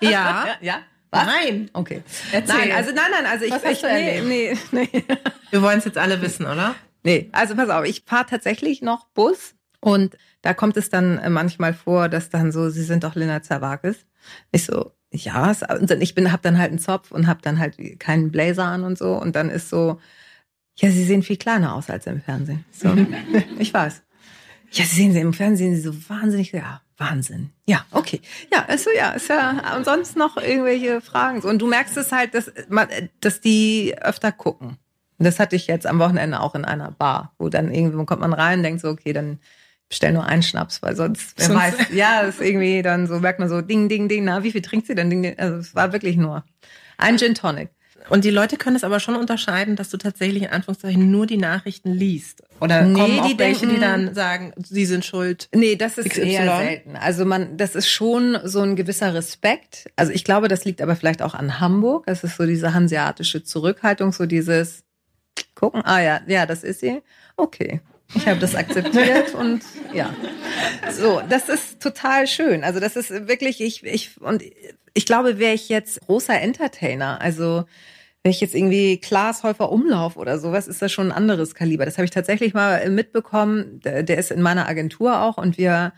Ja. 0.00 0.46
Ja. 0.60 0.80
Was? 1.12 1.26
Nein. 1.26 1.70
Okay. 1.72 2.02
Erzähl. 2.30 2.56
Nein, 2.56 2.72
also 2.72 2.92
nein, 2.92 3.10
nein, 3.10 3.26
also 3.26 3.44
ich, 3.44 3.52
ich 3.52 3.82
nee, 3.82 4.20
nee, 4.20 4.56
nee. 4.70 5.04
Wir 5.50 5.60
wollen 5.60 5.78
es 5.78 5.84
jetzt 5.84 5.98
alle 5.98 6.22
wissen, 6.22 6.46
oder? 6.46 6.76
Nee, 7.02 7.28
also 7.32 7.54
pass 7.54 7.70
auf, 7.70 7.84
ich 7.84 8.02
fahre 8.06 8.26
tatsächlich 8.26 8.82
noch 8.82 9.06
Bus 9.08 9.54
und 9.80 10.16
da 10.42 10.54
kommt 10.54 10.76
es 10.76 10.90
dann 10.90 11.18
äh, 11.18 11.30
manchmal 11.30 11.74
vor, 11.74 12.08
dass 12.08 12.30
dann 12.30 12.52
so, 12.52 12.68
Sie 12.68 12.82
sind 12.82 13.04
doch 13.04 13.14
Lena 13.14 13.42
Zerwakis. 13.42 14.06
Ich 14.52 14.64
so, 14.64 14.92
ja, 15.12 15.54
ich 16.00 16.14
bin, 16.14 16.32
hab 16.32 16.42
dann 16.42 16.58
halt 16.58 16.70
einen 16.70 16.78
Zopf 16.78 17.10
und 17.10 17.26
hab 17.26 17.42
dann 17.42 17.58
halt 17.58 17.76
keinen 17.98 18.30
Blazer 18.30 18.66
an 18.66 18.84
und 18.84 18.98
so 18.98 19.14
und 19.14 19.34
dann 19.34 19.50
ist 19.50 19.70
so, 19.70 19.98
ja, 20.76 20.90
Sie 20.90 21.04
sehen 21.04 21.22
viel 21.22 21.36
kleiner 21.36 21.74
aus 21.74 21.90
als 21.90 22.06
im 22.06 22.20
Fernsehen. 22.20 22.64
So, 22.70 22.94
ich 23.58 23.72
weiß. 23.72 24.02
Ja, 24.72 24.84
Sie 24.84 24.94
sehen 24.94 25.12
Sie 25.12 25.20
im 25.20 25.32
Fernsehen 25.32 25.74
Sie 25.74 25.80
so 25.80 25.94
wahnsinnig, 26.08 26.52
ja, 26.52 26.80
Wahnsinn. 26.96 27.50
Ja, 27.66 27.84
okay. 27.90 28.20
Ja, 28.52 28.66
also 28.66 28.90
ja, 28.96 29.12
ist 29.12 29.28
ja 29.28 29.76
und 29.76 29.84
sonst 29.84 30.16
noch 30.16 30.36
irgendwelche 30.36 31.00
Fragen. 31.00 31.40
Und 31.40 31.60
du 31.60 31.66
merkst 31.66 31.96
es 31.96 32.12
halt, 32.12 32.34
dass, 32.34 32.52
dass 33.20 33.40
die 33.40 33.94
öfter 34.00 34.32
gucken. 34.32 34.76
Und 35.20 35.26
das 35.26 35.38
hatte 35.38 35.54
ich 35.54 35.66
jetzt 35.66 35.86
am 35.86 35.98
Wochenende 35.98 36.40
auch 36.40 36.54
in 36.54 36.64
einer 36.64 36.92
Bar, 36.92 37.34
wo 37.38 37.50
dann 37.50 37.74
irgendwie 37.74 38.06
kommt 38.06 38.22
man 38.22 38.32
rein 38.32 38.60
und 38.60 38.62
denkt 38.62 38.80
so, 38.80 38.88
okay, 38.88 39.12
dann 39.12 39.38
bestell 39.86 40.14
nur 40.14 40.24
einen 40.24 40.42
Schnaps, 40.42 40.80
weil 40.80 40.96
sonst, 40.96 41.34
wer 41.36 41.54
weiß, 41.54 41.74
ja, 41.92 42.22
ist 42.22 42.40
irgendwie 42.40 42.80
dann 42.80 43.06
so, 43.06 43.20
merkt 43.20 43.38
man 43.38 43.50
so, 43.50 43.60
ding, 43.60 43.90
ding, 43.90 44.08
ding, 44.08 44.24
na, 44.24 44.42
wie 44.44 44.50
viel 44.50 44.62
trinkt 44.62 44.86
sie 44.86 44.94
denn? 44.94 45.10
Ding, 45.10 45.22
ding. 45.22 45.38
Also 45.38 45.58
es 45.58 45.74
war 45.74 45.92
wirklich 45.92 46.16
nur 46.16 46.42
ein 46.96 47.18
Gin 47.18 47.34
Tonic. 47.34 47.68
Und 48.08 48.24
die 48.24 48.30
Leute 48.30 48.56
können 48.56 48.76
es 48.76 48.82
aber 48.82 48.98
schon 48.98 49.14
unterscheiden, 49.14 49.76
dass 49.76 49.90
du 49.90 49.98
tatsächlich 49.98 50.44
in 50.44 50.48
Anführungszeichen 50.48 51.10
nur 51.10 51.26
die 51.26 51.36
Nachrichten 51.36 51.92
liest. 51.92 52.42
Oder 52.58 52.82
nee, 52.82 52.98
kommen 52.98 53.20
auch 53.20 53.26
die 53.26 53.38
welche, 53.38 53.66
denken, 53.66 53.74
die 53.74 53.80
dann 53.80 54.14
sagen, 54.14 54.54
sie 54.56 54.86
sind 54.86 55.04
schuld. 55.04 55.50
Nee, 55.54 55.76
das 55.76 55.98
ist 55.98 56.08
XY. 56.08 56.22
eher 56.22 56.56
selten. 56.56 56.96
Also 56.96 57.26
man, 57.26 57.58
das 57.58 57.74
ist 57.74 57.90
schon 57.90 58.38
so 58.44 58.62
ein 58.62 58.74
gewisser 58.74 59.12
Respekt. 59.12 59.90
Also 59.96 60.12
ich 60.12 60.24
glaube, 60.24 60.48
das 60.48 60.64
liegt 60.64 60.80
aber 60.80 60.96
vielleicht 60.96 61.20
auch 61.20 61.34
an 61.34 61.60
Hamburg. 61.60 62.06
Das 62.06 62.24
ist 62.24 62.38
so 62.38 62.46
diese 62.46 62.72
hanseatische 62.72 63.44
Zurückhaltung, 63.44 64.12
so 64.12 64.24
dieses, 64.24 64.82
gucken, 65.54 65.82
ah 65.84 66.00
ja, 66.00 66.20
ja, 66.26 66.46
das 66.46 66.64
ist 66.64 66.80
sie. 66.80 67.02
Okay. 67.36 67.80
Ich 68.14 68.26
habe 68.26 68.40
das 68.40 68.54
akzeptiert 68.54 69.34
und 69.38 69.62
ja. 69.92 70.14
So, 70.90 71.22
das 71.28 71.48
ist 71.48 71.80
total 71.80 72.26
schön. 72.26 72.64
Also 72.64 72.80
das 72.80 72.96
ist 72.96 73.10
wirklich, 73.28 73.60
ich, 73.60 73.84
ich, 73.84 74.20
und 74.20 74.42
ich 74.94 75.06
glaube, 75.06 75.38
wäre 75.38 75.54
ich 75.54 75.68
jetzt 75.68 76.00
großer 76.00 76.40
Entertainer, 76.40 77.20
also 77.20 77.64
wenn 78.22 78.32
ich 78.32 78.40
jetzt 78.40 78.54
irgendwie 78.54 78.98
Klaas 78.98 79.44
Häufer 79.44 79.72
Umlauf 79.72 80.16
oder 80.16 80.38
sowas, 80.38 80.68
ist 80.68 80.82
das 80.82 80.92
schon 80.92 81.06
ein 81.06 81.16
anderes 81.16 81.54
Kaliber. 81.54 81.86
Das 81.86 81.96
habe 81.96 82.04
ich 82.04 82.10
tatsächlich 82.10 82.52
mal 82.52 82.90
mitbekommen. 82.90 83.80
Der, 83.80 84.02
der 84.02 84.18
ist 84.18 84.30
in 84.30 84.42
meiner 84.42 84.68
Agentur 84.68 85.22
auch 85.22 85.38
und 85.38 85.56
wir 85.56 85.92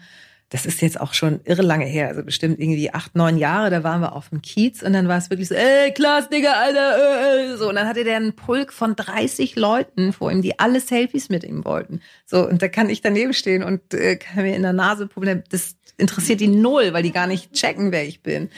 das 0.53 0.67
ist 0.67 0.83
jetzt 0.83 1.01
auch 1.01 1.15
schon 1.15 1.41
irre 1.45 1.63
lange 1.63 1.87
her, 1.87 2.09
also 2.09 2.23
bestimmt 2.23 2.61
irgendwie 2.61 2.93
acht, 2.93 3.17
neun 3.17 3.39
Jahre, 3.39 3.71
da 3.71 3.83
waren 3.85 4.03
wir 4.03 4.15
auf 4.15 4.29
dem 4.29 4.43
Kiez 4.43 4.83
und 4.83 4.93
dann 4.93 5.09
war 5.09 5.17
es 5.17 5.31
wirklich 5.31 5.49
so, 5.49 5.55
ey, 5.55 5.93
Klaas, 5.93 6.29
Digga, 6.29 6.53
Alter, 6.53 6.97
äh, 6.99 7.53
äh. 7.53 7.57
so. 7.57 7.71
Und 7.71 7.77
dann 7.77 7.89
hatte 7.89 8.05
der 8.05 8.17
einen 8.17 8.35
Pulk 8.35 8.71
von 8.71 8.95
30 8.95 9.57
Leuten 9.57 10.13
vor 10.13 10.31
ihm, 10.31 10.43
die 10.43 10.59
alle 10.59 10.81
Selfies 10.81 11.31
mit 11.31 11.43
ihm 11.43 11.65
wollten. 11.65 12.03
So, 12.27 12.47
und 12.47 12.61
da 12.61 12.69
kann 12.69 12.91
ich 12.91 13.01
daneben 13.01 13.33
stehen 13.33 13.63
und 13.63 13.95
äh, 13.95 14.17
kann 14.17 14.45
mir 14.45 14.55
in 14.55 14.61
der 14.61 14.75
Nase 14.75 15.07
Problem, 15.07 15.43
das 15.49 15.77
interessiert 15.97 16.41
die 16.41 16.49
null, 16.49 16.93
weil 16.93 17.03
die 17.03 17.13
gar 17.13 17.27
nicht 17.27 17.55
checken, 17.55 17.91
wer 17.91 18.07
ich 18.07 18.23
bin. 18.23 18.51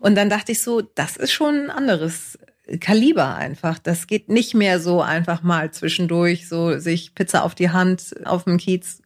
Und 0.00 0.16
dann 0.16 0.28
dachte 0.28 0.50
ich 0.50 0.60
so, 0.60 0.80
das 0.80 1.16
ist 1.16 1.30
schon 1.30 1.54
ein 1.54 1.70
anderes 1.70 2.40
Kaliber 2.80 3.36
einfach. 3.36 3.78
Das 3.78 4.08
geht 4.08 4.28
nicht 4.28 4.54
mehr 4.54 4.80
so 4.80 5.00
einfach 5.00 5.44
mal 5.44 5.70
zwischendurch 5.70 6.48
so 6.48 6.80
sich 6.80 7.14
Pizza 7.14 7.44
auf 7.44 7.54
die 7.54 7.70
Hand 7.70 8.16
auf 8.24 8.44
dem 8.44 8.56
Kiez 8.56 9.02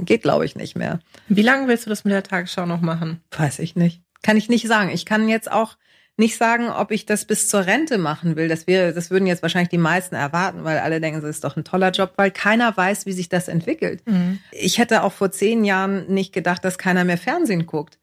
geht, 0.00 0.22
glaube 0.22 0.44
ich, 0.44 0.56
nicht 0.56 0.76
mehr. 0.76 1.00
Wie 1.28 1.42
lange 1.42 1.68
willst 1.68 1.86
du 1.86 1.90
das 1.90 2.04
mit 2.04 2.12
der 2.12 2.22
Tagesschau 2.22 2.66
noch 2.66 2.80
machen? 2.80 3.20
Weiß 3.36 3.58
ich 3.58 3.76
nicht. 3.76 4.02
Kann 4.22 4.36
ich 4.36 4.48
nicht 4.48 4.66
sagen. 4.66 4.90
Ich 4.90 5.04
kann 5.04 5.28
jetzt 5.28 5.50
auch 5.50 5.76
nicht 6.16 6.36
sagen, 6.36 6.68
ob 6.68 6.92
ich 6.92 7.06
das 7.06 7.24
bis 7.24 7.48
zur 7.48 7.66
Rente 7.66 7.98
machen 7.98 8.36
will. 8.36 8.46
Das 8.46 8.66
wäre, 8.66 8.92
das 8.92 9.10
würden 9.10 9.26
jetzt 9.26 9.42
wahrscheinlich 9.42 9.70
die 9.70 9.78
meisten 9.78 10.14
erwarten, 10.14 10.62
weil 10.62 10.78
alle 10.78 11.00
denken, 11.00 11.20
das 11.20 11.30
ist 11.30 11.44
doch 11.44 11.56
ein 11.56 11.64
toller 11.64 11.90
Job, 11.90 12.12
weil 12.16 12.30
keiner 12.30 12.76
weiß, 12.76 13.06
wie 13.06 13.12
sich 13.12 13.28
das 13.28 13.48
entwickelt. 13.48 14.06
Mhm. 14.06 14.38
Ich 14.52 14.78
hätte 14.78 15.02
auch 15.02 15.12
vor 15.12 15.32
zehn 15.32 15.64
Jahren 15.64 16.06
nicht 16.06 16.32
gedacht, 16.32 16.64
dass 16.64 16.78
keiner 16.78 17.04
mehr 17.04 17.18
Fernsehen 17.18 17.66
guckt. 17.66 17.98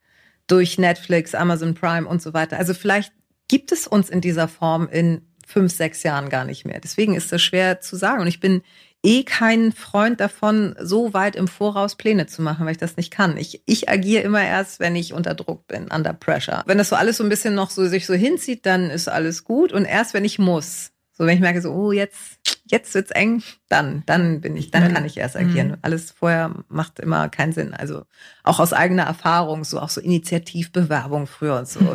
Durch 0.48 0.78
Netflix, 0.78 1.34
Amazon 1.34 1.74
Prime 1.74 2.08
und 2.08 2.22
so 2.22 2.34
weiter. 2.34 2.58
Also 2.58 2.74
vielleicht 2.74 3.14
gibt 3.48 3.72
es 3.72 3.88
uns 3.88 4.10
in 4.10 4.20
dieser 4.20 4.50
Form 4.50 4.90
in 4.92 5.22
fünf, 5.48 5.72
sechs 5.72 6.04
Jahren 6.04 6.30
gar 6.30 6.44
nicht 6.44 6.66
mehr. 6.66 6.80
Deswegen 6.82 7.16
ist 7.16 7.32
das 7.32 7.42
schwer 7.42 7.80
zu 7.80 7.96
sagen. 7.96 8.22
Und 8.22 8.28
ich 8.28 8.40
bin 8.40 8.62
eh 9.04 9.24
kein 9.24 9.72
Freund 9.72 10.20
davon, 10.20 10.76
so 10.80 11.14
weit 11.14 11.36
im 11.36 11.48
Voraus 11.48 11.96
Pläne 11.96 12.28
zu 12.28 12.42
machen, 12.42 12.66
weil 12.66 12.74
ich 12.74 12.78
das 12.78 12.98
nicht 12.98 13.12
kann. 13.12 13.38
Ich, 13.38 13.64
ich 13.66 13.90
agiere 13.90 14.24
immer 14.24 14.44
erst, 14.44 14.80
wenn 14.80 14.96
ich 14.96 15.14
unter 15.14 15.34
Druck 15.34 15.68
bin, 15.68 15.88
under 15.88 16.14
pressure. 16.14 16.64
Wenn 16.68 16.78
das 16.78 16.90
so 16.90 16.96
alles 16.96 17.18
so 17.18 17.24
ein 17.24 17.30
bisschen 17.30 17.56
noch 17.56 17.72
so 17.72 17.88
sich 17.88 18.06
so 18.06 18.14
hinzieht, 18.14 18.66
dann 18.66 18.90
ist 18.90 19.08
alles 19.08 19.44
gut. 19.44 19.74
Und 19.74 19.86
erst 19.86 20.14
wenn 20.14 20.26
ich 20.26 20.38
muss, 20.38 20.92
so 21.14 21.26
wenn 21.26 21.36
ich 21.36 21.42
merke, 21.42 21.62
so, 21.62 21.72
oh, 21.72 21.92
jetzt, 21.92 22.40
jetzt 22.66 22.94
wird's 22.94 23.12
eng, 23.12 23.42
dann, 23.70 24.04
dann 24.06 24.42
bin 24.42 24.56
ich, 24.56 24.70
dann 24.70 24.94
kann 24.94 25.06
ich 25.06 25.18
erst 25.18 25.36
agieren. 25.36 25.70
Mhm. 25.70 25.78
Alles 25.82 26.12
vorher 26.12 26.54
macht 26.68 27.00
immer 27.00 27.28
keinen 27.30 27.54
Sinn. 27.54 27.74
Also 27.74 28.04
auch 28.44 28.60
aus 28.60 28.72
eigener 28.72 29.04
Erfahrung, 29.04 29.64
so 29.64 29.80
auch 29.80 29.90
so 29.90 30.00
Initiativbewerbung 30.02 31.28
früher 31.28 31.58
und 31.58 31.68
so. 31.68 31.80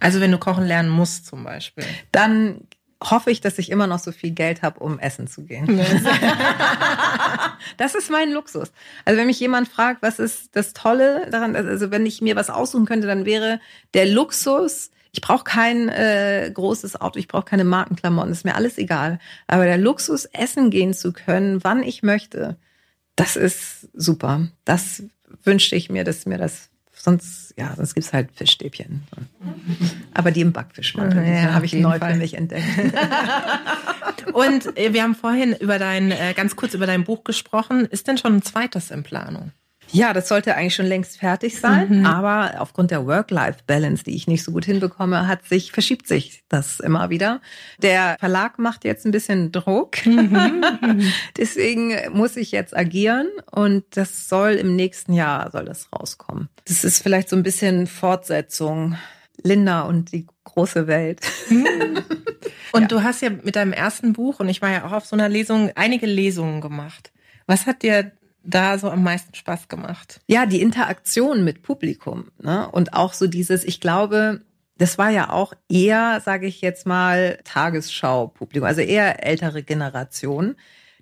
Also 0.00 0.20
wenn 0.20 0.32
du 0.32 0.38
kochen 0.38 0.64
lernen 0.64 0.88
musst 0.88 1.26
zum 1.26 1.44
Beispiel. 1.44 1.84
Dann 2.10 2.66
hoffe 3.10 3.30
ich, 3.30 3.40
dass 3.40 3.58
ich 3.58 3.70
immer 3.70 3.86
noch 3.86 3.98
so 3.98 4.12
viel 4.12 4.30
Geld 4.30 4.62
habe, 4.62 4.80
um 4.80 4.98
essen 4.98 5.26
zu 5.26 5.42
gehen. 5.42 5.66
das 7.76 7.94
ist 7.94 8.10
mein 8.10 8.32
Luxus. 8.32 8.72
Also 9.04 9.18
wenn 9.18 9.26
mich 9.26 9.40
jemand 9.40 9.68
fragt, 9.68 10.02
was 10.02 10.18
ist 10.18 10.56
das 10.56 10.72
Tolle 10.72 11.28
daran, 11.30 11.56
also 11.56 11.90
wenn 11.90 12.06
ich 12.06 12.20
mir 12.20 12.36
was 12.36 12.50
aussuchen 12.50 12.86
könnte, 12.86 13.06
dann 13.06 13.24
wäre 13.24 13.60
der 13.94 14.06
Luxus, 14.06 14.90
ich 15.12 15.20
brauche 15.20 15.44
kein 15.44 15.88
äh, 15.88 16.50
großes 16.52 17.00
Auto, 17.00 17.18
ich 17.18 17.28
brauche 17.28 17.44
keine 17.44 17.64
Markenklamotten, 17.64 18.32
ist 18.32 18.44
mir 18.44 18.54
alles 18.54 18.78
egal. 18.78 19.18
Aber 19.46 19.64
der 19.64 19.78
Luxus, 19.78 20.24
essen 20.24 20.70
gehen 20.70 20.94
zu 20.94 21.12
können, 21.12 21.62
wann 21.62 21.82
ich 21.82 22.02
möchte, 22.02 22.56
das 23.16 23.36
ist 23.36 23.88
super. 23.92 24.48
Das 24.64 25.02
wünschte 25.44 25.76
ich 25.76 25.90
mir, 25.90 26.04
dass 26.04 26.26
mir 26.26 26.38
das 26.38 26.70
sonst, 27.02 27.54
ja, 27.56 27.74
sonst 27.74 27.94
gibt's 27.94 28.12
halt 28.12 28.30
Fischstäbchen. 28.32 29.02
Aber 30.14 30.30
die 30.30 30.40
im 30.40 30.52
Backfisch 30.52 30.94
ja, 30.94 31.52
habe 31.52 31.66
ich 31.66 31.72
neu 31.72 31.98
Fall. 31.98 32.12
für 32.12 32.18
mich 32.18 32.34
entdeckt. 32.34 32.64
Und 34.32 34.76
äh, 34.78 34.92
wir 34.92 35.02
haben 35.02 35.16
vorhin 35.16 35.52
über 35.54 35.78
dein, 35.78 36.12
äh, 36.12 36.32
ganz 36.34 36.54
kurz 36.54 36.74
über 36.74 36.86
dein 36.86 37.02
Buch 37.02 37.24
gesprochen. 37.24 37.86
Ist 37.86 38.06
denn 38.06 38.18
schon 38.18 38.36
ein 38.36 38.42
zweites 38.42 38.92
in 38.92 39.02
Planung? 39.02 39.50
Ja, 39.92 40.12
das 40.12 40.28
sollte 40.28 40.56
eigentlich 40.56 40.74
schon 40.74 40.86
längst 40.86 41.18
fertig 41.18 41.60
sein, 41.60 42.00
mhm. 42.00 42.06
aber 42.06 42.60
aufgrund 42.60 42.90
der 42.90 43.06
Work-Life-Balance, 43.06 44.04
die 44.04 44.14
ich 44.14 44.26
nicht 44.26 44.42
so 44.42 44.52
gut 44.52 44.64
hinbekomme, 44.64 45.28
hat 45.28 45.44
sich 45.44 45.72
verschiebt 45.72 46.08
sich 46.08 46.42
das 46.48 46.80
immer 46.80 47.10
wieder. 47.10 47.40
Der 47.78 48.16
Verlag 48.18 48.58
macht 48.58 48.84
jetzt 48.84 49.04
ein 49.04 49.12
bisschen 49.12 49.52
Druck, 49.52 50.04
mhm. 50.06 50.64
deswegen 51.36 51.94
muss 52.12 52.36
ich 52.36 52.52
jetzt 52.52 52.76
agieren 52.76 53.28
und 53.50 53.84
das 53.90 54.28
soll 54.28 54.52
im 54.52 54.74
nächsten 54.76 55.12
Jahr 55.12 55.50
soll 55.50 55.66
das 55.66 55.88
rauskommen. 55.92 56.48
Das 56.64 56.84
ist 56.84 57.02
vielleicht 57.02 57.28
so 57.28 57.36
ein 57.36 57.42
bisschen 57.42 57.86
Fortsetzung. 57.86 58.96
Linda 59.44 59.82
und 59.82 60.12
die 60.12 60.26
große 60.44 60.86
Welt. 60.86 61.20
Mhm. 61.48 62.02
Und 62.72 62.82
ja. 62.82 62.88
du 62.88 63.02
hast 63.02 63.20
ja 63.20 63.28
mit 63.28 63.56
deinem 63.56 63.74
ersten 63.74 64.14
Buch, 64.14 64.40
und 64.40 64.48
ich 64.48 64.62
war 64.62 64.70
ja 64.70 64.86
auch 64.86 64.92
auf 64.92 65.04
so 65.04 65.14
einer 65.14 65.28
Lesung, 65.28 65.70
einige 65.74 66.06
Lesungen 66.06 66.62
gemacht. 66.62 67.12
Was 67.46 67.66
hat 67.66 67.82
dir 67.82 68.12
da 68.44 68.78
so 68.78 68.90
am 68.90 69.02
meisten 69.02 69.34
Spaß 69.34 69.68
gemacht? 69.68 70.20
Ja, 70.26 70.46
die 70.46 70.60
Interaktion 70.60 71.44
mit 71.44 71.62
Publikum. 71.62 72.30
Ne? 72.40 72.68
Und 72.70 72.94
auch 72.94 73.12
so 73.12 73.26
dieses, 73.26 73.64
ich 73.64 73.80
glaube, 73.80 74.42
das 74.78 74.98
war 74.98 75.10
ja 75.10 75.30
auch 75.30 75.52
eher, 75.68 76.20
sage 76.24 76.46
ich 76.46 76.60
jetzt 76.60 76.86
mal, 76.86 77.38
Tagesschau-Publikum, 77.44 78.66
also 78.66 78.80
eher 78.80 79.24
ältere 79.24 79.62
Generation, 79.62 80.56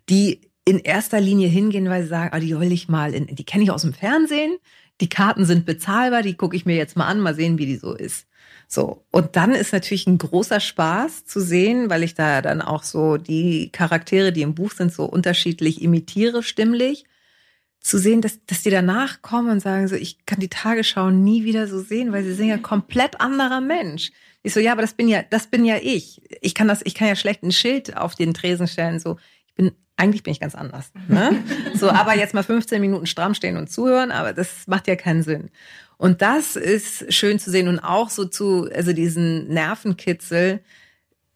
die 0.08 0.50
in 0.64 0.78
erster 0.78 1.20
Linie 1.20 1.48
hingehen, 1.48 1.88
weil 1.88 2.02
sie 2.02 2.08
sagen, 2.08 2.30
ah, 2.32 2.40
die 2.40 2.58
will 2.58 2.72
ich 2.72 2.88
mal, 2.88 3.14
in, 3.14 3.26
die 3.26 3.44
kenne 3.44 3.64
ich 3.64 3.70
aus 3.70 3.82
dem 3.82 3.94
Fernsehen, 3.94 4.58
die 5.00 5.08
Karten 5.08 5.46
sind 5.46 5.64
bezahlbar, 5.64 6.22
die 6.22 6.34
gucke 6.34 6.56
ich 6.56 6.66
mir 6.66 6.76
jetzt 6.76 6.96
mal 6.96 7.06
an, 7.06 7.20
mal 7.20 7.34
sehen, 7.34 7.58
wie 7.58 7.66
die 7.66 7.76
so 7.76 7.94
ist. 7.94 8.26
So. 8.68 9.04
Und 9.10 9.34
dann 9.36 9.52
ist 9.52 9.72
natürlich 9.72 10.06
ein 10.06 10.18
großer 10.18 10.60
Spaß 10.60 11.24
zu 11.24 11.40
sehen, 11.40 11.90
weil 11.90 12.02
ich 12.02 12.14
da 12.14 12.42
dann 12.42 12.60
auch 12.62 12.82
so 12.82 13.16
die 13.16 13.70
Charaktere, 13.72 14.32
die 14.32 14.42
im 14.42 14.54
Buch 14.54 14.72
sind, 14.72 14.92
so 14.92 15.06
unterschiedlich 15.06 15.82
imitiere 15.82 16.42
stimmlich 16.42 17.04
zu 17.80 17.98
sehen, 17.98 18.20
dass, 18.20 18.44
dass 18.44 18.62
die 18.62 18.70
danach 18.70 19.22
kommen 19.22 19.50
und 19.50 19.60
sagen 19.60 19.88
so, 19.88 19.96
ich 19.96 20.24
kann 20.26 20.38
die 20.38 20.48
Tagesschau 20.48 21.10
nie 21.10 21.44
wieder 21.44 21.66
so 21.66 21.80
sehen, 21.80 22.12
weil 22.12 22.22
sie 22.22 22.34
sind 22.34 22.48
ja 22.48 22.58
komplett 22.58 23.20
anderer 23.20 23.60
Mensch. 23.60 24.12
Ich 24.42 24.52
so, 24.52 24.60
ja, 24.60 24.72
aber 24.72 24.82
das 24.82 24.94
bin 24.94 25.08
ja, 25.08 25.22
das 25.22 25.46
bin 25.46 25.64
ja 25.64 25.76
ich. 25.80 26.22
Ich 26.40 26.54
kann 26.54 26.68
das, 26.68 26.82
ich 26.84 26.94
kann 26.94 27.08
ja 27.08 27.16
schlecht 27.16 27.42
ein 27.42 27.52
Schild 27.52 27.96
auf 27.96 28.14
den 28.14 28.34
Tresen 28.34 28.68
stellen, 28.68 29.00
so, 29.00 29.18
ich 29.46 29.54
bin, 29.54 29.72
eigentlich 29.96 30.22
bin 30.22 30.32
ich 30.32 30.40
ganz 30.40 30.54
anders. 30.54 30.92
Ne? 31.08 31.42
So, 31.74 31.90
aber 31.90 32.14
jetzt 32.14 32.34
mal 32.34 32.42
15 32.42 32.80
Minuten 32.80 33.06
stramm 33.06 33.34
stehen 33.34 33.56
und 33.56 33.70
zuhören, 33.70 34.10
aber 34.10 34.34
das 34.34 34.66
macht 34.66 34.86
ja 34.86 34.96
keinen 34.96 35.22
Sinn. 35.22 35.50
Und 35.96 36.20
das 36.20 36.56
ist 36.56 37.12
schön 37.12 37.38
zu 37.38 37.50
sehen 37.50 37.68
und 37.68 37.78
auch 37.78 38.10
so 38.10 38.26
zu, 38.26 38.68
also 38.74 38.92
diesen 38.92 39.48
Nervenkitzel, 39.48 40.60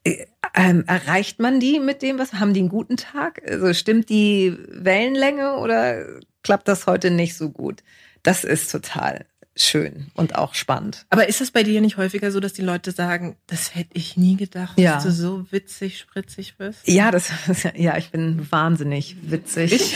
äh, 0.03 0.25
ähm, 0.53 0.83
erreicht 0.87 1.39
man 1.39 1.59
die 1.59 1.79
mit 1.79 2.01
dem, 2.01 2.19
was 2.19 2.33
haben 2.33 2.53
die 2.53 2.61
einen 2.61 2.69
guten 2.69 2.97
Tag? 2.97 3.41
Also 3.47 3.73
stimmt 3.73 4.09
die 4.09 4.55
Wellenlänge 4.69 5.57
oder 5.57 6.05
klappt 6.45 6.67
das 6.67 6.85
heute 6.85 7.09
nicht 7.09 7.35
so 7.35 7.49
gut. 7.49 7.81
Das 8.21 8.43
ist 8.43 8.71
total 8.71 9.25
schön 9.55 10.11
und 10.13 10.35
auch 10.35 10.53
spannend. 10.53 11.07
Aber 11.09 11.27
ist 11.27 11.41
es 11.41 11.49
bei 11.49 11.63
dir 11.63 11.81
nicht 11.81 11.97
häufiger 11.97 12.29
so, 12.31 12.39
dass 12.39 12.53
die 12.53 12.61
Leute 12.61 12.91
sagen, 12.91 13.35
das 13.47 13.73
hätte 13.73 13.91
ich 13.93 14.15
nie 14.15 14.35
gedacht, 14.35 14.77
ja. 14.77 14.93
dass 14.93 15.05
du 15.05 15.11
so 15.11 15.51
witzig, 15.51 15.97
spritzig 15.97 16.55
bist? 16.57 16.87
Ja, 16.87 17.09
das 17.09 17.31
ja, 17.73 17.97
ich 17.97 18.11
bin 18.11 18.45
wahnsinnig 18.51 19.17
witzig. 19.23 19.95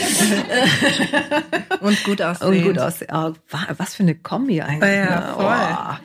und 1.80 2.02
gut 2.02 2.20
aussehen. 2.20 2.48
Und 2.48 2.62
gut 2.64 2.78
aussehen. 2.80 3.10
Oh, 3.12 3.32
was 3.76 3.94
für 3.94 4.02
eine 4.02 4.16
Kombi 4.16 4.60
eigentlich. 4.60 4.92
Ja, 4.92 5.20
ne? 5.20 5.34
voll. 5.34 6.00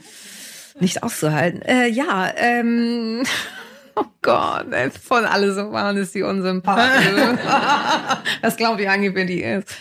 Oh, 0.75 0.79
nicht 0.79 1.01
auszuhalten. 1.01 1.63
Äh, 1.63 1.88
ja, 1.88 2.31
ähm, 2.36 3.23
Oh 3.97 4.05
Gott, 4.21 4.73
ey, 4.73 4.91
von 4.91 5.23
alle 5.25 5.53
so 5.53 5.71
waren 5.71 5.95
ist 5.95 6.13
die 6.13 6.23
unsympathisch. 6.23 7.05
das 8.41 8.58
glaube 8.58 8.81
ich 8.81 8.89
eigentlich, 8.89 9.15
wenn 9.15 9.27
die 9.27 9.41
ist. 9.41 9.73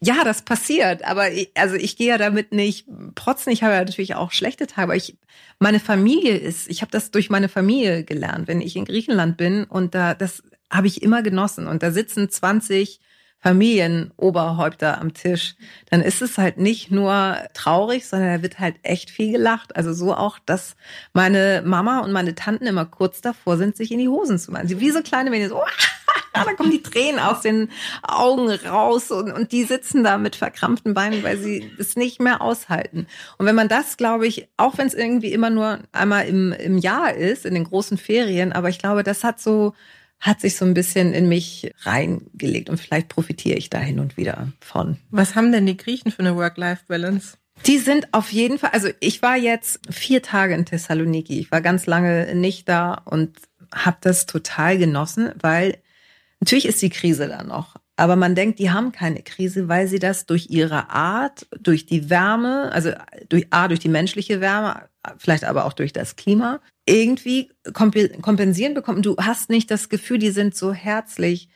Ja, 0.00 0.22
das 0.24 0.42
passiert, 0.42 1.04
aber 1.04 1.32
ich, 1.32 1.50
also 1.54 1.74
ich 1.74 1.96
gehe 1.96 2.08
ja 2.08 2.18
damit 2.18 2.52
nicht 2.52 2.86
protzen. 3.14 3.50
Ich 3.50 3.62
habe 3.62 3.74
ja 3.74 3.80
natürlich 3.80 4.14
auch 4.14 4.30
schlechte 4.30 4.66
Tage, 4.66 4.82
aber 4.82 4.96
ich 4.96 5.16
meine 5.58 5.80
Familie 5.80 6.36
ist, 6.36 6.68
ich 6.68 6.82
habe 6.82 6.92
das 6.92 7.10
durch 7.10 7.30
meine 7.30 7.48
Familie 7.48 8.04
gelernt, 8.04 8.46
wenn 8.46 8.60
ich 8.60 8.76
in 8.76 8.84
Griechenland 8.84 9.36
bin 9.36 9.64
und 9.64 9.94
da 9.94 10.14
das 10.14 10.42
habe 10.70 10.86
ich 10.86 11.02
immer 11.02 11.22
genossen 11.22 11.66
und 11.66 11.82
da 11.82 11.90
sitzen 11.90 12.28
20 12.28 13.00
Familienoberhäupter 13.40 15.00
am 15.00 15.14
Tisch, 15.14 15.54
dann 15.90 16.00
ist 16.02 16.22
es 16.22 16.38
halt 16.38 16.58
nicht 16.58 16.90
nur 16.90 17.36
traurig, 17.54 18.06
sondern 18.06 18.36
da 18.36 18.42
wird 18.42 18.58
halt 18.58 18.76
echt 18.82 19.10
viel 19.10 19.32
gelacht. 19.32 19.76
Also 19.76 19.92
so 19.92 20.12
auch, 20.12 20.40
dass 20.40 20.74
meine 21.12 21.62
Mama 21.64 22.00
und 22.00 22.10
meine 22.10 22.34
Tanten 22.34 22.66
immer 22.66 22.84
kurz 22.84 23.20
davor 23.20 23.56
sind, 23.56 23.76
sich 23.76 23.92
in 23.92 24.00
die 24.00 24.08
Hosen 24.08 24.38
zu 24.38 24.50
machen. 24.50 24.68
Wie 24.68 24.90
so 24.90 25.02
kleine 25.02 25.30
Mädchen, 25.30 25.50
so, 25.50 25.62
da 26.32 26.52
kommen 26.54 26.70
die 26.70 26.82
Tränen 26.82 27.18
aus 27.18 27.42
den 27.42 27.70
Augen 28.02 28.50
raus 28.50 29.10
und, 29.10 29.32
und 29.32 29.52
die 29.52 29.64
sitzen 29.64 30.04
da 30.04 30.18
mit 30.18 30.36
verkrampften 30.36 30.94
Beinen, 30.94 31.22
weil 31.22 31.38
sie 31.38 31.70
es 31.78 31.96
nicht 31.96 32.20
mehr 32.20 32.40
aushalten. 32.40 33.06
Und 33.38 33.46
wenn 33.46 33.54
man 33.54 33.68
das, 33.68 33.96
glaube 33.96 34.26
ich, 34.26 34.48
auch 34.56 34.78
wenn 34.78 34.86
es 34.86 34.94
irgendwie 34.94 35.32
immer 35.32 35.50
nur 35.50 35.80
einmal 35.92 36.26
im, 36.26 36.52
im 36.52 36.78
Jahr 36.78 37.14
ist, 37.14 37.46
in 37.46 37.54
den 37.54 37.64
großen 37.64 37.98
Ferien, 37.98 38.52
aber 38.52 38.68
ich 38.68 38.78
glaube, 38.78 39.02
das 39.02 39.24
hat 39.24 39.40
so 39.40 39.74
hat 40.20 40.40
sich 40.40 40.56
so 40.56 40.64
ein 40.64 40.74
bisschen 40.74 41.12
in 41.12 41.28
mich 41.28 41.70
reingelegt 41.82 42.70
und 42.70 42.78
vielleicht 42.78 43.08
profitiere 43.08 43.56
ich 43.56 43.70
da 43.70 43.78
hin 43.78 44.00
und 44.00 44.16
wieder 44.16 44.48
von. 44.60 44.96
Was 45.10 45.36
haben 45.36 45.52
denn 45.52 45.66
die 45.66 45.76
Griechen 45.76 46.10
für 46.10 46.20
eine 46.20 46.34
Work-Life-Balance? 46.36 47.36
Die 47.66 47.78
sind 47.78 48.08
auf 48.12 48.32
jeden 48.32 48.58
Fall, 48.58 48.70
also 48.72 48.88
ich 49.00 49.22
war 49.22 49.36
jetzt 49.36 49.80
vier 49.90 50.22
Tage 50.22 50.54
in 50.54 50.64
Thessaloniki. 50.64 51.38
Ich 51.38 51.50
war 51.50 51.60
ganz 51.60 51.86
lange 51.86 52.34
nicht 52.34 52.68
da 52.68 52.94
und 53.04 53.36
habe 53.74 53.98
das 54.00 54.26
total 54.26 54.78
genossen, 54.78 55.32
weil 55.40 55.78
natürlich 56.40 56.66
ist 56.66 56.82
die 56.82 56.90
Krise 56.90 57.28
da 57.28 57.42
noch. 57.42 57.76
Aber 57.96 58.14
man 58.14 58.36
denkt, 58.36 58.60
die 58.60 58.70
haben 58.70 58.92
keine 58.92 59.22
Krise, 59.22 59.66
weil 59.66 59.88
sie 59.88 59.98
das 59.98 60.24
durch 60.24 60.50
ihre 60.50 60.90
Art, 60.90 61.48
durch 61.58 61.84
die 61.84 62.10
Wärme, 62.10 62.70
also 62.72 62.92
durch 63.28 63.48
A, 63.50 63.66
durch 63.66 63.80
die 63.80 63.88
menschliche 63.88 64.40
Wärme, 64.40 64.88
vielleicht 65.18 65.44
aber 65.44 65.64
auch 65.64 65.72
durch 65.72 65.92
das 65.92 66.14
Klima, 66.14 66.60
irgendwie 66.86 67.50
kompensieren 67.72 68.74
bekommen. 68.74 69.02
Du 69.02 69.16
hast 69.16 69.50
nicht 69.50 69.68
das 69.70 69.88
Gefühl, 69.88 70.18
die 70.18 70.30
sind 70.30 70.54
so 70.54 70.72
herzlich, 70.72 71.48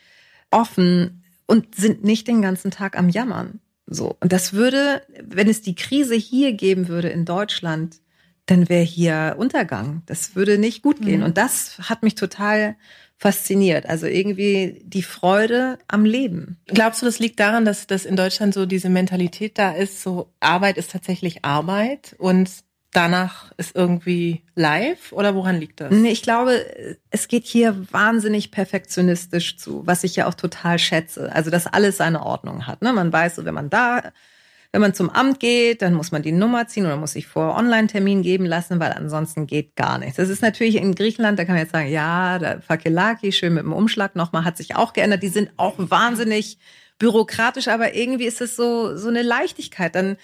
offen 0.50 1.22
und 1.46 1.76
sind 1.76 2.02
nicht 2.02 2.26
den 2.26 2.42
ganzen 2.42 2.70
Tag 2.72 2.98
am 2.98 3.08
Jammern. 3.08 3.60
So. 3.86 4.16
Und 4.20 4.32
das 4.32 4.52
würde, 4.52 5.02
wenn 5.22 5.48
es 5.48 5.62
die 5.62 5.74
Krise 5.74 6.14
hier 6.14 6.52
geben 6.54 6.88
würde 6.88 7.08
in 7.08 7.24
Deutschland, 7.24 8.00
dann 8.46 8.68
wäre 8.68 8.84
hier 8.84 9.36
Untergang. 9.38 10.02
Das 10.06 10.34
würde 10.34 10.58
nicht 10.58 10.82
gut 10.82 11.00
gehen. 11.00 11.20
Mhm. 11.20 11.26
Und 11.26 11.38
das 11.38 11.78
hat 11.78 12.02
mich 12.02 12.16
total 12.16 12.76
fasziniert. 13.22 13.86
Also 13.86 14.06
irgendwie 14.06 14.82
die 14.84 15.04
Freude 15.04 15.78
am 15.86 16.04
Leben. 16.04 16.56
Glaubst 16.66 17.02
du, 17.02 17.06
das 17.06 17.20
liegt 17.20 17.38
daran, 17.38 17.64
dass, 17.64 17.86
dass 17.86 18.04
in 18.04 18.16
Deutschland 18.16 18.52
so 18.52 18.66
diese 18.66 18.88
Mentalität 18.88 19.58
da 19.58 19.70
ist, 19.70 20.02
so 20.02 20.32
Arbeit 20.40 20.76
ist 20.76 20.90
tatsächlich 20.90 21.44
Arbeit 21.44 22.16
und 22.18 22.50
danach 22.90 23.52
ist 23.58 23.76
irgendwie 23.76 24.42
live 24.56 25.12
oder 25.12 25.36
woran 25.36 25.60
liegt 25.60 25.80
das? 25.80 25.92
Nee, 25.92 26.10
ich 26.10 26.22
glaube, 26.22 26.66
es 27.10 27.28
geht 27.28 27.46
hier 27.46 27.86
wahnsinnig 27.92 28.50
perfektionistisch 28.50 29.56
zu, 29.56 29.86
was 29.86 30.02
ich 30.02 30.16
ja 30.16 30.26
auch 30.26 30.34
total 30.34 30.80
schätze. 30.80 31.32
Also, 31.32 31.52
dass 31.52 31.68
alles 31.68 31.98
seine 31.98 32.26
Ordnung 32.26 32.66
hat. 32.66 32.82
Ne? 32.82 32.92
Man 32.92 33.12
weiß 33.12 33.36
so, 33.36 33.44
wenn 33.44 33.54
man 33.54 33.70
da 33.70 34.02
wenn 34.72 34.80
man 34.80 34.94
zum 34.94 35.10
Amt 35.10 35.38
geht, 35.38 35.82
dann 35.82 35.92
muss 35.92 36.12
man 36.12 36.22
die 36.22 36.32
Nummer 36.32 36.66
ziehen 36.66 36.86
oder 36.86 36.96
muss 36.96 37.12
sich 37.12 37.26
vor 37.26 37.54
Online-Termin 37.56 38.22
geben 38.22 38.46
lassen, 38.46 38.80
weil 38.80 38.92
ansonsten 38.92 39.46
geht 39.46 39.76
gar 39.76 39.98
nichts. 39.98 40.16
Das 40.16 40.30
ist 40.30 40.40
natürlich 40.40 40.76
in 40.76 40.94
Griechenland, 40.94 41.38
da 41.38 41.44
kann 41.44 41.54
man 41.54 41.62
jetzt 41.62 41.72
sagen, 41.72 41.90
ja, 41.90 42.38
der 42.38 42.62
Fakelaki, 42.62 43.32
schön 43.32 43.52
mit 43.52 43.64
dem 43.64 43.74
Umschlag 43.74 44.16
nochmal, 44.16 44.44
hat 44.44 44.56
sich 44.56 44.74
auch 44.74 44.94
geändert. 44.94 45.22
Die 45.22 45.28
sind 45.28 45.50
auch 45.58 45.74
wahnsinnig 45.76 46.58
bürokratisch, 46.98 47.68
aber 47.68 47.94
irgendwie 47.94 48.24
ist 48.24 48.40
es 48.40 48.56
so, 48.56 48.96
so 48.96 49.08
eine 49.08 49.20
Leichtigkeit. 49.20 49.94
Dann, 49.94 50.16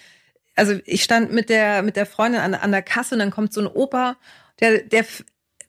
also 0.55 0.79
ich 0.85 1.03
stand 1.03 1.31
mit 1.31 1.49
der, 1.49 1.83
mit 1.83 1.95
der 1.95 2.07
Freundin 2.07 2.41
an, 2.41 2.55
an 2.55 2.71
der 2.71 2.81
Kasse 2.81 3.13
und 3.15 3.19
dann 3.19 3.31
kommt 3.31 3.53
so 3.53 3.61
ein 3.61 3.67
Opa, 3.67 4.17
der, 4.61 4.79
der 4.79 5.05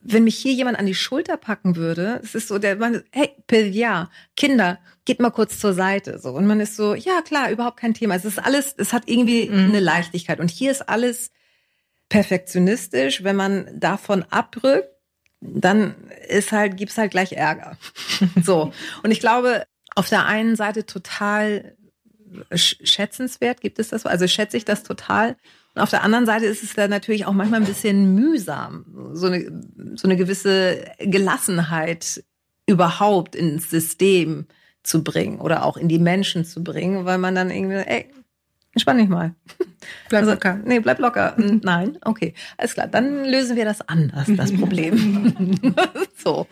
wenn 0.03 0.24
mich 0.24 0.36
hier 0.36 0.53
jemand 0.53 0.78
an 0.78 0.86
die 0.86 0.94
Schulter 0.94 1.36
packen 1.36 1.76
würde, 1.76 2.20
es 2.22 2.34
ist 2.34 2.48
so, 2.48 2.59
der 2.59 2.76
man, 2.76 3.03
hey, 3.12 3.30
Pilja, 3.46 4.11
Kinder, 4.36 4.78
geht 5.05 5.20
mal 5.20 5.30
kurz 5.30 5.59
zur 5.59 5.74
Seite, 5.74 6.18
so. 6.18 6.32
Und 6.32 6.46
man 6.46 6.61
ist 6.61 6.76
so, 6.76 6.94
ja, 6.94 7.20
klar, 7.22 7.51
überhaupt 7.51 7.78
kein 7.78 7.94
Thema. 7.94 8.14
Es 8.14 8.24
ist 8.24 8.38
alles, 8.38 8.74
es 8.78 8.92
hat 8.92 9.05
irgendwie 9.07 9.48
mhm. 9.48 9.66
eine 9.66 9.80
Leichtigkeit. 9.80 10.40
Und 10.40 10.51
hier 10.51 10.70
ist 10.70 10.88
alles 10.88 11.30
perfektionistisch. 12.09 13.22
Wenn 13.22 13.36
man 13.36 13.78
davon 13.78 14.24
abrückt, 14.30 14.88
dann 15.40 15.94
ist 16.28 16.53
halt, 16.53 16.76
gibt's 16.76 16.96
halt 16.96 17.11
gleich 17.11 17.32
Ärger. 17.32 17.76
so. 18.42 18.72
Und 19.03 19.11
ich 19.11 19.20
glaube, 19.20 19.64
auf 19.94 20.09
der 20.09 20.24
einen 20.24 20.57
Seite 20.57 20.86
total 20.86 21.76
schätzenswert, 22.53 23.61
gibt 23.61 23.78
es 23.78 23.88
das? 23.88 24.07
Also 24.07 24.26
schätze 24.28 24.57
ich 24.57 24.64
das 24.64 24.82
total. 24.82 25.36
Auf 25.74 25.90
der 25.90 26.02
anderen 26.02 26.26
Seite 26.26 26.46
ist 26.46 26.62
es 26.62 26.74
dann 26.74 26.90
natürlich 26.90 27.26
auch 27.26 27.32
manchmal 27.32 27.60
ein 27.60 27.66
bisschen 27.66 28.14
mühsam, 28.14 28.84
so 29.12 29.26
eine, 29.28 29.62
so 29.94 30.08
eine 30.08 30.16
gewisse 30.16 30.84
Gelassenheit 30.98 32.24
überhaupt 32.66 33.34
ins 33.34 33.70
System 33.70 34.46
zu 34.82 35.04
bringen 35.04 35.40
oder 35.40 35.64
auch 35.64 35.76
in 35.76 35.88
die 35.88 35.98
Menschen 35.98 36.44
zu 36.44 36.64
bringen, 36.64 37.04
weil 37.04 37.18
man 37.18 37.34
dann 37.34 37.50
irgendwie, 37.50 37.76
ey, 37.76 38.10
entspann 38.72 38.98
dich 38.98 39.08
mal. 39.08 39.34
Bleib 40.08 40.22
also, 40.22 40.32
locker. 40.32 40.60
Nee, 40.64 40.80
bleib 40.80 40.98
locker. 40.98 41.36
Hm, 41.36 41.60
nein, 41.64 41.98
okay. 42.04 42.34
Alles 42.56 42.74
klar, 42.74 42.86
dann 42.86 43.24
lösen 43.24 43.56
wir 43.56 43.64
das 43.64 43.80
anders, 43.88 44.28
das 44.36 44.52
Problem. 44.52 45.54
so. 46.16 46.46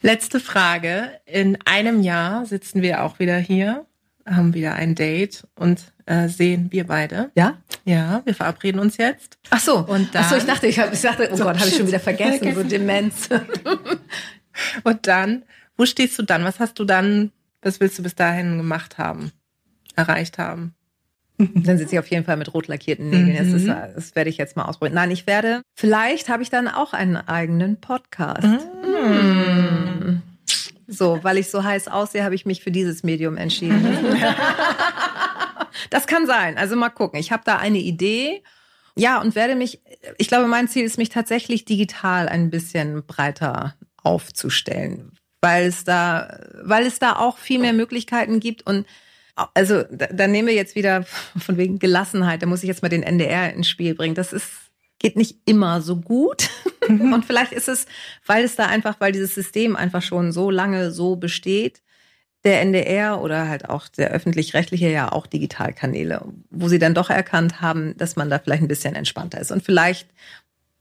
Letzte 0.00 0.40
Frage. 0.40 1.20
In 1.26 1.58
einem 1.64 2.02
Jahr 2.02 2.44
sitzen 2.44 2.82
wir 2.82 3.04
auch 3.04 3.20
wieder 3.20 3.38
hier, 3.38 3.86
haben 4.26 4.54
wieder 4.54 4.74
ein 4.74 4.94
Date 4.94 5.46
und 5.54 5.92
äh, 6.06 6.28
sehen 6.28 6.68
wir 6.70 6.86
beide. 6.86 7.30
Ja? 7.34 7.58
Ja, 7.84 8.22
wir 8.24 8.34
verabreden 8.34 8.80
uns 8.80 8.96
jetzt. 8.96 9.38
Ach 9.50 9.60
so. 9.60 9.78
Und 9.78 10.14
dann, 10.14 10.24
Ach 10.24 10.30
so, 10.30 10.36
ich 10.36 10.44
dachte, 10.44 10.66
ich, 10.66 10.78
hab, 10.78 10.92
ich 10.92 11.00
dachte, 11.00 11.28
oh 11.32 11.36
so, 11.36 11.44
Gott, 11.44 11.58
habe 11.58 11.68
ich 11.68 11.76
schon 11.76 11.86
wieder 11.86 12.00
vergessen, 12.00 12.38
vergessen. 12.38 12.62
so 12.62 12.68
Demenz. 12.68 13.28
und 14.84 15.06
dann, 15.06 15.42
wo 15.76 15.86
stehst 15.86 16.18
du 16.18 16.22
dann? 16.22 16.44
Was 16.44 16.60
hast 16.60 16.78
du 16.78 16.84
dann, 16.84 17.32
was 17.60 17.80
willst 17.80 17.98
du 17.98 18.02
bis 18.02 18.14
dahin 18.14 18.58
gemacht 18.58 18.98
haben, 18.98 19.32
erreicht 19.96 20.38
haben? 20.38 20.74
Dann 21.38 21.78
sitze 21.78 21.94
ich 21.94 21.98
auf 21.98 22.06
jeden 22.08 22.24
Fall 22.24 22.36
mit 22.36 22.54
rot 22.54 22.68
lackierten 22.68 23.10
Nägeln. 23.10 23.36
Das, 23.36 23.48
ist, 23.48 23.66
mhm. 23.66 23.94
das 23.94 24.14
werde 24.14 24.30
ich 24.30 24.36
jetzt 24.36 24.56
mal 24.56 24.64
ausprobieren. 24.64 24.94
Nein, 24.94 25.10
ich 25.10 25.26
werde, 25.26 25.62
vielleicht 25.74 26.28
habe 26.28 26.42
ich 26.42 26.50
dann 26.50 26.68
auch 26.68 26.92
einen 26.92 27.16
eigenen 27.16 27.80
Podcast. 27.80 28.42
Mhm. 28.42 30.22
So, 30.92 31.18
weil 31.22 31.38
ich 31.38 31.50
so 31.50 31.64
heiß 31.64 31.88
aussehe, 31.88 32.22
habe 32.22 32.34
ich 32.34 32.44
mich 32.44 32.62
für 32.62 32.70
dieses 32.70 33.02
Medium 33.02 33.36
entschieden. 33.36 33.96
Das 35.90 36.06
kann 36.06 36.26
sein. 36.26 36.58
Also 36.58 36.76
mal 36.76 36.90
gucken. 36.90 37.18
Ich 37.18 37.32
habe 37.32 37.42
da 37.44 37.56
eine 37.56 37.78
Idee. 37.78 38.42
Ja, 38.96 39.20
und 39.20 39.34
werde 39.34 39.54
mich, 39.54 39.80
ich 40.18 40.28
glaube, 40.28 40.46
mein 40.46 40.68
Ziel 40.68 40.84
ist, 40.84 40.98
mich 40.98 41.08
tatsächlich 41.08 41.64
digital 41.64 42.28
ein 42.28 42.50
bisschen 42.50 43.04
breiter 43.06 43.74
aufzustellen, 44.02 45.12
weil 45.40 45.66
es 45.66 45.84
da, 45.84 46.40
weil 46.62 46.86
es 46.86 46.98
da 46.98 47.16
auch 47.16 47.38
viel 47.38 47.58
mehr 47.58 47.72
Möglichkeiten 47.72 48.38
gibt 48.38 48.66
und 48.66 48.86
also 49.54 49.82
da, 49.84 50.08
da 50.08 50.26
nehmen 50.26 50.48
wir 50.48 50.54
jetzt 50.54 50.76
wieder 50.76 51.04
von 51.38 51.56
wegen 51.56 51.78
Gelassenheit, 51.78 52.42
da 52.42 52.46
muss 52.46 52.62
ich 52.62 52.68
jetzt 52.68 52.82
mal 52.82 52.90
den 52.90 53.02
NDR 53.02 53.54
ins 53.54 53.68
Spiel 53.68 53.94
bringen. 53.94 54.14
Das 54.14 54.34
ist 54.34 54.50
geht 55.02 55.16
nicht 55.16 55.36
immer 55.44 55.82
so 55.82 55.96
gut. 55.96 56.48
Mhm. 56.88 57.12
und 57.12 57.24
vielleicht 57.24 57.52
ist 57.52 57.68
es, 57.68 57.86
weil 58.26 58.42
es 58.42 58.56
da 58.56 58.66
einfach, 58.66 58.96
weil 58.98 59.12
dieses 59.12 59.36
System 59.36 59.76
einfach 59.76 60.02
schon 60.02 60.32
so 60.32 60.50
lange 60.50 60.90
so 60.90 61.14
besteht, 61.14 61.80
der 62.42 62.60
NDR 62.60 63.20
oder 63.20 63.48
halt 63.48 63.68
auch 63.68 63.86
der 63.86 64.10
öffentlich-rechtliche 64.10 64.88
ja 64.88 65.12
auch 65.12 65.28
Digitalkanäle, 65.28 66.24
wo 66.50 66.66
sie 66.66 66.80
dann 66.80 66.94
doch 66.94 67.08
erkannt 67.08 67.60
haben, 67.60 67.96
dass 67.98 68.16
man 68.16 68.30
da 68.30 68.40
vielleicht 68.40 68.62
ein 68.62 68.68
bisschen 68.68 68.96
entspannter 68.96 69.40
ist. 69.40 69.52
Und 69.52 69.62
vielleicht 69.62 70.08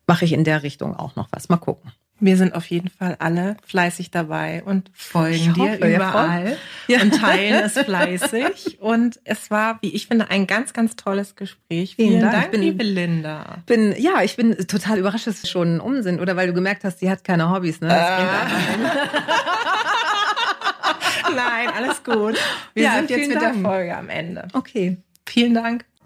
mache 0.07 0.25
ich 0.25 0.33
in 0.33 0.43
der 0.43 0.63
Richtung 0.63 0.95
auch 0.95 1.15
noch 1.15 1.27
was. 1.31 1.49
Mal 1.49 1.57
gucken. 1.57 1.91
Wir 2.21 2.37
sind 2.37 2.53
auf 2.53 2.67
jeden 2.67 2.89
Fall 2.89 3.15
alle 3.17 3.57
fleißig 3.65 4.11
dabei 4.11 4.61
und 4.63 4.91
folgen 4.93 5.57
hoffe, 5.57 5.79
dir 5.79 5.95
überall 5.95 6.55
ja, 6.87 7.01
und 7.01 7.15
teilen 7.15 7.63
es 7.65 7.73
fleißig. 7.73 8.79
Und 8.79 9.19
es 9.23 9.49
war, 9.49 9.79
wie 9.81 9.95
ich 9.95 10.05
finde, 10.07 10.29
ein 10.29 10.45
ganz, 10.45 10.73
ganz 10.73 10.95
tolles 10.95 11.35
Gespräch. 11.35 11.95
Vielen, 11.95 12.09
Vielen 12.09 12.21
Dank, 12.21 12.33
Dank 12.33 12.51
bin, 12.51 12.61
liebe 12.61 12.83
Linda. 12.83 13.63
Bin, 13.65 13.95
ja, 13.97 14.21
ich 14.21 14.35
bin 14.35 14.55
total 14.67 14.99
überrascht, 14.99 15.25
dass 15.25 15.43
es 15.43 15.49
schon 15.49 15.79
um 15.79 16.03
sind. 16.03 16.21
Oder 16.21 16.35
weil 16.35 16.45
du 16.45 16.53
gemerkt 16.53 16.83
hast, 16.83 16.99
sie 16.99 17.09
hat 17.09 17.23
keine 17.23 17.49
Hobbys. 17.49 17.81
Ne? 17.81 17.89
Äh. 17.89 17.91
Nein, 21.35 21.69
alles 21.75 22.03
gut. 22.03 22.37
Wir 22.75 22.83
ja, 22.83 22.97
sind 22.97 23.09
jetzt 23.09 23.29
mit 23.29 23.41
Dank. 23.41 23.55
der 23.55 23.63
Folge 23.63 23.97
am 23.97 24.09
Ende. 24.09 24.47
Okay. 24.53 24.97
Vielen 25.25 25.55
Dank. 25.55 25.85